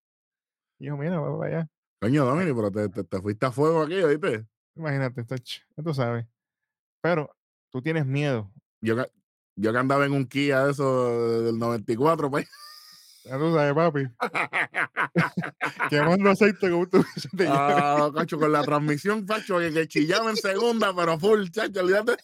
Y 0.79 0.87
yo, 0.87 0.97
mira, 0.97 1.19
va 1.19 1.37
para 1.39 1.59
allá. 1.59 1.69
Coño, 2.01 2.25
Dominic, 2.25 2.55
pero 2.55 2.71
te, 2.71 2.89
te- 2.89 3.05
te 3.05 3.21
fuiste 3.21 3.45
a 3.47 3.51
fuego 3.51 3.83
aquí, 3.83 3.97
¿viste? 4.05 4.47
Imagínate, 4.77 5.25
tú 5.85 5.93
sabes. 5.93 6.25
Pero 7.03 7.35
tú 7.71 7.83
tienes 7.83 8.07
miedo. 8.07 8.53
Yo, 8.81 8.95
yo 9.57 9.73
que 9.73 9.79
andaba 9.79 10.07
en 10.07 10.13
un 10.13 10.25
Kia 10.25 10.65
de 10.65 10.71
eso 10.71 11.43
del 11.43 11.59
94, 11.59 12.31
pues. 12.31 12.49
Ya 13.29 13.37
tú 13.37 13.53
sabes, 13.53 13.75
papi. 13.75 14.07
Quemando 15.91 16.31
aceite 16.31 16.71
como 16.71 16.89
tú 16.89 17.05
ah, 17.47 18.11
cacho, 18.15 18.39
con 18.39 18.51
la 18.51 18.63
transmisión, 18.63 19.27
Pacho, 19.27 19.59
que, 19.59 19.71
que 19.71 19.87
chillaba 19.87 20.31
en 20.31 20.37
segunda, 20.37 20.95
pero 20.97 21.19
full, 21.19 21.49
chacho, 21.51 21.81
olvídate. 21.81 22.17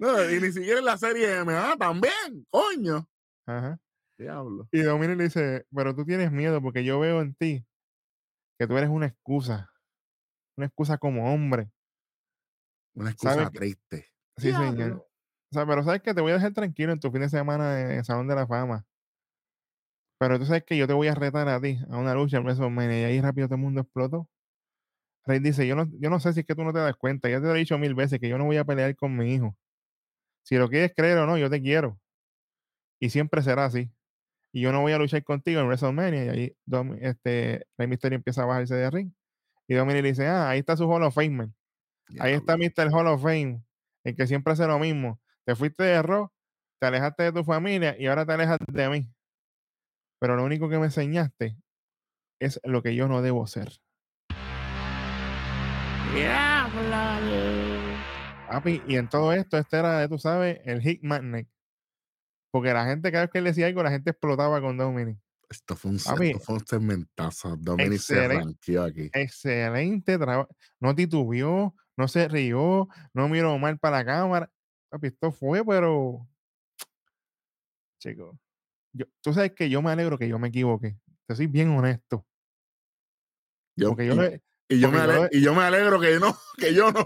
no, 0.00 0.30
y 0.30 0.40
ni 0.40 0.52
siquiera 0.52 0.78
en 0.78 0.84
la 0.84 0.96
serie 0.96 1.38
M. 1.38 1.52
Ah, 1.52 1.74
también, 1.76 2.46
coño. 2.50 3.08
Ajá. 3.46 3.80
Diablo. 4.16 4.68
Y 4.70 4.82
Dominic 4.82 5.16
le 5.16 5.24
dice, 5.24 5.66
pero 5.74 5.94
tú 5.96 6.04
tienes 6.04 6.30
miedo 6.30 6.62
porque 6.62 6.84
yo 6.84 7.00
veo 7.00 7.20
en 7.20 7.34
ti 7.34 7.66
que 8.60 8.68
tú 8.68 8.76
eres 8.76 8.90
una 8.90 9.06
excusa. 9.06 9.72
Una 10.56 10.66
excusa 10.66 10.98
como 10.98 11.34
hombre. 11.34 11.72
Una 12.94 13.10
excusa 13.10 13.50
triste. 13.50 14.12
Sí, 14.36 14.52
señor. 14.52 14.76
Diablo. 14.76 15.08
O 15.50 15.54
sea, 15.54 15.66
pero 15.66 15.82
sabes 15.82 16.02
que 16.02 16.14
te 16.14 16.20
voy 16.20 16.30
a 16.30 16.36
dejar 16.36 16.52
tranquilo 16.52 16.92
en 16.92 17.00
tu 17.00 17.10
fin 17.10 17.22
de 17.22 17.28
semana 17.28 17.80
en 17.80 17.90
el 17.90 18.04
Salón 18.04 18.28
de 18.28 18.36
la 18.36 18.46
Fama. 18.46 18.86
Pero 20.18 20.38
tú 20.38 20.46
sabes 20.46 20.64
que 20.64 20.76
yo 20.76 20.86
te 20.86 20.92
voy 20.94 21.08
a 21.08 21.14
retar 21.14 21.48
a 21.48 21.60
ti 21.60 21.78
a 21.90 21.98
una 21.98 22.14
lucha 22.14 22.38
en 22.38 22.44
WrestleMania 22.44 23.00
y 23.00 23.04
ahí 23.04 23.20
rápido 23.20 23.48
todo 23.48 23.56
el 23.56 23.62
mundo 23.62 23.80
explotó. 23.82 24.28
Rey 25.26 25.40
dice, 25.40 25.66
yo 25.66 25.74
no, 25.76 25.86
yo 26.00 26.08
no 26.08 26.20
sé 26.20 26.32
si 26.32 26.40
es 26.40 26.46
que 26.46 26.54
tú 26.54 26.62
no 26.64 26.72
te 26.72 26.78
das 26.78 26.96
cuenta, 26.96 27.28
ya 27.28 27.40
te 27.40 27.46
lo 27.46 27.54
he 27.54 27.58
dicho 27.58 27.78
mil 27.78 27.94
veces 27.94 28.20
que 28.20 28.28
yo 28.28 28.38
no 28.38 28.44
voy 28.44 28.56
a 28.58 28.64
pelear 28.64 28.94
con 28.96 29.16
mi 29.16 29.34
hijo. 29.34 29.56
Si 30.44 30.56
lo 30.56 30.68
quieres 30.68 30.92
creer 30.96 31.18
o 31.18 31.26
no, 31.26 31.36
yo 31.38 31.50
te 31.50 31.60
quiero. 31.60 32.00
Y 33.00 33.10
siempre 33.10 33.42
será 33.42 33.66
así. 33.66 33.90
Y 34.52 34.62
yo 34.62 34.72
no 34.72 34.80
voy 34.82 34.92
a 34.92 34.98
luchar 34.98 35.22
contigo 35.24 35.60
en 35.60 35.66
WrestleMania. 35.66 36.24
Y 36.24 36.28
ahí 36.28 36.56
Dom- 36.66 36.98
este, 37.00 37.66
Rey 37.76 37.88
Mysterio 37.88 38.16
empieza 38.16 38.42
a 38.42 38.46
bajarse 38.46 38.74
de 38.74 38.90
ring. 38.90 39.12
Y 39.68 39.74
Dominic 39.74 40.02
le 40.02 40.08
dice, 40.10 40.26
ah, 40.28 40.48
ahí 40.50 40.60
está 40.60 40.76
su 40.76 40.88
Hall 40.90 41.02
of 41.02 41.14
Famer. 41.14 41.48
Ahí 42.20 42.34
está. 42.34 42.56
Mr. 42.56 42.88
Hall 42.92 43.08
of 43.08 43.22
Fame, 43.22 43.62
el 44.04 44.16
que 44.16 44.26
siempre 44.26 44.52
hace 44.52 44.66
lo 44.66 44.78
mismo. 44.78 45.20
Te 45.44 45.56
fuiste 45.56 45.84
de 45.84 46.02
Raw, 46.02 46.30
te 46.80 46.86
alejaste 46.86 47.24
de 47.24 47.32
tu 47.32 47.44
familia 47.44 47.96
y 47.98 48.06
ahora 48.06 48.24
te 48.26 48.32
alejas 48.32 48.58
de 48.68 48.88
mí. 48.88 49.10
Pero 50.18 50.36
lo 50.36 50.44
único 50.44 50.68
que 50.68 50.78
me 50.78 50.86
enseñaste 50.86 51.56
es 52.40 52.60
lo 52.64 52.82
que 52.82 52.94
yo 52.94 53.08
no 53.08 53.22
debo 53.22 53.46
ser. 53.46 53.80
Papi, 58.48 58.82
y 58.86 58.96
en 58.96 59.08
todo 59.08 59.32
esto, 59.32 59.58
este 59.58 59.76
era, 59.76 60.08
tú 60.08 60.18
sabes, 60.18 60.60
el 60.64 60.80
hit 60.80 61.02
magnet. 61.02 61.48
Porque 62.50 62.72
la 62.72 62.86
gente, 62.86 63.12
cada 63.12 63.24
vez 63.24 63.30
que 63.32 63.38
él 63.38 63.44
decía 63.44 63.66
algo, 63.66 63.82
la 63.82 63.90
gente 63.90 64.10
explotaba 64.10 64.60
con 64.60 64.76
Dominic. 64.76 65.18
Esto 65.48 65.76
fue 65.76 65.90
un, 65.92 65.98
Papi, 65.98 66.28
esto 66.28 66.40
fue 66.40 66.54
un 66.54 66.66
segmentazo. 66.66 67.56
Dominic 67.56 67.98
se 67.98 68.28
ranqueó 68.28 68.84
aquí. 68.84 69.10
Excelente 69.12 70.18
trabajo. 70.18 70.48
No 70.80 70.94
titubeó, 70.94 71.74
no 71.96 72.08
se 72.08 72.28
rió, 72.28 72.88
no 73.12 73.28
miró 73.28 73.58
mal 73.58 73.78
para 73.78 73.98
la 73.98 74.04
cámara. 74.04 74.50
Papi, 74.88 75.08
esto 75.08 75.30
fue, 75.32 75.64
pero. 75.64 76.26
Chico. 78.00 78.38
Yo, 78.96 79.04
tú 79.22 79.32
sabes 79.34 79.52
que 79.52 79.68
yo 79.68 79.82
me 79.82 79.90
alegro 79.90 80.18
que 80.18 80.28
yo 80.28 80.38
me 80.38 80.48
equivoqué. 80.48 80.96
Te 81.26 81.36
soy 81.36 81.46
bien 81.46 81.70
honesto. 81.70 82.24
Yo, 83.76 83.90
Porque 83.90 84.06
yo, 84.06 84.14
y, 84.14 84.76
y 84.76 84.80
yo 84.80 84.90
me 84.90 84.98
porque 85.00 85.14
yo 85.14 85.28
y 85.32 85.42
yo 85.42 85.54
me 85.54 85.62
alegro 85.62 86.00
que 86.00 86.18
no, 86.18 86.34
que 86.56 86.72
yo 86.74 86.90
no. 86.90 87.04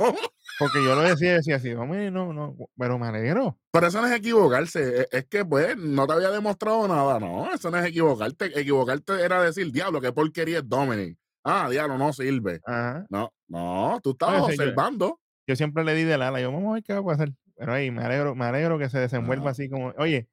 porque 0.59 0.85
yo 0.85 0.95
lo 0.95 1.03
decía 1.03 1.35
decía 1.35 1.57
así, 1.57 1.73
hombre, 1.73 2.11
no, 2.11 2.33
no, 2.33 2.57
pero 2.79 2.99
me 2.99 3.07
alegro. 3.09 3.59
Pero 3.73 3.87
eso 3.89 4.01
no 4.01 4.07
es 4.07 4.13
equivocarse. 4.15 5.01
Es, 5.03 5.09
es 5.11 5.27
que, 5.27 5.45
pues, 5.45 5.77
no 5.77 6.07
te 6.07 6.13
había 6.13 6.31
demostrado 6.31 6.87
nada. 6.87 7.19
No, 7.19 7.53
eso 7.53 7.71
no 7.71 7.79
es 7.79 7.87
equivocarte. 7.87 8.59
Equivocarte 8.59 9.21
era 9.21 9.43
decir, 9.43 9.73
diablo, 9.73 10.01
qué 10.01 10.13
porquería 10.13 10.59
es 10.59 10.69
Dominic. 10.69 11.19
Ah, 11.43 11.69
diablo, 11.71 11.99
no 11.99 12.13
sirve. 12.13 12.61
Ajá. 12.65 13.05
No, 13.09 13.33
no, 13.49 13.99
tú 14.03 14.11
estabas 14.11 14.39
yo- 14.39 14.45
observando. 14.45 15.21
Yo 15.47 15.57
siempre 15.57 15.83
le 15.83 15.95
di 15.95 16.05
de 16.05 16.15
ala. 16.15 16.41
Yo, 16.41 16.53
vamos 16.53 16.71
a 16.71 16.75
ver 16.75 16.83
qué 16.85 16.93
va 16.93 17.01
a 17.01 17.05
pasar. 17.05 17.31
Pero 17.57 17.73
ahí 17.73 17.91
me 17.91 18.05
alegro, 18.05 18.35
me 18.37 18.45
alegro 18.45 18.79
que 18.79 18.89
se 18.89 18.99
desenvuelva 18.99 19.51
así 19.51 19.69
como, 19.69 19.93
oye, 19.99 20.29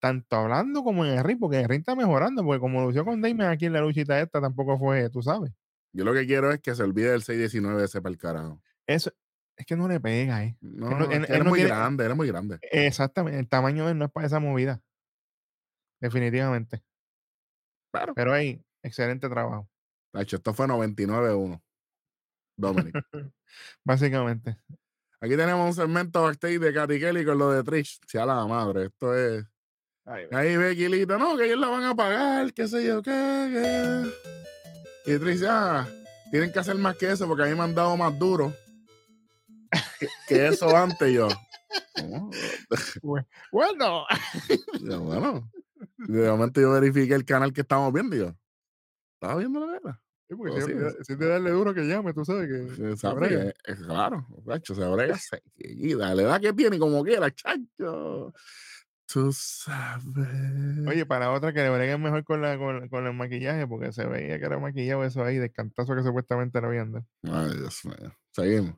tanto 0.00 0.36
hablando 0.36 0.82
como 0.84 1.04
en 1.04 1.18
el 1.18 1.24
ring, 1.24 1.38
porque 1.38 1.60
el 1.60 1.68
ring 1.68 1.80
está 1.80 1.94
mejorando, 1.96 2.44
porque 2.44 2.60
como 2.60 2.82
lució 2.84 3.04
con 3.04 3.20
Damon 3.20 3.46
aquí 3.46 3.66
en 3.66 3.72
la 3.72 3.80
luchita 3.80 4.20
esta, 4.20 4.40
tampoco 4.40 4.78
fue, 4.78 5.10
tú 5.10 5.22
sabes. 5.22 5.52
Yo 5.92 6.04
lo 6.04 6.12
que 6.12 6.26
quiero 6.26 6.50
es 6.52 6.60
que 6.60 6.74
se 6.74 6.82
olvide 6.82 7.10
del 7.10 7.22
619 7.22 7.84
ese 7.84 8.00
para 8.02 8.12
el 8.12 8.18
carajo. 8.18 8.62
Eso, 8.86 9.12
es 9.56 9.66
que 9.66 9.76
no 9.76 9.88
le 9.88 9.98
pega, 10.00 10.44
¿eh? 10.44 10.56
No, 10.60 10.90
él- 11.10 11.24
él 11.24 11.26
él 11.28 11.44
muy 11.44 11.62
grande, 11.62 12.06
es 12.06 12.14
muy 12.16 12.28
grande. 12.28 12.58
Exactamente, 12.62 13.38
el 13.40 13.48
tamaño 13.48 13.84
de 13.86 13.92
él 13.92 13.98
no 13.98 14.04
es 14.04 14.10
para 14.12 14.26
esa 14.26 14.38
movida. 14.38 14.80
Definitivamente. 16.00 16.82
Claro. 17.92 18.14
Pero 18.14 18.32
ahí, 18.32 18.62
excelente 18.82 19.28
trabajo, 19.28 19.68
Tacho, 20.12 20.36
esto 20.36 20.54
fue 20.54 20.66
99-1. 20.66 21.60
Dominic. 22.56 22.94
básicamente. 23.84 24.58
Aquí 25.20 25.36
tenemos 25.36 25.66
un 25.66 25.74
segmento 25.74 26.22
backstage 26.22 26.58
de 26.60 26.72
Katy 26.72 27.00
Kelly 27.00 27.24
con 27.24 27.38
lo 27.38 27.50
de 27.50 27.62
Trish. 27.64 27.98
Sea 28.06 28.24
la 28.24 28.46
madre, 28.46 28.86
esto 28.86 29.14
es. 29.16 29.44
Ahí 30.32 30.56
Becky 30.56 30.88
Lita, 30.88 31.18
no, 31.18 31.36
que 31.36 31.44
ellos 31.46 31.58
la 31.58 31.68
van 31.68 31.84
a 31.84 31.94
pagar, 31.94 32.52
qué 32.54 32.66
sé 32.66 32.84
yo, 32.86 33.02
qué, 33.02 33.10
qué. 35.04 35.12
Y 35.12 35.18
Trish, 35.18 35.44
ah, 35.46 35.86
tienen 36.30 36.50
que 36.52 36.58
hacer 36.58 36.76
más 36.76 36.96
que 36.96 37.10
eso 37.10 37.26
porque 37.26 37.42
a 37.42 37.46
mí 37.46 37.54
me 37.54 37.62
han 37.62 37.74
dado 37.74 37.96
más 37.96 38.18
duro 38.18 38.54
que, 40.00 40.08
que 40.26 40.48
eso 40.48 40.68
antes 40.76 41.12
yo. 41.12 41.28
Bueno, 43.52 44.04
Yo, 44.80 45.00
bueno, 45.00 45.50
de 45.98 46.30
momento 46.30 46.60
yo 46.60 46.72
verifiqué 46.72 47.14
el 47.14 47.24
canal 47.24 47.52
que 47.52 47.60
estamos 47.62 47.92
viendo 47.92 48.16
y 48.16 48.20
yo, 48.20 48.34
¿estaba 49.14 49.36
viendo 49.36 49.60
la 49.60 49.72
verdad? 49.72 49.94
Sí, 50.28 50.34
porque 50.36 50.52
Oh, 50.52 50.60
si, 50.60 50.72
sí, 51.04 51.16
te 51.18 51.26
darle 51.26 51.50
duro 51.50 51.72
que 51.74 51.82
llame, 51.86 52.12
tú 52.12 52.24
sabes 52.24 52.48
que. 52.48 52.74
se 52.76 52.96
¿Sabes? 52.96 53.16
brega. 53.16 53.44
Eh, 53.44 53.54
eh, 53.66 53.74
claro, 53.76 54.26
macho, 54.44 54.74
se 54.74 54.84
brega 54.86 55.16
seguida. 55.18 56.14
La 56.14 56.22
edad 56.22 56.40
que 56.40 56.52
tiene, 56.52 56.78
como 56.78 57.02
quiera, 57.02 57.30
chacho. 57.34 58.32
Tú 59.10 59.32
sabes. 59.32 60.86
Oye, 60.86 61.06
para 61.06 61.32
otra 61.32 61.54
que 61.54 61.62
le 61.62 61.70
breguen 61.70 62.02
mejor 62.02 62.24
con, 62.24 62.42
la, 62.42 62.58
con, 62.58 62.88
con 62.90 63.06
el 63.06 63.14
maquillaje, 63.14 63.66
porque 63.66 63.90
se 63.90 64.04
veía 64.04 64.38
que 64.38 64.44
era 64.44 64.58
maquillado 64.58 65.02
eso 65.02 65.24
ahí, 65.24 65.38
del 65.38 65.50
cantazo 65.50 65.96
que 65.96 66.02
supuestamente 66.02 66.58
habían 66.58 66.92
dado. 66.92 67.06
Ay, 67.24 67.56
Dios 67.56 67.84
mío. 67.86 68.12
Seguimos. 68.32 68.74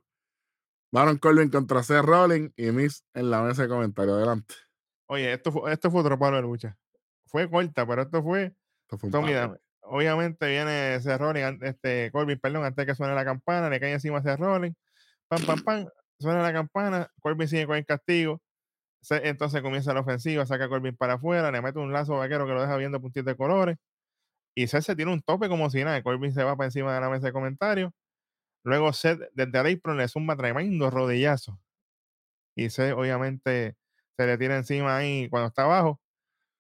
Baron 0.93 1.18
Corbin 1.18 1.51
contra 1.51 1.83
Seth 1.83 2.05
Rollins 2.05 2.53
y 2.57 2.70
Miss 2.70 3.05
en 3.12 3.31
la 3.31 3.43
mesa 3.43 3.62
de 3.62 3.68
comentarios. 3.68 4.16
Adelante. 4.16 4.55
Oye, 5.07 5.33
esto 5.33 5.51
fue, 5.51 5.72
esto 5.72 5.91
fue 5.91 6.01
otro 6.01 6.16
palo 6.16 6.37
de 6.37 6.43
lucha. 6.43 6.78
Fue 7.26 7.51
corta, 7.51 7.85
pero 7.87 8.03
esto 8.03 8.22
fue. 8.22 8.55
Esto 8.83 8.99
fue 8.99 9.09
esto, 9.09 9.22
mira, 9.22 9.59
obviamente 9.83 10.49
viene 10.49 10.99
Rollins, 11.01 11.47
an- 11.47 11.59
este, 11.62 12.11
Corbin, 12.12 12.39
perdón, 12.39 12.64
antes 12.64 12.76
de 12.76 12.87
que 12.87 12.95
suene 12.95 13.14
la 13.16 13.24
campana, 13.24 13.68
le 13.68 13.81
cae 13.81 13.93
encima 13.93 14.18
a 14.18 14.22
Seth 14.22 14.39
Rollins. 14.39 14.76
Pam, 15.26 15.43
pam, 15.45 15.61
pam. 15.62 15.87
Suena 16.20 16.43
la 16.43 16.53
campana, 16.53 17.11
Corbin 17.20 17.49
sigue 17.49 17.66
con 17.66 17.76
el 17.76 17.85
castigo. 17.87 18.41
Entonces 19.09 19.62
comienza 19.62 19.94
la 19.94 20.01
ofensiva, 20.01 20.46
saca 20.46 20.64
a 20.66 20.68
Corbin 20.68 20.96
para 20.96 21.14
afuera, 21.14 21.51
le 21.51 21.62
mete 21.62 21.78
un 21.78 21.92
lazo 21.92 22.16
vaquero 22.16 22.46
que 22.46 22.53
lo 22.53 22.61
deja 22.61 22.76
viendo 22.76 23.01
puntitos 23.01 23.26
de 23.26 23.36
colores. 23.36 23.76
Y 24.55 24.66
Seth 24.66 24.82
se 24.82 24.96
tiene 24.96 25.12
un 25.12 25.22
tope 25.22 25.48
como 25.48 25.70
si 25.70 25.84
nada. 25.84 26.03
Corbin 26.03 26.32
se 26.32 26.44
va 26.44 26.57
para 26.57 26.66
encima 26.66 26.94
de 26.94 27.01
la 27.01 27.09
mesa 27.09 27.26
de 27.28 27.32
comentarios. 27.32 27.92
Luego 28.64 28.92
Seth 28.92 29.20
desde 29.32 29.61
el 29.61 29.76
apron 29.76 29.96
le 29.96 30.09
zumba 30.09 30.36
tremendo 30.36 30.90
rodillazo. 30.90 31.59
Y 32.57 32.70
Seth 32.70 32.94
obviamente 32.94 33.76
se 34.16 34.26
le 34.26 34.38
tira 34.38 34.57
encima 34.57 34.96
ahí 34.96 35.28
cuando 35.30 35.48
está 35.48 35.64
abajo. 35.64 36.01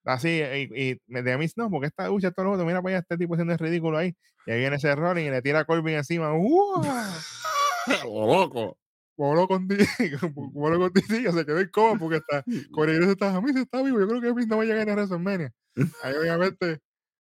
Así, 0.04 0.40
y, 0.40 0.92
y 0.96 1.00
de 1.06 1.38
mí 1.38 1.46
no, 1.56 1.70
porque 1.70 1.88
esta 1.88 2.08
lucha, 2.08 2.30
todo 2.30 2.46
lo 2.46 2.52
otro, 2.52 2.64
mira 2.64 2.80
para 2.80 2.96
allá, 2.96 3.00
este 3.00 3.18
tipo 3.18 3.34
haciendo 3.34 3.52
el 3.52 3.58
ridículo 3.58 3.98
ahí. 3.98 4.16
Y 4.46 4.52
ahí 4.52 4.58
viene 4.60 4.76
ese 4.76 4.94
Rollins 4.94 5.28
y 5.28 5.30
le 5.30 5.42
tira 5.42 5.60
a 5.60 5.64
Corbin 5.64 5.96
encima. 5.96 6.30
¡Oh, 8.04 8.26
loco! 8.26 8.78
Voló 9.20 9.46
con 9.46 9.68
voló 10.34 10.78
con 10.78 10.94
Titillo, 10.94 11.30
se 11.32 11.44
quedó 11.44 11.60
en 11.60 11.68
coma 11.68 11.98
porque 11.98 12.16
está 12.16 12.42
Corey 12.72 12.96
está, 13.06 13.36
a 13.36 13.42
mí 13.42 13.52
se 13.52 13.60
está 13.60 13.82
vivo, 13.82 14.00
yo 14.00 14.08
creo 14.08 14.22
que 14.22 14.32
Miz 14.32 14.46
no 14.46 14.56
va 14.56 14.62
a 14.62 14.66
llegar 14.66 14.88
a 14.88 14.94
WrestleMania. 14.94 15.52
Ahí 16.02 16.14
obviamente 16.14 16.80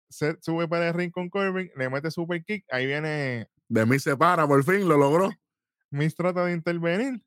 Seth 0.07 0.37
sube 0.43 0.67
para 0.67 0.89
el 0.89 0.93
ring 0.93 1.09
con 1.09 1.27
Corbin, 1.27 1.71
le 1.75 1.89
mete 1.89 2.11
super 2.11 2.43
kick, 2.43 2.63
ahí 2.69 2.85
viene 2.85 3.49
De 3.67 3.85
mí 3.87 3.97
se 3.97 4.15
para, 4.15 4.47
por 4.47 4.63
fin, 4.63 4.87
lo 4.87 4.95
logró. 4.95 5.31
Miz 5.89 6.15
trata 6.15 6.45
de 6.45 6.53
intervenir. 6.53 7.19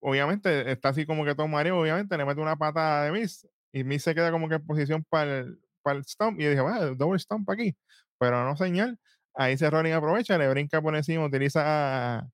Obviamente 0.00 0.70
está 0.70 0.90
así 0.90 1.04
como 1.04 1.24
que 1.24 1.34
todo 1.34 1.48
mareo, 1.48 1.80
obviamente 1.80 2.16
le 2.16 2.24
mete 2.24 2.40
una 2.40 2.54
patada 2.54 3.02
de 3.02 3.10
Miz 3.10 3.48
y 3.72 3.82
Miz 3.82 4.04
se 4.04 4.14
queda 4.14 4.30
como 4.30 4.48
que 4.48 4.54
en 4.54 4.64
posición 4.64 5.04
para 5.10 5.40
el, 5.40 5.60
para 5.82 5.98
el 5.98 6.04
stomp 6.04 6.38
y 6.38 6.46
dije, 6.46 6.60
va, 6.60 6.86
double 6.94 7.18
stomp 7.18 7.50
aquí, 7.50 7.76
pero 8.16 8.44
no 8.44 8.56
señal. 8.56 8.96
Ahí 9.34 9.58
se 9.58 9.68
Rollins 9.68 9.96
aprovecha, 9.96 10.38
le 10.38 10.48
brinca 10.48 10.80
por 10.80 10.94
encima, 10.94 11.26
utiliza 11.26 12.30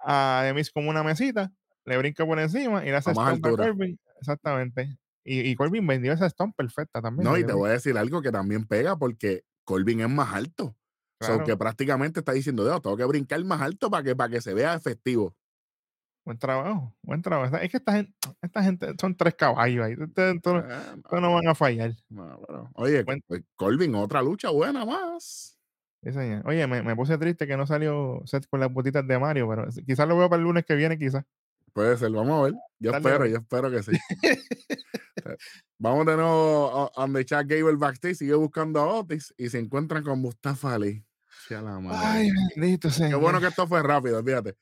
a, 0.00 0.50
Miz 0.54 0.70
como 0.70 0.90
una 0.90 1.02
mesita, 1.02 1.52
le 1.84 1.96
brinca 1.98 2.24
por 2.26 2.38
encima 2.38 2.82
y 2.84 2.86
le 2.90 2.96
hace 2.96 3.10
A. 3.10 3.14
Corbin. 3.40 3.98
Exactamente. 4.20 4.98
Y, 5.24 5.40
y 5.50 5.54
Corbin 5.56 5.86
vendió 5.86 6.12
esa 6.12 6.28
stomp 6.28 6.56
perfecta 6.56 7.00
también. 7.02 7.24
No, 7.24 7.36
y 7.36 7.44
te 7.44 7.52
voy 7.52 7.68
a 7.70 7.72
decir 7.74 7.96
algo 7.98 8.22
que 8.22 8.32
también 8.32 8.66
pega 8.66 8.96
porque 8.96 9.44
Corbin 9.64 10.00
es 10.00 10.08
más 10.08 10.32
alto. 10.34 10.74
O 11.20 11.24
sea, 11.24 11.34
Claro. 11.34 11.44
que 11.46 11.56
prácticamente 11.56 12.20
está 12.20 12.32
diciendo, 12.32 12.64
"Dios, 12.64 12.80
tengo 12.80 12.96
que 12.96 13.04
brincar 13.04 13.42
más 13.44 13.60
alto 13.60 13.90
para 13.90 14.02
que, 14.04 14.14
para 14.16 14.30
que 14.30 14.40
se 14.40 14.54
vea 14.54 14.74
efectivo. 14.74 15.34
Buen 16.24 16.38
trabajo, 16.38 16.94
buen 17.02 17.22
trabajo. 17.22 17.56
Es 17.56 17.70
que 17.70 17.78
esta 17.78 17.92
gente, 17.94 18.12
esta 18.42 18.62
gente 18.62 18.92
son 19.00 19.16
tres 19.16 19.34
caballos 19.34 19.84
ahí. 19.84 19.94
Ustedes 19.98 20.36
no- 20.44 20.56
Ah, 20.64 21.20
no 21.20 21.34
van 21.34 21.48
a 21.48 21.54
fallar. 21.54 21.92
no, 22.08 22.40
pero- 22.46 22.70
oye, 22.74 23.02
Buen- 23.02 23.22
pues, 23.26 23.42
Corbin, 23.56 23.94
otra 23.96 24.22
lucha 24.22 24.50
buena 24.50 24.84
más. 24.84 25.57
Oye, 26.44 26.66
me, 26.66 26.82
me 26.82 26.96
puse 26.96 27.18
triste 27.18 27.46
que 27.46 27.56
no 27.56 27.66
salió 27.66 28.22
Seth 28.24 28.46
con 28.48 28.60
las 28.60 28.72
botitas 28.72 29.06
de 29.06 29.18
Mario, 29.18 29.48
pero 29.48 29.68
quizás 29.86 30.06
lo 30.08 30.16
veo 30.16 30.28
para 30.28 30.38
el 30.40 30.44
lunes 30.44 30.64
que 30.64 30.74
viene, 30.74 30.98
quizás. 30.98 31.24
Puede 31.72 31.96
ser, 31.96 32.10
vamos 32.10 32.40
a 32.40 32.42
ver. 32.44 32.52
Yo 32.78 32.92
Dale, 32.92 33.08
espero, 33.08 33.26
yo 33.26 33.36
espero 33.38 33.70
que 33.70 33.82
sí. 33.82 33.92
Eh, 35.24 35.36
vamos 35.78 36.06
de 36.06 36.14
nuevo 36.14 36.92
a 36.96 37.00
donde 37.00 37.24
Chad 37.24 37.44
Gable 37.48 37.74
backstage 37.74 38.18
sigue 38.18 38.34
buscando 38.34 38.78
a 38.78 38.86
Otis 39.00 39.34
y 39.36 39.48
se 39.48 39.58
encuentran 39.58 40.04
con 40.04 40.20
Mustafa 40.20 40.74
Ali. 40.74 41.04
Sea 41.48 41.60
la 41.60 41.80
madre. 41.80 41.98
Ay, 42.00 42.30
bendito 42.54 42.86
Qué 42.86 42.94
señor. 42.94 43.20
bueno 43.20 43.40
que 43.40 43.48
esto 43.48 43.66
fue 43.66 43.82
rápido, 43.82 44.22
fíjate. 44.22 44.54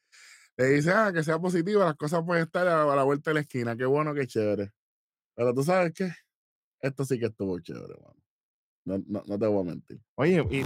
Le 0.57 0.67
dice, 0.69 0.93
ah, 0.93 1.13
que 1.13 1.23
sea 1.23 1.39
positivo, 1.39 1.85
las 1.85 1.95
cosas 1.97 2.23
pueden 2.25 2.45
estar 2.45 2.67
a, 2.67 2.91
a 2.91 2.97
la 2.97 3.03
vuelta 3.03 3.29
de 3.31 3.35
la 3.35 3.41
esquina. 3.41 3.77
Qué 3.77 3.85
bueno, 3.85 4.15
qué 4.15 4.27
chévere. 4.27 4.73
Pero 5.35 5.53
tú 5.53 5.63
sabes 5.63 5.93
qué? 5.93 6.11
Esto 6.81 7.05
sí 7.05 7.19
que 7.19 7.27
estuvo 7.27 7.61
chévere, 7.61 7.95
mano. 8.03 8.17
No, 8.87 8.99
no, 9.07 9.23
no 9.27 9.39
te 9.39 9.47
voy 9.47 9.61
a 9.61 9.71
mentir. 9.73 10.01
Oye, 10.15 10.43
y. 10.51 10.65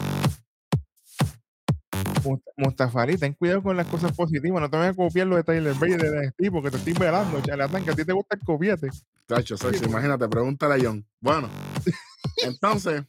Must- 2.24 2.42
Mustafa 2.56 3.02
Ali, 3.02 3.16
ten 3.16 3.32
cuidado 3.34 3.62
con 3.62 3.76
las 3.76 3.86
cosas 3.86 4.12
positivas. 4.12 4.60
No 4.60 4.70
te 4.70 4.76
vayas 4.76 4.92
a 4.92 4.96
copiar 4.96 5.26
lo 5.26 5.36
de 5.36 5.44
Tyler 5.44 5.74
Bate 5.74 5.96
de 5.96 6.26
NXT 6.26 6.50
porque 6.52 6.70
te 6.70 6.76
estoy 6.78 6.92
velando, 6.94 7.40
charlatán, 7.40 7.84
que 7.84 7.90
a 7.90 7.94
ti 7.94 8.04
te 8.04 8.12
gusta 8.12 8.36
el 8.36 8.44
copiete. 8.44 8.88
Tacho, 9.26 9.56
Sergio, 9.56 9.86
imagínate, 9.88 10.28
pregúntale 10.28 10.74
a 10.74 10.78
John. 10.88 11.06
Bueno, 11.20 11.48
entonces, 12.44 13.02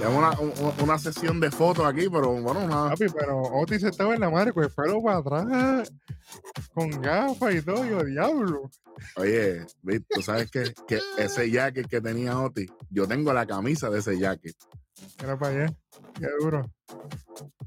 tenemos 0.00 0.18
una, 0.18 0.40
un- 0.40 0.82
una 0.82 0.98
sesión 0.98 1.40
de 1.40 1.50
fotos 1.50 1.84
aquí, 1.86 2.08
pero 2.10 2.32
bueno, 2.40 2.60
una, 2.64 2.90
Papi, 2.90 3.06
pero 3.14 3.40
Otis 3.42 3.82
estaba 3.84 4.14
en 4.14 4.20
la 4.20 4.30
madre 4.30 4.52
con 4.52 4.64
el 4.64 4.70
pelo 4.70 5.02
para 5.02 5.18
atrás, 5.18 5.92
con 6.74 6.90
gafas 7.02 7.54
y 7.54 7.62
todo, 7.62 7.84
yo, 7.84 8.02
diablo. 8.04 8.70
Oye, 9.16 9.64
tú 10.08 10.22
sabes 10.22 10.50
que, 10.50 10.72
que 10.86 11.00
ese 11.18 11.50
jacket 11.50 11.86
que 11.88 12.00
tenía 12.00 12.38
Oti, 12.38 12.66
yo 12.90 13.06
tengo 13.06 13.32
la 13.32 13.46
camisa 13.46 13.88
de 13.90 13.98
ese 14.00 14.18
jacket. 14.18 14.54
Era 15.22 15.38
para 15.38 15.64
allá. 15.64 15.74
Qué 16.18 16.26
duro. 16.40 16.70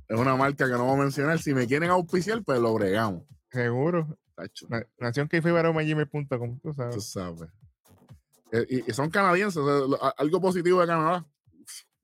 Es 0.07 0.19
una 0.19 0.36
marca 0.36 0.65
que 0.65 0.71
no 0.73 0.86
voy 0.86 0.99
a 0.99 1.03
mencionar. 1.03 1.39
Si 1.39 1.53
me 1.53 1.65
quieren 1.65 1.89
auspiciar, 1.89 2.43
pues 2.43 2.59
lo 2.59 2.73
bregamos. 2.75 3.23
Seguro. 3.51 4.15
Nación 4.99 5.27
que 5.27 5.41
fue 5.41 5.51
gmail.com, 5.51 6.59
tú 6.59 6.69
tú 6.69 6.73
sabes. 6.73 7.09
sabes. 7.11 7.49
Eh, 8.51 8.65
Y, 8.69 8.91
y 8.91 8.93
son 8.93 9.09
canadienses, 9.09 9.63
algo 10.17 10.41
positivo 10.41 10.81
de 10.81 10.88
Canadá. 10.88 11.25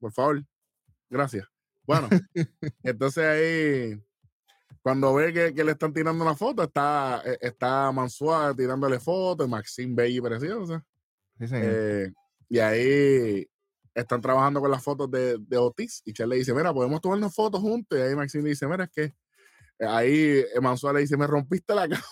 Por 0.00 0.12
favor. 0.12 0.42
Gracias. 1.08 1.46
Bueno, 1.84 2.08
entonces 2.82 3.24
ahí, 3.24 4.02
cuando 4.82 5.14
ve 5.14 5.32
que, 5.32 5.54
que 5.54 5.64
le 5.64 5.72
están 5.72 5.92
tirando 5.92 6.24
una 6.24 6.34
foto, 6.34 6.62
está, 6.62 7.22
eh, 7.24 7.38
está 7.40 7.92
Mansua 7.92 8.54
tirándole 8.56 8.98
fotos, 8.98 9.48
Maxine 9.48 9.94
Bella 9.94 10.16
y 10.16 10.20
Preciosa. 10.20 10.84
Sí, 11.38 11.48
señor. 11.48 11.64
Eh, 11.66 12.12
y 12.48 12.58
ahí 12.58 13.48
están 13.94 14.20
trabajando 14.20 14.60
con 14.60 14.70
las 14.70 14.82
fotos 14.82 15.10
de, 15.10 15.36
de 15.38 15.56
Otis. 15.56 16.02
Y 16.04 16.12
Chad 16.12 16.28
le 16.28 16.36
dice, 16.36 16.54
mira, 16.54 16.72
podemos 16.72 17.00
tomarnos 17.00 17.34
fotos 17.34 17.60
juntos. 17.60 17.98
Y 17.98 18.02
ahí 18.02 18.14
Maxine 18.14 18.44
le 18.44 18.50
dice, 18.50 18.66
mira, 18.66 18.84
es 18.84 18.90
que 18.90 19.02
eh, 19.78 19.86
ahí 19.86 20.44
Mansua 20.60 20.92
le 20.92 21.00
dice, 21.00 21.16
me 21.16 21.26
rompiste 21.26 21.74
la 21.74 21.88
cara. 21.88 22.02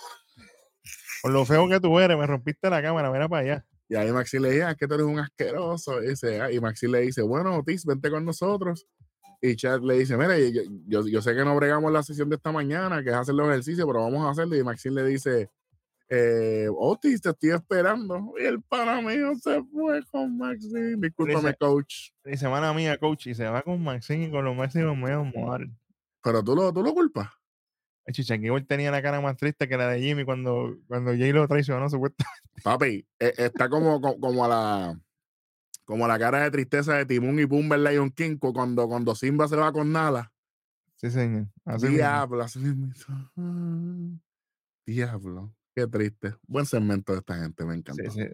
Por 1.22 1.32
lo 1.32 1.44
feo 1.44 1.68
que 1.68 1.80
tú 1.80 1.98
eres, 1.98 2.16
me 2.16 2.26
rompiste 2.26 2.70
la 2.70 2.82
cámara, 2.82 3.10
mira 3.10 3.28
para 3.28 3.42
allá. 3.42 3.66
Y 3.88 3.94
ahí 3.94 4.12
Maxine 4.12 4.42
le 4.42 4.50
dice, 4.50 4.64
ah, 4.64 4.70
es 4.72 4.76
que 4.76 4.86
tú 4.86 4.94
eres 4.94 5.06
un 5.06 5.18
asqueroso. 5.18 6.02
Y, 6.02 6.08
dice, 6.08 6.40
ah, 6.40 6.52
y 6.52 6.60
Maxine 6.60 6.92
le 6.92 7.00
dice, 7.00 7.22
bueno, 7.22 7.56
Otis, 7.56 7.84
vente 7.86 8.10
con 8.10 8.24
nosotros. 8.24 8.86
Y 9.40 9.56
Chad 9.56 9.80
le 9.82 9.98
dice, 9.98 10.16
mira, 10.16 10.38
yo, 10.38 10.62
yo, 10.86 11.06
yo 11.06 11.22
sé 11.22 11.34
que 11.34 11.44
no 11.44 11.54
bregamos 11.56 11.92
la 11.92 12.02
sesión 12.02 12.28
de 12.28 12.36
esta 12.36 12.52
mañana, 12.52 13.02
que 13.02 13.10
es 13.10 13.14
hacer 13.14 13.34
los 13.34 13.48
ejercicios, 13.48 13.86
pero 13.86 14.02
vamos 14.02 14.26
a 14.26 14.30
hacerlo. 14.30 14.56
Y 14.56 14.64
Maxine 14.64 14.96
le 15.02 15.08
dice, 15.08 15.50
eh, 16.10 16.66
Otis, 16.76 17.22
te 17.22 17.30
estoy 17.30 17.50
esperando. 17.50 18.34
Y 18.38 18.44
el 18.44 18.60
pana 18.62 19.00
mío 19.00 19.32
se 19.40 19.62
fue 19.64 20.02
con 20.10 20.36
Maxine. 20.36 20.96
Discúlpame, 20.96 21.40
Dice- 21.48 21.56
coach. 21.58 21.94
Y 22.24 22.36
semana 22.36 22.74
mía, 22.74 22.98
coach, 22.98 23.28
y 23.28 23.34
se 23.34 23.44
va 23.46 23.62
con 23.62 23.82
Maxine 23.82 24.26
y 24.26 24.30
con 24.30 24.44
los 24.44 24.56
máximos 24.56 24.96
medios. 24.96 25.28
Pero 26.22 26.42
tú 26.42 26.54
lo, 26.54 26.72
tú 26.72 26.82
lo 26.82 26.92
culpas. 26.92 27.28
El 28.08 28.14
Chichanguibol 28.14 28.66
tenía 28.66 28.90
la 28.90 29.02
cara 29.02 29.20
más 29.20 29.36
triste 29.36 29.68
que 29.68 29.76
la 29.76 29.86
de 29.88 30.00
Jimmy 30.00 30.24
cuando, 30.24 30.78
cuando 30.86 31.10
Jay 31.10 31.30
lo 31.30 31.46
traicionó, 31.46 31.90
supuestamente. 31.90 32.40
Papi, 32.64 33.06
eh, 33.18 33.34
está 33.36 33.68
como, 33.68 34.00
co- 34.00 34.18
como 34.18 34.46
a 34.46 34.48
la 34.48 35.00
Como 35.84 36.08
la 36.08 36.18
cara 36.18 36.42
de 36.42 36.50
tristeza 36.50 36.94
de 36.94 37.04
Timón 37.04 37.38
y 37.38 37.44
Pumba 37.44 37.76
en 37.76 37.84
Lion 37.84 38.10
King 38.10 38.38
cu- 38.38 38.54
cuando, 38.54 38.88
cuando 38.88 39.14
Simba 39.14 39.46
se 39.46 39.56
va 39.56 39.70
con 39.72 39.92
Nala. 39.92 40.32
Sí, 40.96 41.10
señor. 41.10 41.48
Así 41.66 41.82
mismo. 41.84 41.96
Diablo, 41.98 42.42
así 42.42 42.58
mismito. 42.60 43.04
Ah, 43.36 44.08
Diablo. 44.86 45.54
Qué 45.76 45.86
triste. 45.86 46.34
Buen 46.46 46.64
segmento 46.64 47.12
de 47.12 47.18
esta 47.18 47.36
gente, 47.36 47.64
me 47.66 47.74
encantó. 47.74 48.02
Sí, 48.10 48.22
sí. 48.22 48.28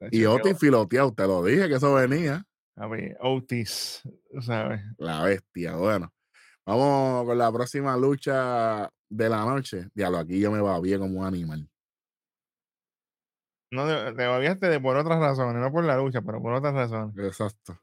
De 0.00 0.08
Y 0.10 0.24
Otis 0.24 0.58
filoteado, 0.58 1.12
te 1.14 1.22
lo 1.26 1.44
dije 1.44 1.68
que 1.68 1.76
eso 1.76 1.94
venía. 1.94 2.44
A 2.76 2.88
ver, 2.88 3.16
Otis, 3.20 4.02
¿sabes? 4.40 4.82
La 4.98 5.22
bestia, 5.22 5.76
bueno. 5.76 6.12
Vamos 6.66 7.26
con 7.26 7.36
la 7.38 7.52
próxima 7.52 7.96
lucha 7.96 8.90
de 9.14 9.28
la 9.28 9.44
noche. 9.44 9.88
Diablo, 9.94 10.18
aquí 10.18 10.40
yo 10.40 10.50
me 10.50 10.60
babía 10.60 10.98
como 10.98 11.20
un 11.20 11.26
animal. 11.26 11.68
No, 13.70 13.86
te 13.86 14.12
te 14.12 14.26
babiaste 14.26 14.68
de 14.68 14.80
por 14.80 14.96
otras 14.96 15.18
razones, 15.18 15.60
no 15.60 15.72
por 15.72 15.84
la 15.84 15.96
lucha, 15.96 16.22
pero 16.22 16.40
por 16.42 16.52
otras 16.52 16.74
razones. 16.74 17.16
Exacto. 17.18 17.80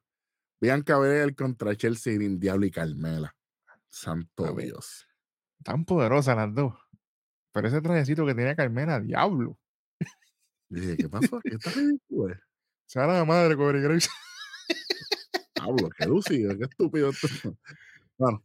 Bianca 0.59 0.97
Belair 0.99 1.36
contra 1.36 1.75
Chelsea 1.75 2.13
Green, 2.13 2.39
Diablo 2.39 2.65
y 2.65 2.71
Carmela. 2.71 3.36
Santo. 3.89 4.53
Dios. 4.55 5.07
Tan 5.63 5.86
poderosas 5.86 6.36
las 6.36 6.53
dos. 6.53 6.73
Pero 7.51 7.67
ese 7.67 7.82
trajecito 7.82 8.25
que 8.25 8.36
tenía 8.36 8.55
Carmela, 8.55 8.99
diablo. 8.99 9.57
Dije, 10.69 10.97
¿qué 10.97 11.09
pasó? 11.09 11.39
¿Qué 11.41 11.55
está 11.55 11.71
ridículo? 11.71 12.36
Sea 12.86 13.07
la 13.07 13.25
madre, 13.25 13.55
Graves. 13.55 14.09
Diablo, 15.55 15.89
qué 15.97 16.05
lucido, 16.05 16.57
qué 16.57 16.65
estúpido 16.65 17.09
esto. 17.09 17.27
Bueno, 18.17 18.43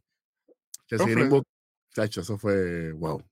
Chelsea. 0.87 1.07
Green, 1.07 1.43
chacho, 1.97 2.21
eso 2.21 2.37
fue 2.37 2.91
wow. 2.91 3.23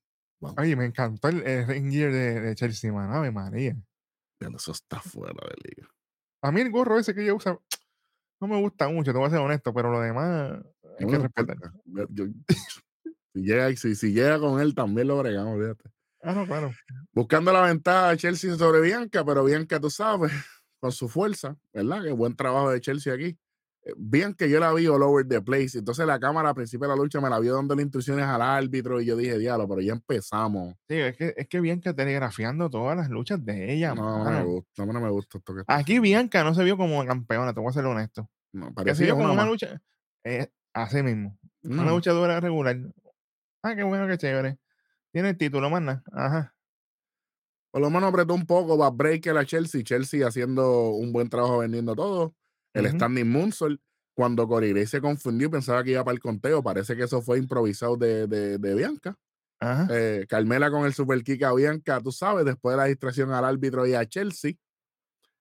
Oye, 0.58 0.76
me 0.76 0.86
encantó 0.86 1.28
el, 1.28 1.42
el 1.46 1.68
ring 1.68 1.92
gear 1.92 2.12
de, 2.12 2.42
de 2.42 2.56
Chelsea, 2.56 2.92
man. 2.92 3.12
Ave 3.12 3.32
María. 3.32 3.76
Eso 4.40 4.72
está 4.72 5.00
fuera 5.00 5.34
de 5.34 5.56
liga. 5.70 5.90
A 6.42 6.52
mí 6.52 6.62
el 6.62 6.72
gorro 6.72 6.98
ese 7.00 7.14
que 7.14 7.24
ella 7.24 7.34
usa 7.34 7.60
no 8.42 8.48
me 8.48 8.60
gusta 8.60 8.90
mucho, 8.90 9.12
te 9.12 9.18
voy 9.18 9.28
a 9.28 9.30
ser 9.30 9.40
honesto, 9.40 9.74
pero 9.74 9.92
lo 9.92 10.02
demás 10.02 10.60
hay 11.00 11.06
No 11.06 11.12
que 11.12 11.18
respetar. 11.20 11.58
Yo- 11.86 12.08
yo- 12.10 12.26
si, 13.34 13.42
llega, 13.42 13.76
si, 13.76 13.96
si 13.96 14.12
llega 14.14 14.40
con 14.40 14.60
él, 14.60 14.76
también 14.76 15.08
lo 15.08 15.18
bregamos, 15.18 15.58
fíjate. 15.60 15.90
Ah, 16.22 16.34
no, 16.34 16.46
claro. 16.46 16.72
Buscando 17.14 17.54
la 17.54 17.62
ventaja 17.62 18.10
de 18.10 18.18
Chelsea 18.18 18.56
sobre 18.56 18.82
Bianca, 18.82 19.24
pero 19.24 19.44
Bianca, 19.44 19.80
tú 19.80 19.90
sabes, 19.90 20.32
con 20.80 20.92
su 20.92 21.08
fuerza, 21.08 21.56
¿verdad? 21.74 22.04
Que 22.04 22.12
buen 22.12 22.36
trabajo 22.36 22.72
de 22.72 22.82
Chelsea 22.82 23.14
aquí. 23.14 23.38
Eh, 23.86 23.94
Bianca, 23.98 24.48
yo 24.48 24.60
la 24.60 24.74
vi 24.74 24.88
all 24.88 25.04
over 25.04 25.28
the 25.28 25.42
place. 25.42 25.78
Entonces 25.78 26.06
la 26.08 26.20
cámara 26.20 26.50
al 26.50 26.56
principio 26.56 26.88
de 26.88 26.96
la 26.96 27.02
lucha 27.02 27.22
me 27.22 27.30
la 27.30 27.40
vio 27.40 27.56
dando 27.56 27.80
instrucciones 27.80 28.26
al 28.26 28.42
árbitro 28.42 29.00
y 29.00 29.06
yo 29.06 29.16
dije, 29.16 29.38
diablo, 29.38 29.68
pero 29.70 29.82
ya 29.82 29.94
empezamos. 29.94 30.74
Sí, 30.90 30.96
es 30.96 31.16
que, 31.16 31.34
es 31.38 31.48
que 31.48 31.62
Bianca 31.62 31.94
telegrafiando 31.94 32.70
todas 32.70 32.98
las 32.98 33.10
luchas 33.10 33.46
de 33.46 33.74
ella. 33.74 33.94
No, 33.94 34.24
no 34.24 34.32
me 34.32 34.44
gusta, 34.44 34.84
a 34.84 34.86
no 34.88 35.00
me 35.02 35.10
gusta 35.10 35.38
esto 35.38 35.54
que 35.54 35.62
está 35.62 35.76
Aquí 35.76 36.00
Bianca 36.00 36.44
no 36.44 36.54
se 36.56 36.64
vio 36.64 36.78
como 36.78 37.06
campeona, 37.06 37.54
te 37.54 37.60
voy 37.60 37.70
a 37.70 37.74
ser 37.74 37.86
honesto. 37.86 38.30
No, 38.54 38.68
Que 38.68 38.70
se 38.72 38.74
parecía 38.76 39.06
vio 39.06 39.16
como 39.18 39.34
una 39.34 39.46
lucha. 39.46 39.80
eh, 40.24 40.50
así 40.74 41.04
mismo. 41.04 41.38
Una 41.64 41.84
No. 41.84 41.92
luchadora 41.92 42.40
regular. 42.40 42.78
Ah, 43.64 43.76
qué 43.76 43.84
bueno, 43.84 44.08
qué 44.08 44.18
chévere. 44.18 44.58
Tiene 45.12 45.30
el 45.30 45.38
título, 45.38 45.70
mana. 45.70 46.04
Ajá. 46.12 46.54
Por 47.72 47.82
lo 47.82 47.90
menos 47.90 48.10
apretó 48.10 48.34
un 48.34 48.46
poco, 48.46 48.78
va 48.78 48.90
breaker 48.90 49.38
a 49.38 49.46
Chelsea. 49.46 49.84
Chelsea 49.84 50.26
haciendo 50.28 50.90
un 50.92 51.12
buen 51.12 51.30
trabajo 51.30 51.58
vendiendo 51.60 51.96
todo. 51.96 52.34
El 52.76 52.92
standing 52.92 53.30
moonsault. 53.30 53.82
Cuando 54.16 54.48
Corey 54.48 54.86
se 54.86 55.02
confundió 55.02 55.48
y 55.48 55.52
pensaba 55.52 55.84
que 55.84 55.92
iba 55.92 56.04
para 56.06 56.16
el 56.16 56.22
conteo, 56.22 56.64
parece 56.64 56.96
que 56.96 57.04
eso 57.04 57.22
fue 57.22 57.38
improvisado 57.38 57.98
de, 57.98 58.28
de, 58.28 58.58
de 58.58 58.76
Bianca. 58.76 59.18
Ajá. 59.60 59.88
Eh, 59.92 60.26
Carmela 60.30 60.72
con 60.72 60.86
el 60.86 60.94
super 60.94 61.22
kick 61.22 61.44
a 61.44 61.54
Bianca, 61.54 62.00
tú 62.00 62.14
sabes, 62.14 62.46
después 62.46 62.74
de 62.74 62.78
la 62.78 62.86
distracción 62.86 63.32
al 63.34 63.44
árbitro 63.44 63.86
y 63.86 63.94
a 63.94 64.06
Chelsea. 64.06 64.54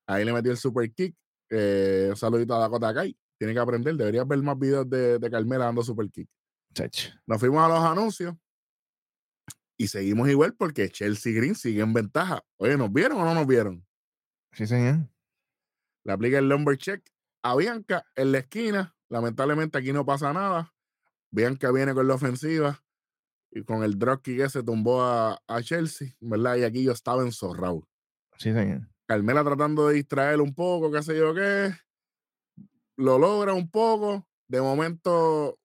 Ahí 0.08 0.24
le 0.24 0.32
metió 0.32 0.50
el 0.50 0.58
super 0.58 0.90
kick. 0.92 1.14
Eh, 1.50 2.08
un 2.10 2.16
saludito 2.16 2.54
a 2.56 2.58
Dakota 2.58 2.92
Kai. 2.92 3.16
Tiene 3.38 3.54
que 3.54 3.60
aprender, 3.60 3.94
deberías 3.94 4.26
ver 4.26 4.42
más 4.42 4.58
videos 4.58 4.90
de, 4.90 5.20
de 5.20 5.30
Carmela 5.30 5.66
dando 5.66 5.84
super 5.84 6.10
kick. 6.10 6.28
Chach. 6.74 7.10
Nos 7.26 7.38
fuimos 7.38 7.62
a 7.64 7.68
los 7.68 7.78
anuncios 7.78 8.34
y 9.76 9.86
seguimos 9.86 10.28
igual 10.28 10.54
porque 10.54 10.88
Chelsea 10.88 11.32
Green 11.32 11.54
sigue 11.54 11.80
en 11.80 11.92
ventaja. 11.92 12.42
Oye, 12.56 12.76
¿nos 12.76 12.92
vieron 12.92 13.20
o 13.20 13.24
no 13.24 13.34
nos 13.34 13.46
vieron? 13.46 13.86
Sí, 14.50 14.66
señor. 14.66 15.08
Le 16.04 16.12
aplica 16.12 16.38
el 16.38 16.48
lumber 16.48 16.76
check 16.76 17.04
a 17.44 17.54
Bianca 17.54 18.04
en 18.16 18.32
la 18.32 18.38
esquina. 18.38 18.96
Lamentablemente 19.08 19.78
aquí 19.78 19.92
no 19.92 20.04
pasa 20.04 20.32
nada. 20.32 20.74
Bianca 21.30 21.70
viene 21.70 21.94
con 21.94 22.08
la 22.08 22.14
ofensiva 22.14 22.82
y 23.50 23.62
con 23.62 23.84
el 23.84 23.98
drop 23.98 24.22
kick 24.22 24.40
ese 24.40 24.62
tumbó 24.62 25.02
a, 25.02 25.38
a 25.46 25.62
Chelsea, 25.62 26.08
¿verdad? 26.20 26.56
Y 26.56 26.64
aquí 26.64 26.82
yo 26.82 26.92
estaba 26.92 27.22
enzorrado. 27.22 27.86
Sí, 28.38 28.52
señor. 28.52 28.88
Carmela 29.06 29.44
tratando 29.44 29.86
de 29.88 29.96
distraer 29.96 30.40
un 30.40 30.54
poco, 30.54 30.90
qué 30.90 31.02
sé 31.02 31.16
yo 31.16 31.34
qué. 31.34 31.72
Lo 32.96 33.18
logra 33.18 33.52
un 33.52 33.70
poco. 33.70 34.26
De 34.48 34.60
momento, 34.62 35.58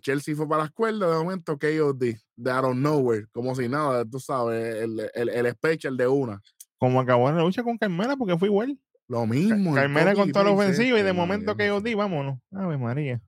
Chelsea 0.00 0.36
fue 0.36 0.48
para 0.48 0.62
las 0.62 0.72
cuerdas. 0.72 1.10
De 1.10 1.16
momento, 1.16 1.58
KOD, 1.58 2.14
de 2.36 2.50
out 2.50 2.64
of 2.64 2.76
nowhere, 2.76 3.26
como 3.32 3.54
si 3.56 3.68
nada, 3.68 4.04
tú 4.04 4.20
sabes, 4.20 4.76
el, 4.76 5.10
el, 5.14 5.28
el 5.30 5.50
special 5.52 5.96
de 5.96 6.06
una. 6.06 6.40
Como 6.78 7.00
acabó 7.00 7.30
la 7.32 7.42
lucha 7.42 7.64
con 7.64 7.76
Carmela, 7.76 8.16
porque 8.16 8.38
fue 8.38 8.48
igual. 8.48 8.78
Lo 9.08 9.26
mismo. 9.26 9.70
el 9.70 9.82
Carmela 9.82 10.14
con 10.14 10.28
la 10.28 10.32
paste 10.32 10.50
ofensiva 10.50 10.96
y 10.96 11.00
este, 11.00 11.04
de 11.04 11.12
mano, 11.12 11.26
momento 11.26 11.56
que 11.56 11.66
yo 11.66 11.80
di, 11.80 11.94
vámonos. 11.94 12.38
Ave 12.52 12.78
María. 12.78 13.20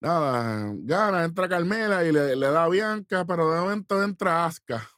Nada, 0.00 0.72
gana, 0.78 1.24
entra 1.24 1.48
Carmela 1.48 2.04
y 2.04 2.12
le, 2.12 2.34
le 2.34 2.46
da 2.46 2.64
a 2.64 2.68
Bianca, 2.68 3.24
pero 3.26 3.52
de 3.52 3.60
momento 3.60 4.02
entra 4.02 4.46
Asuka. 4.46 4.88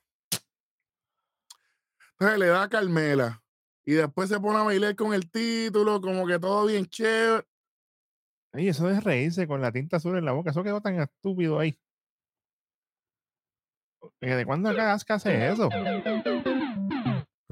Entonces 2.13 2.39
le 2.39 2.47
da 2.47 2.63
a 2.63 2.69
Carmela 2.69 3.43
y 3.85 3.95
después 3.95 4.29
se 4.29 4.39
pone 4.39 4.61
a 4.61 4.63
bailar 4.63 4.95
con 4.95 5.13
el 5.13 5.29
título, 5.31 6.01
como 6.01 6.27
que 6.27 6.39
todo 6.39 6.67
bien 6.67 6.87
chévere. 6.87 7.45
Oye, 8.55 8.69
eso 8.69 8.87
de 8.87 9.01
reírse 9.01 9.49
con 9.49 9.61
la 9.61 9.73
tinta 9.73 9.97
azul 9.97 10.17
en 10.17 10.25
la 10.25 10.33
boca, 10.33 10.51
eso 10.51 10.63
quedó 10.63 10.81
tan 10.81 11.01
estúpido 11.01 11.59
ahí. 11.59 11.77
¿De 14.21 14.47
cuándo 14.47 14.71
acá 14.71 14.93
Asuka 14.93 15.15
hace 15.15 15.49
eso? 15.49 15.69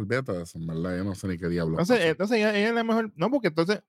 Olvídate 0.01 0.33
de 0.33 0.43
eso, 0.43 0.59
en 0.59 0.67
verdad, 0.67 0.97
yo 0.97 1.05
no 1.05 1.15
sé 1.15 1.29
ni 1.29 1.37
qué 1.37 1.49
diablo. 1.49 1.73
Entonces, 1.75 2.01
entonces 2.05 2.39
ella, 2.39 2.57
ella 2.57 2.69
es 2.69 2.75
la 2.75 2.85
mejor. 2.85 3.13
No, 3.17 3.31
porque 3.31 3.49
entonces 3.49 3.83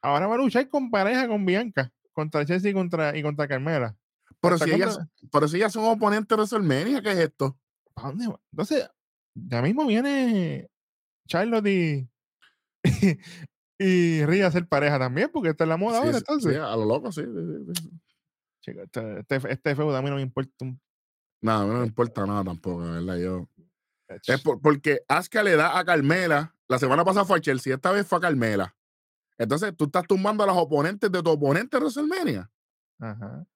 ahora 0.00 0.26
va 0.28 0.36
a 0.36 0.38
luchar 0.38 0.68
con 0.68 0.90
pareja 0.90 1.26
con 1.26 1.44
Bianca, 1.44 1.92
contra 2.12 2.44
Chelsea 2.46 2.70
y 2.70 2.74
contra, 2.74 3.16
y 3.16 3.22
contra 3.22 3.48
Carmela. 3.48 3.96
pero, 4.40 4.54
¿hasta 4.54 4.66
si 4.66 4.72
ellas, 4.72 4.94
cuándo? 4.94 5.12
pero 5.32 5.48
si 5.48 5.56
ellas 5.56 5.72
son 5.72 5.84
oponentes 5.86 6.28
de 6.28 6.36
WrestleMania, 6.36 7.02
¿qué 7.02 7.10
es 7.10 7.18
esto? 7.18 7.58
¿Para 7.92 8.08
dónde 8.08 8.28
va? 8.28 8.40
Entonces, 8.52 8.88
ya 9.34 9.62
mismo 9.62 9.86
viene 9.86 10.68
Charlotte 11.26 11.66
y, 11.66 12.08
y 13.78 14.24
Rhea 14.24 14.46
a 14.46 14.52
ser 14.52 14.68
pareja 14.68 14.98
también, 14.98 15.30
porque 15.32 15.50
esta 15.50 15.64
es 15.64 15.68
la 15.68 15.76
moda 15.76 16.00
Sí, 16.00 16.06
ahora, 16.06 16.18
entonces. 16.18 16.52
sí, 16.54 16.58
a 16.58 16.76
lo 16.76 16.84
loco, 16.84 17.10
sí. 17.10 17.22
sí. 17.74 17.90
Chico, 18.60 18.82
este, 18.82 19.20
este, 19.20 19.52
este 19.52 19.76
feudo 19.76 19.96
a 19.96 20.02
mí 20.02 20.08
no 20.10 20.16
me 20.16 20.22
importa 20.22 20.52
un. 20.60 20.80
Nada, 21.40 21.62
a 21.62 21.66
mí 21.66 21.72
no 21.72 21.80
me 21.80 21.86
importa 21.86 22.26
nada 22.26 22.44
tampoco, 22.44 22.78
¿verdad? 22.78 23.16
Yo, 23.18 23.48
Es 24.26 24.40
por- 24.42 24.60
porque 24.60 25.02
Asuka 25.08 25.42
le 25.42 25.56
da 25.56 25.78
a 25.78 25.84
Carmela. 25.84 26.54
La 26.68 26.78
semana 26.78 27.04
pasada 27.04 27.24
fue 27.24 27.38
a 27.38 27.40
Chelsea, 27.40 27.74
esta 27.74 27.92
vez 27.92 28.06
fue 28.06 28.18
a 28.18 28.20
Carmela. 28.22 28.74
Entonces 29.38 29.74
tú 29.76 29.84
estás 29.84 30.04
tumbando 30.06 30.42
a 30.44 30.46
los 30.46 30.56
oponentes 30.56 31.10
de 31.12 31.22
tu 31.22 31.30
oponente 31.30 31.76
en 31.76 31.82
WrestleMania. 31.82 32.50
Ajá. 32.98 33.46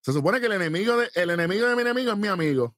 Se 0.00 0.12
supone 0.12 0.40
que 0.40 0.46
el 0.46 0.52
enemigo 0.52 0.96
de, 0.96 1.10
el 1.14 1.30
enemigo 1.30 1.66
de 1.66 1.74
mi 1.76 1.82
enemigo 1.82 2.12
es 2.12 2.18
mi 2.18 2.28
amigo. 2.28 2.76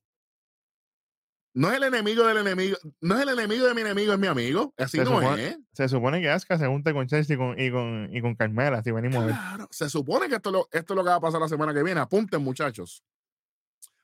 No 1.57 1.70
es 1.70 1.77
el 1.77 1.85
enemigo 1.85 2.27
del 2.27 2.39
enemigo, 2.39 2.77
no 3.01 3.14
es 3.16 3.22
el 3.22 3.29
enemigo 3.29 3.66
de 3.68 3.75
mi 3.75 3.81
enemigo, 3.83 4.12
es 4.12 4.18
mi 4.18 4.27
amigo. 4.27 4.75
Así 4.77 4.99
Se 4.99 5.05
no 5.05 5.20
supone- 5.20 5.49
es. 5.49 5.59
Se 5.72 5.89
supone 5.89 6.20
que 6.20 6.29
Asuka 6.29 6.59
se 6.59 6.66
junte 6.66 6.93
con 6.93 7.07
Chelsea 7.07 7.35
y 7.35 7.39
con, 7.39 7.59
y 7.61 7.70
con, 7.70 8.09
y 8.12 8.20
con 8.20 8.35
Carmela, 8.35 8.83
si 8.83 8.91
venimos 8.91 9.22
a 9.22 9.27
ver. 9.27 9.35
Claro, 9.37 9.68
se 9.70 9.89
supone 9.89 10.29
que 10.29 10.35
esto, 10.37 10.49
es 10.49 10.53
lo- 10.53 10.68
esto 10.72 10.95
es 10.95 10.97
lo 10.97 11.05
que 11.05 11.11
va 11.11 11.16
a 11.16 11.20
pasar 11.20 11.41
la 11.41 11.49
semana 11.49 11.72
que 11.72 11.83
viene. 11.85 12.01
Apunten, 12.01 12.43
muchachos. 12.43 13.05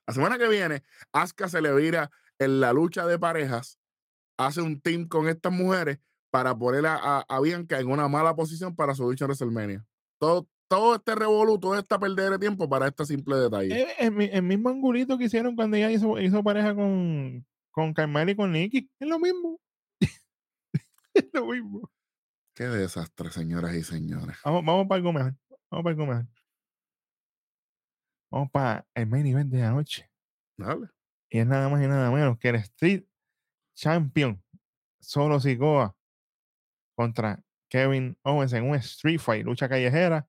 La 0.06 0.14
semana 0.14 0.38
que 0.38 0.48
viene, 0.48 0.82
Asuka 1.12 1.48
se 1.48 1.60
le 1.60 1.74
vira 1.74 2.10
en 2.40 2.58
la 2.60 2.72
lucha 2.72 3.06
de 3.06 3.18
parejas, 3.18 3.78
hace 4.38 4.60
un 4.62 4.80
team 4.80 5.06
con 5.06 5.28
estas 5.28 5.52
mujeres 5.52 6.00
para 6.32 6.56
poner 6.56 6.86
a, 6.86 6.96
a- 6.96 7.24
a 7.28 7.40
Bianca 7.40 7.78
en 7.78 7.88
una 7.88 8.08
mala 8.08 8.34
posición 8.34 8.74
para 8.74 8.94
su 8.94 9.04
lucha 9.04 9.24
en 9.26 9.28
WrestleMania. 9.28 9.84
Todo, 10.18 10.48
todo 10.68 10.94
este 10.96 11.14
revolú, 11.14 11.58
toda 11.60 11.78
esta 11.80 11.98
perder 11.98 12.30
de 12.32 12.38
tiempo 12.38 12.68
para 12.68 12.88
este 12.88 13.04
simple 13.04 13.36
detalle. 13.36 13.82
Eh, 13.82 13.88
El, 13.98 14.12
mi- 14.12 14.30
el 14.32 14.42
mismo 14.42 14.70
angulito 14.70 15.18
que 15.18 15.24
hicieron 15.24 15.54
cuando 15.56 15.76
ella 15.76 15.90
hizo, 15.90 16.18
hizo 16.20 16.42
pareja 16.42 16.74
con, 16.74 17.46
con 17.70 17.92
Carmela 17.94 18.30
y 18.30 18.36
con 18.36 18.52
Nikki. 18.52 18.90
Es 18.98 19.08
lo 19.08 19.18
mismo. 19.18 19.60
es 21.14 21.28
lo 21.32 21.46
mismo. 21.46 21.90
Qué 22.54 22.64
desastre, 22.64 23.30
señoras 23.30 23.74
y 23.74 23.82
señores. 23.82 24.36
Vamos, 24.44 24.64
vamos 24.64 24.86
para 24.86 24.96
algo 24.96 25.12
mejor. 25.12 25.34
Vamos 25.70 25.84
para 25.84 25.90
algo 25.90 26.06
mejor. 26.06 26.26
Vamos 28.30 28.50
para 28.52 28.86
el 28.94 29.06
main 29.06 29.26
event 29.26 29.50
de 29.52 29.58
la 29.60 29.70
noche. 29.72 30.10
Dale. 30.56 30.88
Y 31.30 31.38
es 31.38 31.46
nada 31.46 31.68
más 31.68 31.82
y 31.82 31.86
nada 31.86 32.10
menos 32.10 32.38
que 32.38 32.48
el 32.48 32.56
Street 32.56 33.04
Champion 33.74 34.42
Solo 34.98 35.40
Sikoa 35.40 35.96
contra 36.94 37.42
Kevin 37.68 38.18
Owens 38.22 38.52
en 38.52 38.68
un 38.68 38.74
Street 38.76 39.20
Fight, 39.20 39.46
lucha 39.46 39.68
callejera. 39.68 40.28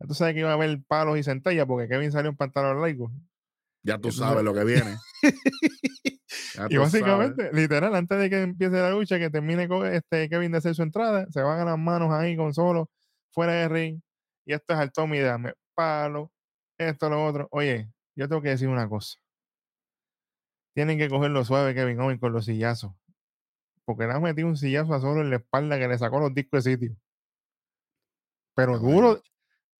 Ya 0.00 0.06
tú 0.06 0.14
sabes 0.14 0.34
que 0.34 0.40
iba 0.40 0.50
a 0.50 0.54
haber 0.54 0.82
palos 0.84 1.18
y 1.18 1.22
centellas 1.22 1.66
porque 1.66 1.86
Kevin 1.86 2.10
salió 2.10 2.30
en 2.30 2.36
pantalón 2.36 2.80
largo. 2.80 3.12
Ya 3.84 3.98
tú 3.98 4.10
sabes 4.10 4.42
lo 4.42 4.54
que 4.54 4.64
viene. 4.64 4.96
Y 6.68 6.76
básicamente, 6.76 7.44
sabes. 7.44 7.54
literal, 7.54 7.94
antes 7.94 8.18
de 8.18 8.30
que 8.30 8.42
empiece 8.42 8.76
la 8.76 8.90
lucha, 8.90 9.18
que 9.18 9.30
termine 9.30 9.68
con 9.68 9.86
este 9.86 10.28
Kevin 10.28 10.52
de 10.52 10.58
hacer 10.58 10.74
su 10.74 10.82
entrada, 10.82 11.26
se 11.30 11.42
van 11.42 11.60
a 11.60 11.64
las 11.64 11.78
manos 11.78 12.10
ahí 12.12 12.36
con 12.36 12.54
solo, 12.54 12.90
fuera 13.30 13.52
de 13.52 13.68
ring. 13.68 14.00
Y 14.46 14.52
esto 14.52 14.74
es 14.74 14.78
al 14.78 14.92
Tommy, 14.92 15.18
dame 15.18 15.54
palo, 15.74 16.32
esto, 16.78 17.08
lo 17.08 17.24
otro. 17.24 17.48
Oye, 17.50 17.90
yo 18.16 18.28
tengo 18.28 18.42
que 18.42 18.50
decir 18.50 18.68
una 18.68 18.88
cosa. 18.88 19.18
Tienen 20.74 20.98
que 20.98 21.08
cogerlo 21.08 21.44
suave 21.44 21.74
Kevin 21.74 22.00
Owens 22.00 22.20
con 22.20 22.32
los 22.32 22.44
sillazos. 22.46 22.92
Porque 23.84 24.06
le 24.06 24.12
ha 24.12 24.20
metido 24.20 24.48
un 24.48 24.56
sillazo 24.56 24.94
a 24.94 25.00
solo 25.00 25.20
en 25.20 25.30
la 25.30 25.36
espalda 25.36 25.78
que 25.78 25.88
le 25.88 25.98
sacó 25.98 26.20
los 26.20 26.32
discos 26.34 26.64
de 26.64 26.72
sitio. 26.72 26.96
Pero 28.54 28.78
duro, 28.78 29.22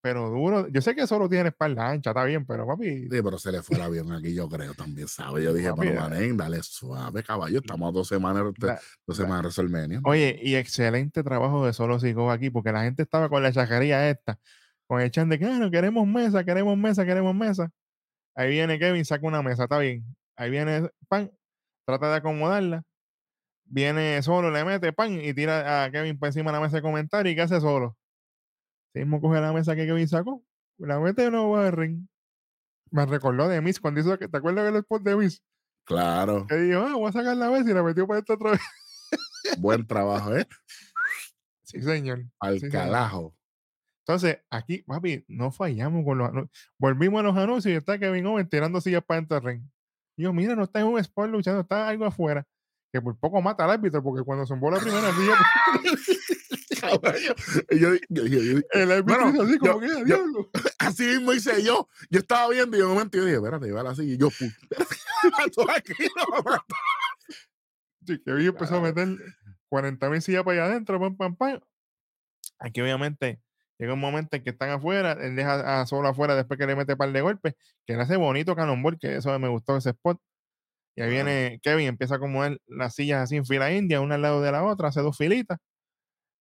pero 0.03 0.31
duro. 0.31 0.67
Yo 0.69 0.81
sé 0.81 0.95
que 0.95 1.07
solo 1.07 1.29
tiene 1.29 1.51
espalda 1.51 1.89
ancha, 1.91 2.11
está 2.11 2.25
bien, 2.25 2.45
pero 2.47 2.67
papi, 2.67 3.03
Sí, 3.03 3.23
pero 3.23 3.39
se 3.39 3.53
le 3.53 3.63
fue 3.63 3.77
el 3.77 3.83
avión 3.83 4.11
aquí, 4.13 4.35
yo 4.35 4.49
creo 4.49 4.75
también, 4.75 5.09
¿sabes? 5.09 5.45
Yo 5.45 5.53
dije, 5.53 5.69
Papi, 5.71 5.81
pero 5.89 5.93
eh, 5.93 6.01
manen, 6.01 6.37
dale 6.37 6.63
suave, 6.63 7.23
caballo. 7.23 7.59
Estamos 7.59 7.89
a 7.89 7.93
dos 7.93 8.09
semanas, 8.09 8.45
da- 8.59 8.81
dos 9.07 9.17
semanas 9.17 9.43
WrestleMania. 9.57 10.01
Oye, 10.05 10.39
y 10.43 10.57
excelente 10.57 11.23
trabajo 11.23 11.65
de 11.67 11.73
Solo 11.73 12.01
Sigo 12.01 12.31
aquí, 12.31 12.51
porque 12.51 12.73
la 12.73 12.83
gente 12.83 13.03
estaba 13.03 13.29
con 13.29 13.43
la 13.43 13.53
chacaría 13.53 14.09
esta, 14.11 14.39
con 14.87 15.01
el 15.01 15.11
chan 15.11 15.29
de 15.29 15.39
que 15.39 15.45
"Ah, 15.45 15.69
queremos 15.71 16.07
mesa, 16.07 16.45
queremos 16.45 16.77
mesa, 16.77 17.05
queremos 17.05 17.35
mesa. 17.35 17.71
Ahí 18.35 18.51
viene 18.51 18.79
Kevin, 18.79 19.05
saca 19.05 19.27
una 19.27 19.43
mesa, 19.43 19.65
está 19.65 19.79
bien. 19.79 20.05
Ahí 20.37 20.51
viene 20.51 20.91
pan, 21.09 21.31
trata 21.87 22.11
de 22.11 22.17
acomodarla. 22.17 22.83
Viene 23.65 24.23
solo, 24.23 24.51
le 24.51 24.65
mete 24.65 24.93
pan 24.93 25.21
y 25.21 25.33
tira 25.35 25.85
a 25.85 25.91
Kevin 25.91 26.19
por 26.19 26.29
encima 26.29 26.51
de 26.51 26.59
la 26.59 26.63
mesa 26.63 26.77
de 26.77 26.83
comentario. 26.83 27.33
¿Y 27.33 27.35
qué 27.35 27.43
hace 27.43 27.61
solo? 27.61 27.97
Sí 28.93 29.01
mismo 29.01 29.21
coge 29.21 29.41
la 29.41 29.53
mesa 29.53 29.75
que 29.75 29.87
Kevin 29.87 30.09
sacó, 30.09 30.45
la 30.79 31.01
mete 31.01 31.31
nuevo 31.31 31.57
al 31.57 31.73
ring. 31.73 32.07
Me 32.91 33.07
recordó 33.07 33.49
de 33.49 33.63
Miss 33.63 33.81
cuando 33.81 34.01
hizo 34.01 34.19
que, 34.19 34.29
¿te 34.29 34.37
acuerdas 34.37 34.67
del 34.67 34.77
spot 34.77 35.03
de 35.03 35.17
Miss? 35.17 35.43
Claro, 35.85 36.47
Que 36.47 36.57
dijo, 36.57 36.81
ah, 36.81 36.95
voy 36.95 37.09
a 37.09 37.13
sacar 37.13 37.37
la 37.37 37.51
mesa 37.51 37.71
y 37.71 37.75
la 37.75 37.83
metió 37.83 38.07
para 38.07 38.21
esta 38.21 38.35
otra 38.35 38.51
vez. 38.53 38.61
buen 39.59 39.87
trabajo, 39.87 40.37
¿eh? 40.37 40.47
Sí, 41.65 41.81
señor. 41.83 42.25
Al 42.39 42.61
Sí, 42.61 42.69
calajo. 42.69 43.35
Entonces, 44.07 44.41
aquí, 44.51 44.83
papi, 44.83 45.25
no 45.29 45.51
fallamos 45.51 46.05
con 46.05 46.19
los 46.19 46.29
anuncios. 46.29 46.71
Volvimos 46.79 47.21
a 47.21 47.23
los 47.23 47.37
anuncios 47.37 47.73
y 47.73 47.77
está 47.77 47.99
Kevin 47.99 48.27
Owens 48.27 48.51
tirando 48.51 48.81
sillas 48.81 49.03
para 49.05 49.41
ring. 49.41 49.63
Y 49.63 49.69
yo, 50.17 50.33
mira, 50.33 50.55
no 50.57 50.65
está 50.65 50.81
en 50.81 50.87
un 50.87 50.99
spot 50.99 51.31
luchando, 51.31 51.61
está 51.61 51.89
algo 51.89 52.05
afuera. 52.05 52.47
Que 52.93 53.01
por 53.01 53.19
poco 53.19 53.41
mata 53.41 53.65
al 53.65 53.71
árbitro, 53.71 54.03
porque 54.03 54.23
cuando 54.23 54.47
zumbó 54.47 54.71
la 54.71 54.79
primera 54.79 55.11
yo, 57.71 57.95
yo- 58.09 58.27
yo- 58.27 58.43
yo- 58.43 58.61
el 58.73 58.93
árbitro 58.93 59.21
Bueno, 59.31 59.43
así 59.43 59.59
como 59.59 59.73
yo- 59.73 59.81
que, 59.81 59.89
yo- 59.89 60.05
diablo. 60.05 60.51
así 60.79 61.05
mismo 61.05 61.33
hice 61.33 61.63
yo. 61.63 61.89
Yo 62.11 62.21
estaba 62.21 62.49
viendo 62.51 62.77
y 62.77 62.81
de 62.81 62.87
un 62.87 62.93
momento 62.93 63.17
yo 63.17 63.25
dije, 63.25 63.37
espérate, 63.37 63.69
iba 63.69 63.89
así. 63.91 64.03
Y 64.13 64.17
yo, 64.19 64.29
puta, 64.31 65.77
aquí, 65.77 65.95
lo 66.17 66.43
mató. 66.43 66.77
Sí, 68.07 68.19
Kevin 68.25 68.49
empezó 68.49 68.77
a 68.77 68.81
meter 68.81 69.09
40 69.69 70.11
mil 70.11 70.21
sillas 70.21 70.43
para 70.45 70.63
allá 70.65 70.71
adentro, 70.73 70.99
pam, 71.01 71.17
pam, 71.17 71.37
pam. 71.37 71.61
Aquí, 72.59 72.81
obviamente, 72.81 73.41
llega 73.83 73.95
un 73.95 74.01
momento 74.01 74.37
en 74.37 74.43
que 74.45 74.51
están 74.51 74.71
afuera, 74.71 75.13
él 75.13 75.37
deja 75.37 75.81
a 75.81 75.87
solo 75.87 76.09
afuera 76.09 76.35
después 76.37 76.59
que 76.59 76.67
le 76.67 76.77
mete 76.77 76.97
par 76.97 77.13
de 77.13 77.21
golpes, 77.21 77.55
que 77.87 77.95
le 77.97 78.03
hace 78.03 78.17
bonito 78.17 78.55
cannonball, 78.57 78.99
que 78.99 79.17
eso 79.17 79.37
me 79.39 79.49
gustó 79.49 79.77
ese 79.77 79.91
spot. 79.91 80.19
Y 80.97 81.03
ahí 81.03 81.11
viene 81.11 81.59
Kevin, 81.63 81.89
empieza 81.89 82.15
a 82.15 82.17
acomodar 82.19 82.59
las 82.67 82.95
sillas 82.95 83.23
así 83.23 83.37
en 83.37 83.47
fila 83.47 83.73
india, 83.73 84.01
una 84.01 84.17
al 84.17 84.23
lado 84.23 84.43
de 84.43 84.53
la 84.53 84.65
otra, 84.65 84.89
hace 84.89 85.01
dos 85.01 85.17
filitas. 85.17 85.59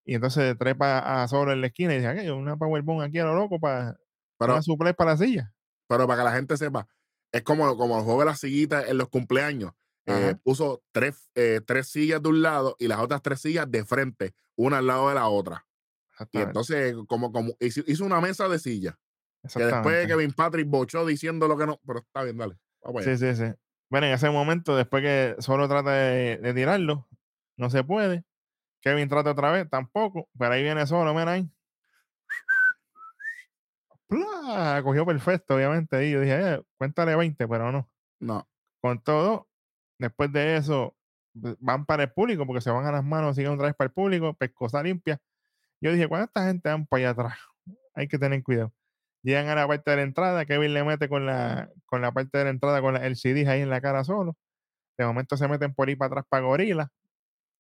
Y 0.06 0.16
entonces 0.16 0.58
trepa 0.58 1.24
a 1.24 1.28
solo 1.28 1.52
en 1.54 1.62
la 1.62 1.68
esquina 1.68 1.94
y 1.94 1.98
dice, 1.98 2.08
"Aquello, 2.08 2.36
una 2.38 2.58
powerbomb 2.58 3.02
aquí 3.02 3.20
a 3.20 3.26
lo 3.26 3.36
loco 3.36 3.60
para 3.60 3.96
Pero, 4.38 4.62
suplex 4.62 4.96
para 4.96 5.12
la 5.12 5.18
silla. 5.18 5.54
pero 5.88 6.08
para 6.08 6.22
que 6.22 6.26
la 6.26 6.36
gente 6.36 6.58
sepa, 6.58 6.88
es 7.32 7.44
como, 7.44 7.78
como 7.78 7.98
el 7.98 8.04
juego 8.04 8.22
de 8.22 8.26
las 8.26 8.40
sillitas 8.40 8.88
en 8.90 8.98
los 8.98 9.10
cumpleaños. 9.10 9.72
Eh, 10.08 10.36
puso 10.44 10.84
tres, 10.92 11.30
eh, 11.36 11.62
tres 11.66 11.88
sillas 11.88 12.22
de 12.22 12.30
un 12.30 12.42
lado 12.42 12.76
y 12.80 12.88
las 12.88 13.00
otras 13.00 13.22
tres 13.22 13.40
sillas 13.40 13.70
de 13.70 13.86
frente, 13.86 14.34
una 14.56 14.80
al 14.80 14.88
lado 14.88 15.10
de 15.10 15.16
la 15.16 15.28
otra. 15.30 15.66
Y 16.32 16.40
entonces, 16.40 16.96
como, 17.08 17.32
como 17.32 17.54
hizo, 17.60 18.06
una 18.06 18.22
mesa 18.22 18.48
de 18.48 18.60
sillas. 18.60 18.96
Que 19.42 19.48
después 19.48 19.66
exactamente. 19.66 20.08
Kevin 20.08 20.32
Patrick 20.34 20.68
bochó 20.68 21.06
diciendo 21.06 21.48
lo 21.48 21.58
que 21.58 21.66
no. 21.66 21.80
Pero 21.86 22.00
está 22.00 22.24
bien, 22.24 22.38
dale. 22.38 22.58
Sí, 23.02 23.18
sí, 23.18 23.36
sí. 23.36 23.52
Bueno, 23.90 24.08
en 24.08 24.14
ese 24.14 24.30
momento, 24.30 24.76
después 24.76 25.04
que 25.04 25.36
solo 25.40 25.68
trata 25.68 25.92
de, 25.92 26.38
de 26.38 26.54
tirarlo, 26.54 27.08
no 27.58 27.70
se 27.70 27.84
puede. 27.84 28.24
Kevin 28.82 29.10
trata 29.10 29.32
otra 29.32 29.52
vez, 29.52 29.70
tampoco. 29.70 30.30
Pero 30.38 30.54
ahí 30.54 30.64
viene 30.64 30.86
solo, 30.88 31.14
mira 31.14 31.32
ahí. 31.32 31.50
¡Plá! 34.08 34.82
Cogió 34.84 35.06
perfecto, 35.06 35.56
obviamente. 35.56 35.96
Ahí 35.96 36.12
yo 36.12 36.20
dije, 36.20 36.54
eh, 36.54 36.62
cuéntale 36.78 37.16
20, 37.16 37.48
pero 37.48 37.72
no. 37.72 37.90
No. 38.20 38.48
Con 38.82 39.02
todo, 39.02 39.48
después 39.98 40.32
de 40.34 40.58
eso, 40.58 40.98
van 41.34 41.86
para 41.86 42.04
el 42.04 42.12
público, 42.12 42.46
porque 42.46 42.62
se 42.62 42.72
van 42.72 42.86
a 42.86 42.92
las 42.92 43.04
manos, 43.04 43.36
siguen 43.36 43.54
otra 43.54 43.68
vez 43.68 43.76
para 43.76 43.88
el 43.88 43.94
público, 43.94 44.34
pescosa 44.34 44.84
limpia. 44.84 45.20
Yo 45.82 45.92
dije, 45.92 46.08
¿cuánta 46.08 46.46
gente 46.46 46.70
van 46.70 46.86
para 46.86 47.00
allá 47.02 47.10
atrás? 47.10 47.40
Hay 47.96 48.08
que 48.08 48.18
tener 48.20 48.42
cuidado. 48.44 48.72
Llegan 49.24 49.50
a 49.50 49.56
la 49.56 49.68
parte 49.68 49.92
de 49.92 49.98
la 49.98 50.04
entrada, 50.04 50.46
Kevin 50.46 50.74
le 50.74 50.84
mete 50.84 51.10
con 51.10 51.26
la, 51.26 51.70
con 51.86 52.02
la 52.02 52.12
parte 52.12 52.38
de 52.38 52.46
la 52.46 52.50
entrada 52.52 52.82
con 52.82 52.94
la 52.94 53.06
LCD 53.06 53.48
ahí 53.48 53.62
en 53.62 53.70
la 53.70 53.82
cara 53.82 54.04
solo. 54.04 54.38
De 54.98 55.06
momento 55.06 55.38
se 55.38 55.48
meten 55.48 55.74
por 55.74 55.90
ahí 55.90 55.96
para 55.96 56.08
atrás 56.08 56.26
para 56.30 56.44
Gorila. 56.44 56.92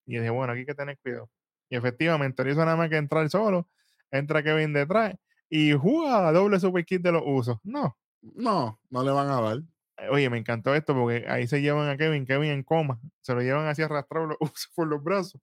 Y 0.06 0.18
dije, 0.18 0.30
bueno, 0.30 0.54
aquí 0.54 0.62
hay 0.62 0.66
que 0.66 0.76
tener 0.76 0.98
cuidado. 1.00 1.30
Y 1.70 1.76
efectivamente, 1.76 2.44
no 2.44 2.50
hizo 2.52 2.66
nada 2.66 2.76
más 2.76 2.90
que 2.90 2.98
entrar 2.98 3.30
solo. 3.30 3.68
Entra 4.12 4.44
Kevin 4.44 4.74
detrás 4.74 5.16
y 5.50 5.74
juega 5.74 6.32
doble 6.32 6.60
super 6.60 6.86
kit 6.86 7.02
de 7.02 7.12
los 7.12 7.24
usos. 7.26 7.58
No. 7.64 7.98
No, 8.22 8.80
no 8.90 9.04
le 9.04 9.12
van 9.12 9.30
a 9.30 9.42
dar. 9.42 9.58
Eh, 9.98 10.10
Oye, 10.10 10.30
me 10.30 10.38
encantó 10.38 10.76
esto 10.76 10.94
porque 10.94 11.26
ahí 11.28 11.48
se 11.48 11.62
llevan 11.62 11.90
a 11.90 11.98
Kevin, 11.98 12.26
Kevin 12.26 12.52
en 12.52 12.64
coma. 12.64 13.00
Se 13.22 13.34
lo 13.34 13.42
llevan 13.42 13.68
así 13.68 13.82
arrastrado 13.82 14.28
los 14.28 14.38
usos 14.40 14.72
por 14.76 14.88
los 14.88 15.04
brazos. 15.04 15.42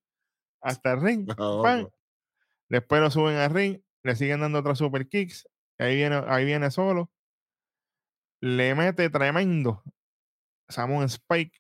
Hasta 0.61 0.93
el 0.93 1.01
ring. 1.01 1.29
No. 1.39 1.91
Después 2.71 3.01
lo 3.01 3.11
suben 3.11 3.37
al 3.37 3.51
ring, 3.53 3.81
le 4.05 4.17
siguen 4.17 4.41
dando 4.41 4.59
otros 4.59 4.79
super 4.79 5.09
kicks. 5.09 5.49
Ahí 5.79 5.97
viene, 5.97 6.23
ahí 6.27 6.45
viene 6.45 6.71
solo. 6.71 7.11
Le 8.41 8.75
mete 8.75 9.11
tremendo. 9.11 9.83
Samoan 10.69 11.07
Spike. 11.09 11.59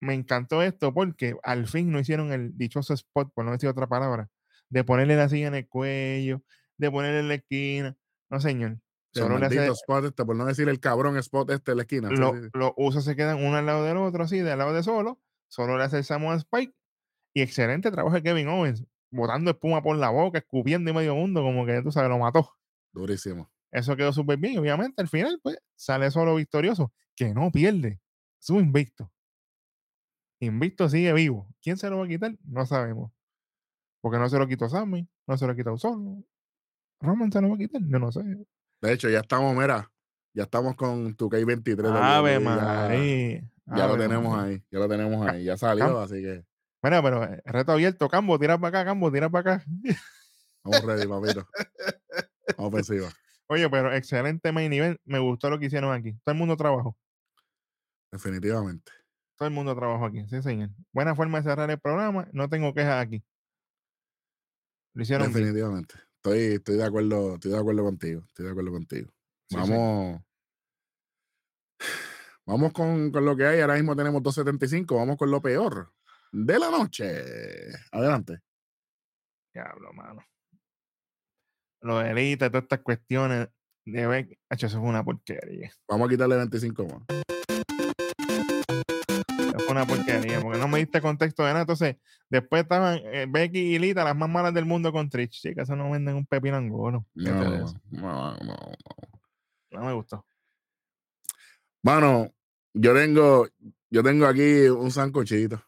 Me 0.00 0.14
encantó 0.14 0.62
esto 0.62 0.94
porque 0.94 1.36
al 1.42 1.66
fin 1.66 1.90
no 1.90 1.98
hicieron 1.98 2.32
el 2.32 2.56
dichoso 2.56 2.94
spot, 2.94 3.32
por 3.34 3.44
no 3.44 3.52
decir 3.52 3.68
otra 3.68 3.88
palabra, 3.88 4.30
de 4.68 4.84
ponerle 4.84 5.16
la 5.16 5.28
silla 5.28 5.48
en 5.48 5.56
el 5.56 5.68
cuello, 5.68 6.42
de 6.76 6.90
ponerle 6.90 7.20
en 7.20 7.28
la 7.28 7.34
esquina. 7.34 7.96
No, 8.30 8.40
señor. 8.40 8.78
Esos 9.12 9.26
Solo 9.26 9.38
le 9.38 9.46
hace- 9.46 9.74
spots 9.74 10.06
este, 10.08 10.24
por 10.24 10.36
no 10.36 10.44
decir 10.44 10.68
el 10.68 10.78
cabrón 10.80 11.16
spot 11.18 11.50
este 11.50 11.72
de 11.72 11.76
la 11.76 11.82
esquina. 11.82 12.08
Sí, 12.10 12.16
lo- 12.16 12.32
sí, 12.34 12.42
sí. 12.44 12.50
los 12.54 12.72
usos 12.76 13.04
se 13.04 13.16
quedan 13.16 13.42
uno 13.44 13.56
al 13.56 13.66
lado 13.66 13.84
del 13.84 13.96
otro, 13.96 14.22
así, 14.24 14.38
del 14.38 14.58
lado 14.58 14.72
de 14.72 14.82
solo. 14.82 15.20
Solo 15.48 15.76
le 15.78 15.84
hace 15.84 15.98
el 15.98 16.04
Samoan 16.04 16.38
Spike. 16.38 16.72
Y 17.34 17.42
excelente 17.42 17.90
trabajo 17.90 18.14
de 18.14 18.22
Kevin 18.22 18.48
Owens, 18.48 18.84
botando 19.10 19.50
espuma 19.50 19.82
por 19.82 19.96
la 19.96 20.10
boca, 20.10 20.38
escupiendo 20.38 20.90
y 20.90 20.94
medio 20.94 21.14
mundo, 21.14 21.42
como 21.42 21.64
que 21.66 21.80
tú 21.82 21.90
sabes, 21.92 22.10
lo 22.10 22.18
mató. 22.18 22.50
Durísimo. 22.92 23.50
Eso 23.70 23.96
quedó 23.96 24.12
súper 24.12 24.38
bien. 24.38 24.58
Obviamente, 24.58 25.00
al 25.02 25.08
final, 25.08 25.38
pues, 25.42 25.58
sale 25.76 26.10
solo 26.10 26.34
victorioso, 26.34 26.92
que 27.14 27.32
no 27.34 27.50
pierde. 27.50 28.00
Su 28.38 28.58
invicto. 28.60 29.12
Invicto 30.40 30.88
sigue 30.88 31.12
vivo. 31.12 31.48
¿Quién 31.60 31.76
se 31.76 31.90
lo 31.90 31.98
va 31.98 32.04
a 32.04 32.08
quitar? 32.08 32.36
No 32.44 32.64
sabemos. 32.64 33.12
Porque 34.00 34.18
no 34.18 34.28
se 34.28 34.38
lo 34.38 34.46
quitó 34.46 34.68
Sammy, 34.68 35.08
no 35.26 35.36
se 35.36 35.46
lo 35.46 35.56
quitó 35.56 35.76
solo. 35.76 36.22
Roman 37.00 37.32
se 37.32 37.40
lo 37.40 37.48
va 37.48 37.54
a 37.56 37.58
quitar, 37.58 37.82
yo 37.84 37.98
no 37.98 38.12
sé. 38.12 38.22
De 38.80 38.92
hecho, 38.92 39.08
ya 39.08 39.20
estamos, 39.20 39.54
mira, 39.56 39.90
ya 40.32 40.44
estamos 40.44 40.76
con 40.76 41.14
tu 41.16 41.28
K23 41.28 41.76
de 41.76 41.88
Ave 41.98 42.32
ya- 42.34 42.40
María. 42.40 43.50
Ya, 43.66 43.86
lo 43.86 43.98
tenemos 43.98 44.34
María. 44.34 44.54
ahí, 44.54 44.64
ya 44.70 44.78
lo 44.78 44.88
tenemos 44.88 45.26
ahí, 45.26 45.44
ya 45.44 45.56
salió, 45.56 45.84
Cam- 45.84 46.04
así 46.04 46.22
que 46.22 46.44
Mira, 46.82 47.02
pero 47.02 47.24
eh, 47.24 47.42
reto 47.44 47.72
abierto, 47.72 48.08
Cambo, 48.08 48.38
tira 48.38 48.58
para 48.58 48.80
acá, 48.80 48.90
Cambo, 48.90 49.10
tira 49.10 49.28
para 49.28 49.56
acá. 49.56 49.64
vamos 50.62 50.84
ready, 50.84 51.06
papito. 51.06 51.46
Vamos 52.56 52.72
ofensiva, 52.72 53.08
Oye, 53.48 53.68
pero 53.68 53.94
excelente 53.94 54.52
main 54.52 54.72
event. 54.72 54.98
Me 55.04 55.18
gustó 55.18 55.50
lo 55.50 55.58
que 55.58 55.66
hicieron 55.66 55.92
aquí. 55.92 56.14
Todo 56.24 56.32
el 56.32 56.38
mundo 56.38 56.56
trabajó. 56.56 56.96
definitivamente. 58.10 58.90
Todo 59.36 59.48
el 59.48 59.54
mundo 59.54 59.76
trabajó 59.76 60.06
aquí. 60.06 60.26
Sí, 60.28 60.42
señor. 60.42 60.70
Buena 60.92 61.14
forma 61.14 61.38
de 61.38 61.44
cerrar 61.44 61.70
el 61.70 61.78
programa. 61.78 62.26
No 62.32 62.48
tengo 62.48 62.72
quejas 62.74 63.04
aquí. 63.04 63.22
Lo 64.94 65.02
hicieron 65.02 65.28
bien. 65.28 65.44
Definitivamente. 65.44 65.94
Estoy, 66.16 66.38
estoy 66.54 66.76
de 66.76 66.84
acuerdo, 66.84 67.34
estoy 67.34 67.52
de 67.52 67.58
acuerdo 67.58 67.84
contigo. 67.84 68.22
Estoy 68.26 68.46
de 68.46 68.50
acuerdo 68.50 68.72
contigo. 68.72 69.12
Sí, 69.48 69.56
sí. 69.56 69.56
vamos. 69.56 70.22
Vamos 72.46 72.72
con, 72.72 73.12
con 73.12 73.24
lo 73.24 73.36
que 73.36 73.46
hay. 73.46 73.60
Ahora 73.60 73.74
mismo 73.74 73.94
tenemos 73.94 74.22
275. 74.22 74.96
Vamos 74.96 75.16
con 75.16 75.30
lo 75.30 75.40
peor 75.40 75.92
de 76.32 76.58
la 76.58 76.70
noche. 76.70 77.06
Adelante. 77.92 78.38
Diablo, 79.52 79.92
mano. 79.92 80.22
Lo 81.80 81.98
de 81.98 82.10
Elite, 82.10 82.50
todas 82.50 82.64
estas 82.64 82.80
cuestiones 82.80 83.48
de 83.84 84.06
ver. 84.06 84.38
Eso 84.50 84.68
fue 84.68 84.80
una 84.80 85.04
porquería. 85.04 85.70
Vamos 85.88 86.08
a 86.08 86.10
quitarle 86.10 86.36
25 86.36 86.86
más. 86.86 87.02
Eso 89.38 89.58
fue 89.58 89.70
una 89.70 89.86
porquería. 89.86 90.40
Porque 90.40 90.58
no 90.58 90.68
me 90.68 90.78
diste 90.78 91.00
contexto 91.00 91.44
de 91.44 91.50
nada. 91.50 91.62
Entonces, 91.62 91.96
después 92.28 92.62
estaban 92.62 93.00
eh, 93.04 93.26
Becky 93.28 93.74
y 93.74 93.78
Lita, 93.78 94.04
las 94.04 94.16
más 94.16 94.28
malas 94.28 94.52
del 94.54 94.64
mundo 94.64 94.92
con 94.92 95.08
Trish. 95.08 95.40
Chicas, 95.40 95.68
eso 95.68 95.76
no 95.76 95.90
venden 95.90 96.16
un 96.16 96.26
pepino 96.26 96.56
angolo. 96.56 97.06
¿Qué 97.14 97.30
No, 97.30 97.44
no, 97.90 98.36
no, 98.36 98.36
no. 98.44 98.56
no 99.70 99.84
me 99.84 99.92
gustó. 99.92 100.26
Mano, 101.82 102.34
yo 102.74 102.92
tengo, 102.92 103.48
yo 103.88 104.02
tengo 104.02 104.26
aquí 104.26 104.68
un 104.68 104.90
sancochito. 104.90 105.62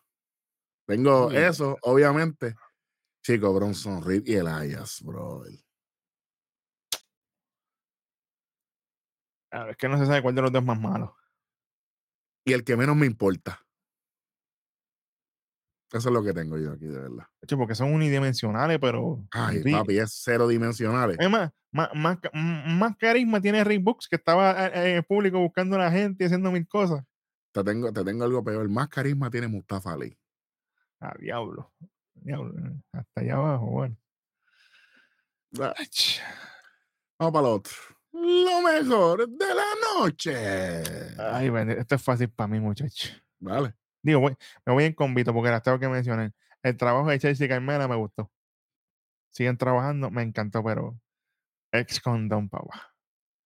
Tengo 0.90 1.30
eso, 1.30 1.78
obviamente. 1.82 2.56
Chico, 3.22 3.54
Bronson 3.54 4.02
Reed 4.02 4.26
y 4.26 4.34
Elias, 4.34 5.00
bro. 5.04 5.44
Ah, 9.52 9.68
es 9.70 9.76
que 9.76 9.88
no 9.88 9.96
se 9.98 10.06
sabe 10.06 10.20
cuál 10.20 10.34
de 10.34 10.42
los 10.42 10.50
dos 10.50 10.62
es 10.62 10.66
más 10.66 10.80
malo. 10.80 11.16
Y 12.44 12.54
el 12.54 12.64
que 12.64 12.76
menos 12.76 12.96
me 12.96 13.06
importa. 13.06 13.64
Eso 15.92 16.08
es 16.08 16.12
lo 16.12 16.24
que 16.24 16.32
tengo 16.32 16.58
yo 16.58 16.72
aquí, 16.72 16.86
de 16.86 16.98
verdad. 16.98 17.26
Porque 17.56 17.76
son 17.76 17.92
unidimensionales, 17.94 18.80
pero. 18.80 19.24
Ay, 19.30 19.62
papi, 19.62 19.98
es 19.98 20.20
cero 20.24 20.48
dimensionales. 20.48 21.18
Es 21.20 21.30
más, 21.30 21.52
más, 21.70 21.90
más, 21.94 22.96
carisma 22.96 23.40
tiene 23.40 23.62
Rick 23.62 23.84
Books, 23.84 24.08
que 24.08 24.16
estaba 24.16 24.66
eh, 24.66 24.72
eh, 24.74 24.90
en 24.90 24.96
el 24.96 25.04
público 25.04 25.38
buscando 25.38 25.76
a 25.76 25.80
la 25.80 25.92
gente 25.92 26.24
y 26.24 26.26
haciendo 26.26 26.50
mil 26.50 26.66
cosas. 26.66 27.04
Te 27.52 27.62
tengo, 27.62 27.92
te 27.92 28.04
tengo 28.04 28.24
algo 28.24 28.42
peor. 28.42 28.68
Más 28.68 28.88
carisma 28.88 29.30
tiene 29.30 29.46
Mustafa 29.46 29.92
Ali. 29.92 30.16
Ah, 31.00 31.14
diablo. 31.18 31.72
Diablo. 32.14 32.52
Hasta 32.92 33.20
allá 33.20 33.34
abajo, 33.36 33.66
bueno. 33.66 33.96
Vamos 35.52 37.32
para 37.32 37.42
lo 37.42 37.54
otro. 37.54 37.72
Lo 38.12 38.60
mejor 38.62 39.28
de 39.28 39.54
la 39.54 39.64
noche. 39.98 40.34
Ay, 41.18 41.50
esto 41.78 41.94
es 41.94 42.02
fácil 42.02 42.30
para 42.30 42.48
mí, 42.48 42.60
muchacho. 42.60 43.10
Vale. 43.38 43.74
Digo, 44.02 44.20
voy- 44.20 44.36
me 44.66 44.72
voy 44.72 44.84
en 44.84 44.94
convito 44.94 45.32
porque 45.32 45.50
las 45.50 45.62
tengo 45.62 45.78
que 45.78 45.88
mencionar. 45.88 46.32
El 46.62 46.76
trabajo 46.76 47.08
de 47.08 47.18
Chelsea 47.18 47.48
Carmela 47.48 47.88
me 47.88 47.96
gustó. 47.96 48.30
Siguen 49.30 49.56
trabajando, 49.56 50.10
me 50.10 50.22
encantó, 50.22 50.62
pero 50.64 50.98
ex 51.72 52.00
condón, 52.00 52.48
papá. 52.48 52.92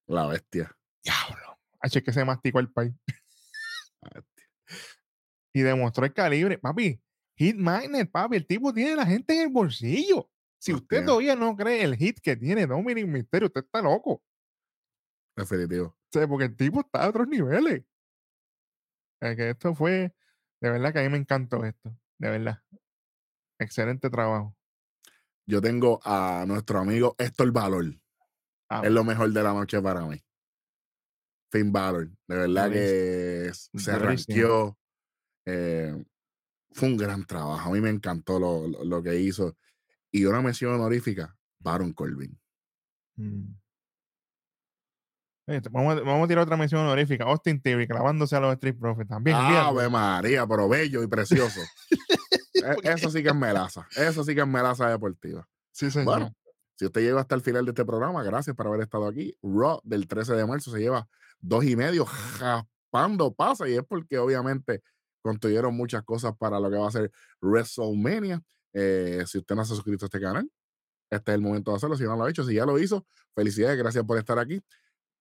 La 0.07 0.27
bestia. 0.27 0.75
Diablo. 1.03 1.59
H 1.81 2.03
que 2.03 2.13
se 2.13 2.25
masticó 2.25 2.59
el 2.61 2.73
país. 2.73 2.93
Y 5.53 5.61
demostró 5.61 6.05
el 6.07 6.13
calibre. 6.15 6.59
Papi, 6.59 7.01
hit 7.37 7.57
magnet, 7.57 8.11
papi. 8.11 8.37
El 8.37 8.47
tipo 8.47 8.73
tiene 8.73 8.97
la 8.97 9.07
gente 9.07 9.35
en 9.35 9.43
el 9.49 9.53
bolsillo. 9.53 10.31
Si 10.59 10.73
usted 10.73 11.05
todavía 11.05 11.37
no 11.37 11.55
cree 11.57 11.83
el 11.83 11.95
hit 11.97 12.21
que 12.21 12.37
tiene 12.37 12.67
Dominic 12.67 13.07
Mysterio, 13.07 13.47
usted 13.49 13.65
está 13.65 13.83
loco. 13.83 14.23
Definitivo. 15.37 15.87
O 15.89 15.97
sea, 16.13 16.27
porque 16.29 16.45
el 16.47 16.57
tipo 16.57 16.81
está 16.81 17.05
a 17.05 17.09
otros 17.09 17.29
niveles. 17.29 17.85
Es 19.21 19.37
que 19.37 19.51
esto 19.51 19.75
fue, 19.75 20.15
de 20.61 20.71
verdad 20.71 20.93
que 20.93 21.01
a 21.01 21.03
mí 21.03 21.09
me 21.09 21.19
encantó 21.19 21.65
esto, 21.65 21.91
de 22.19 22.31
verdad. 22.31 22.63
Excelente 23.59 24.09
trabajo. 24.11 24.57
Yo 25.47 25.61
tengo 25.61 26.01
a 26.05 26.45
nuestro 26.47 26.79
amigo 26.79 27.15
Héctor 27.19 27.53
Valor. 27.53 28.01
Ah, 28.71 28.83
Es 28.85 28.91
lo 28.91 29.05
mejor 29.05 29.31
de 29.33 29.43
la 29.43 29.53
noche 29.53 29.81
para 29.83 30.07
mí. 30.07 30.23
Finn 31.53 31.73
Balor. 31.73 32.09
De 32.27 32.37
verdad 32.37 32.71
que 32.71 33.51
se 33.53 33.91
arranqueó. 33.93 34.79
eh, 35.47 36.05
fue 36.75 36.89
un 36.89 36.97
gran 36.99 37.25
trabajo. 37.25 37.71
A 37.71 37.73
mí 37.73 37.81
me 37.81 37.89
encantó 37.91 38.39
lo, 38.39 38.69
lo- 38.69 38.85
lo 38.85 39.03
que 39.03 39.19
hizo. 39.19 39.57
Y 40.11 40.25
una 40.27 40.43
mención 40.43 40.75
honorífica, 40.75 41.35
Baron 41.59 41.93
Corbin. 41.93 42.39
mm. 43.17 43.55
Vamos, 45.71 45.99
a- 45.99 46.01
vamos 46.01 46.25
a 46.25 46.29
tirar 46.29 46.45
otra 46.45 46.57
mención 46.57 46.81
honorífica. 46.81 47.25
Austin 47.25 47.61
Theory 47.61 47.87
clavándose 47.87 48.35
a 48.35 48.41
los 48.41 48.53
Street 48.55 48.79
Profits 48.79 49.09
también. 49.11 49.37
Ave 49.37 49.49
fíjate. 49.83 49.91
María, 49.91 50.47
pero 50.47 50.69
bello 50.69 51.03
y 51.03 51.07
precioso. 51.07 51.61
E- 52.55 52.77
Eso 52.95 53.11
sí 53.11 53.23
que 53.23 53.29
es 53.29 53.35
melaza. 53.35 53.87
Eso 53.95 54.25
sí 54.25 54.35
que 54.35 54.41
es 54.41 54.47
melaza 54.47 54.89
deportiva. 54.89 55.47
Sí, 55.71 55.91
señor. 55.91 56.05
Bueno, 56.07 56.35
si 56.77 56.87
usted 56.87 57.03
llegó 57.03 57.19
hasta 57.19 57.35
el 57.35 57.43
final 57.43 57.65
de 57.67 57.73
este 57.73 57.85
programa, 57.85 58.23
gracias 58.23 58.57
por 58.57 58.67
haber 58.69 58.81
estado 58.81 59.07
aquí. 59.07 59.37
Raw 59.43 59.81
del 59.85 60.07
13 60.07 60.33
de 60.35 60.47
marzo 60.47 60.71
se 60.71 60.79
lleva 60.79 61.07
dos 61.41 61.63
y 61.65 61.77
medio 61.77 62.07
jaspando 62.07 63.35
pasa 63.35 63.69
y 63.69 63.75
es 63.75 63.83
porque 63.87 64.17
obviamente 64.19 64.83
construyeron 65.25 65.75
muchas 65.75 66.05
cosas 66.05 66.37
para 66.37 66.61
lo 66.61 66.71
que 66.71 66.77
va 66.77 66.87
a 66.87 66.93
ser 66.93 67.11
WrestleMania. 67.41 68.43
Eh, 68.75 69.25
si 69.27 69.39
usted 69.39 69.55
no 69.55 69.65
se 69.65 69.73
ha 69.73 69.77
suscrito 69.77 70.05
a 70.05 70.07
este 70.09 70.21
canal, 70.21 70.49
este 71.11 71.31
es 71.31 71.35
el 71.37 71.41
momento 71.41 71.71
de 71.71 71.79
hacerlo. 71.79 71.97
Si 71.97 72.05
no 72.05 72.15
lo 72.15 72.25
ha 72.25 72.31
hecho, 72.31 72.45
si 72.45 72.55
ya 72.55 72.67
lo 72.67 72.79
hizo, 72.79 73.07
felicidades, 73.35 73.79
gracias 73.79 74.05
por 74.05 74.19
estar 74.19 74.39
aquí. 74.39 74.61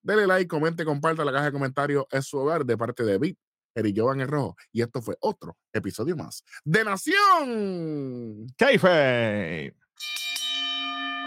Dele 0.01 0.27
like, 0.27 0.49
comente, 0.49 0.83
comparta 0.83 1.23
la 1.23 1.31
caja 1.31 1.45
de 1.45 1.51
comentarios. 1.53 2.05
Es 2.11 2.25
su 2.25 2.37
hogar 2.37 2.65
de 2.65 2.77
parte 2.77 3.03
de 3.03 3.17
Bit, 3.17 3.39
Eric 3.73 3.97
Jovan 3.97 4.19
el 4.19 4.27
Rojo. 4.27 4.57
Y 4.73 4.81
esto 4.81 5.01
fue 5.01 5.15
otro 5.21 5.57
episodio 5.71 6.17
más 6.17 6.43
de 6.65 6.83
Nación. 6.83 8.47
Kayfabe. 8.57 9.77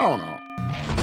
Oh 0.01 0.19
no. 0.19 0.96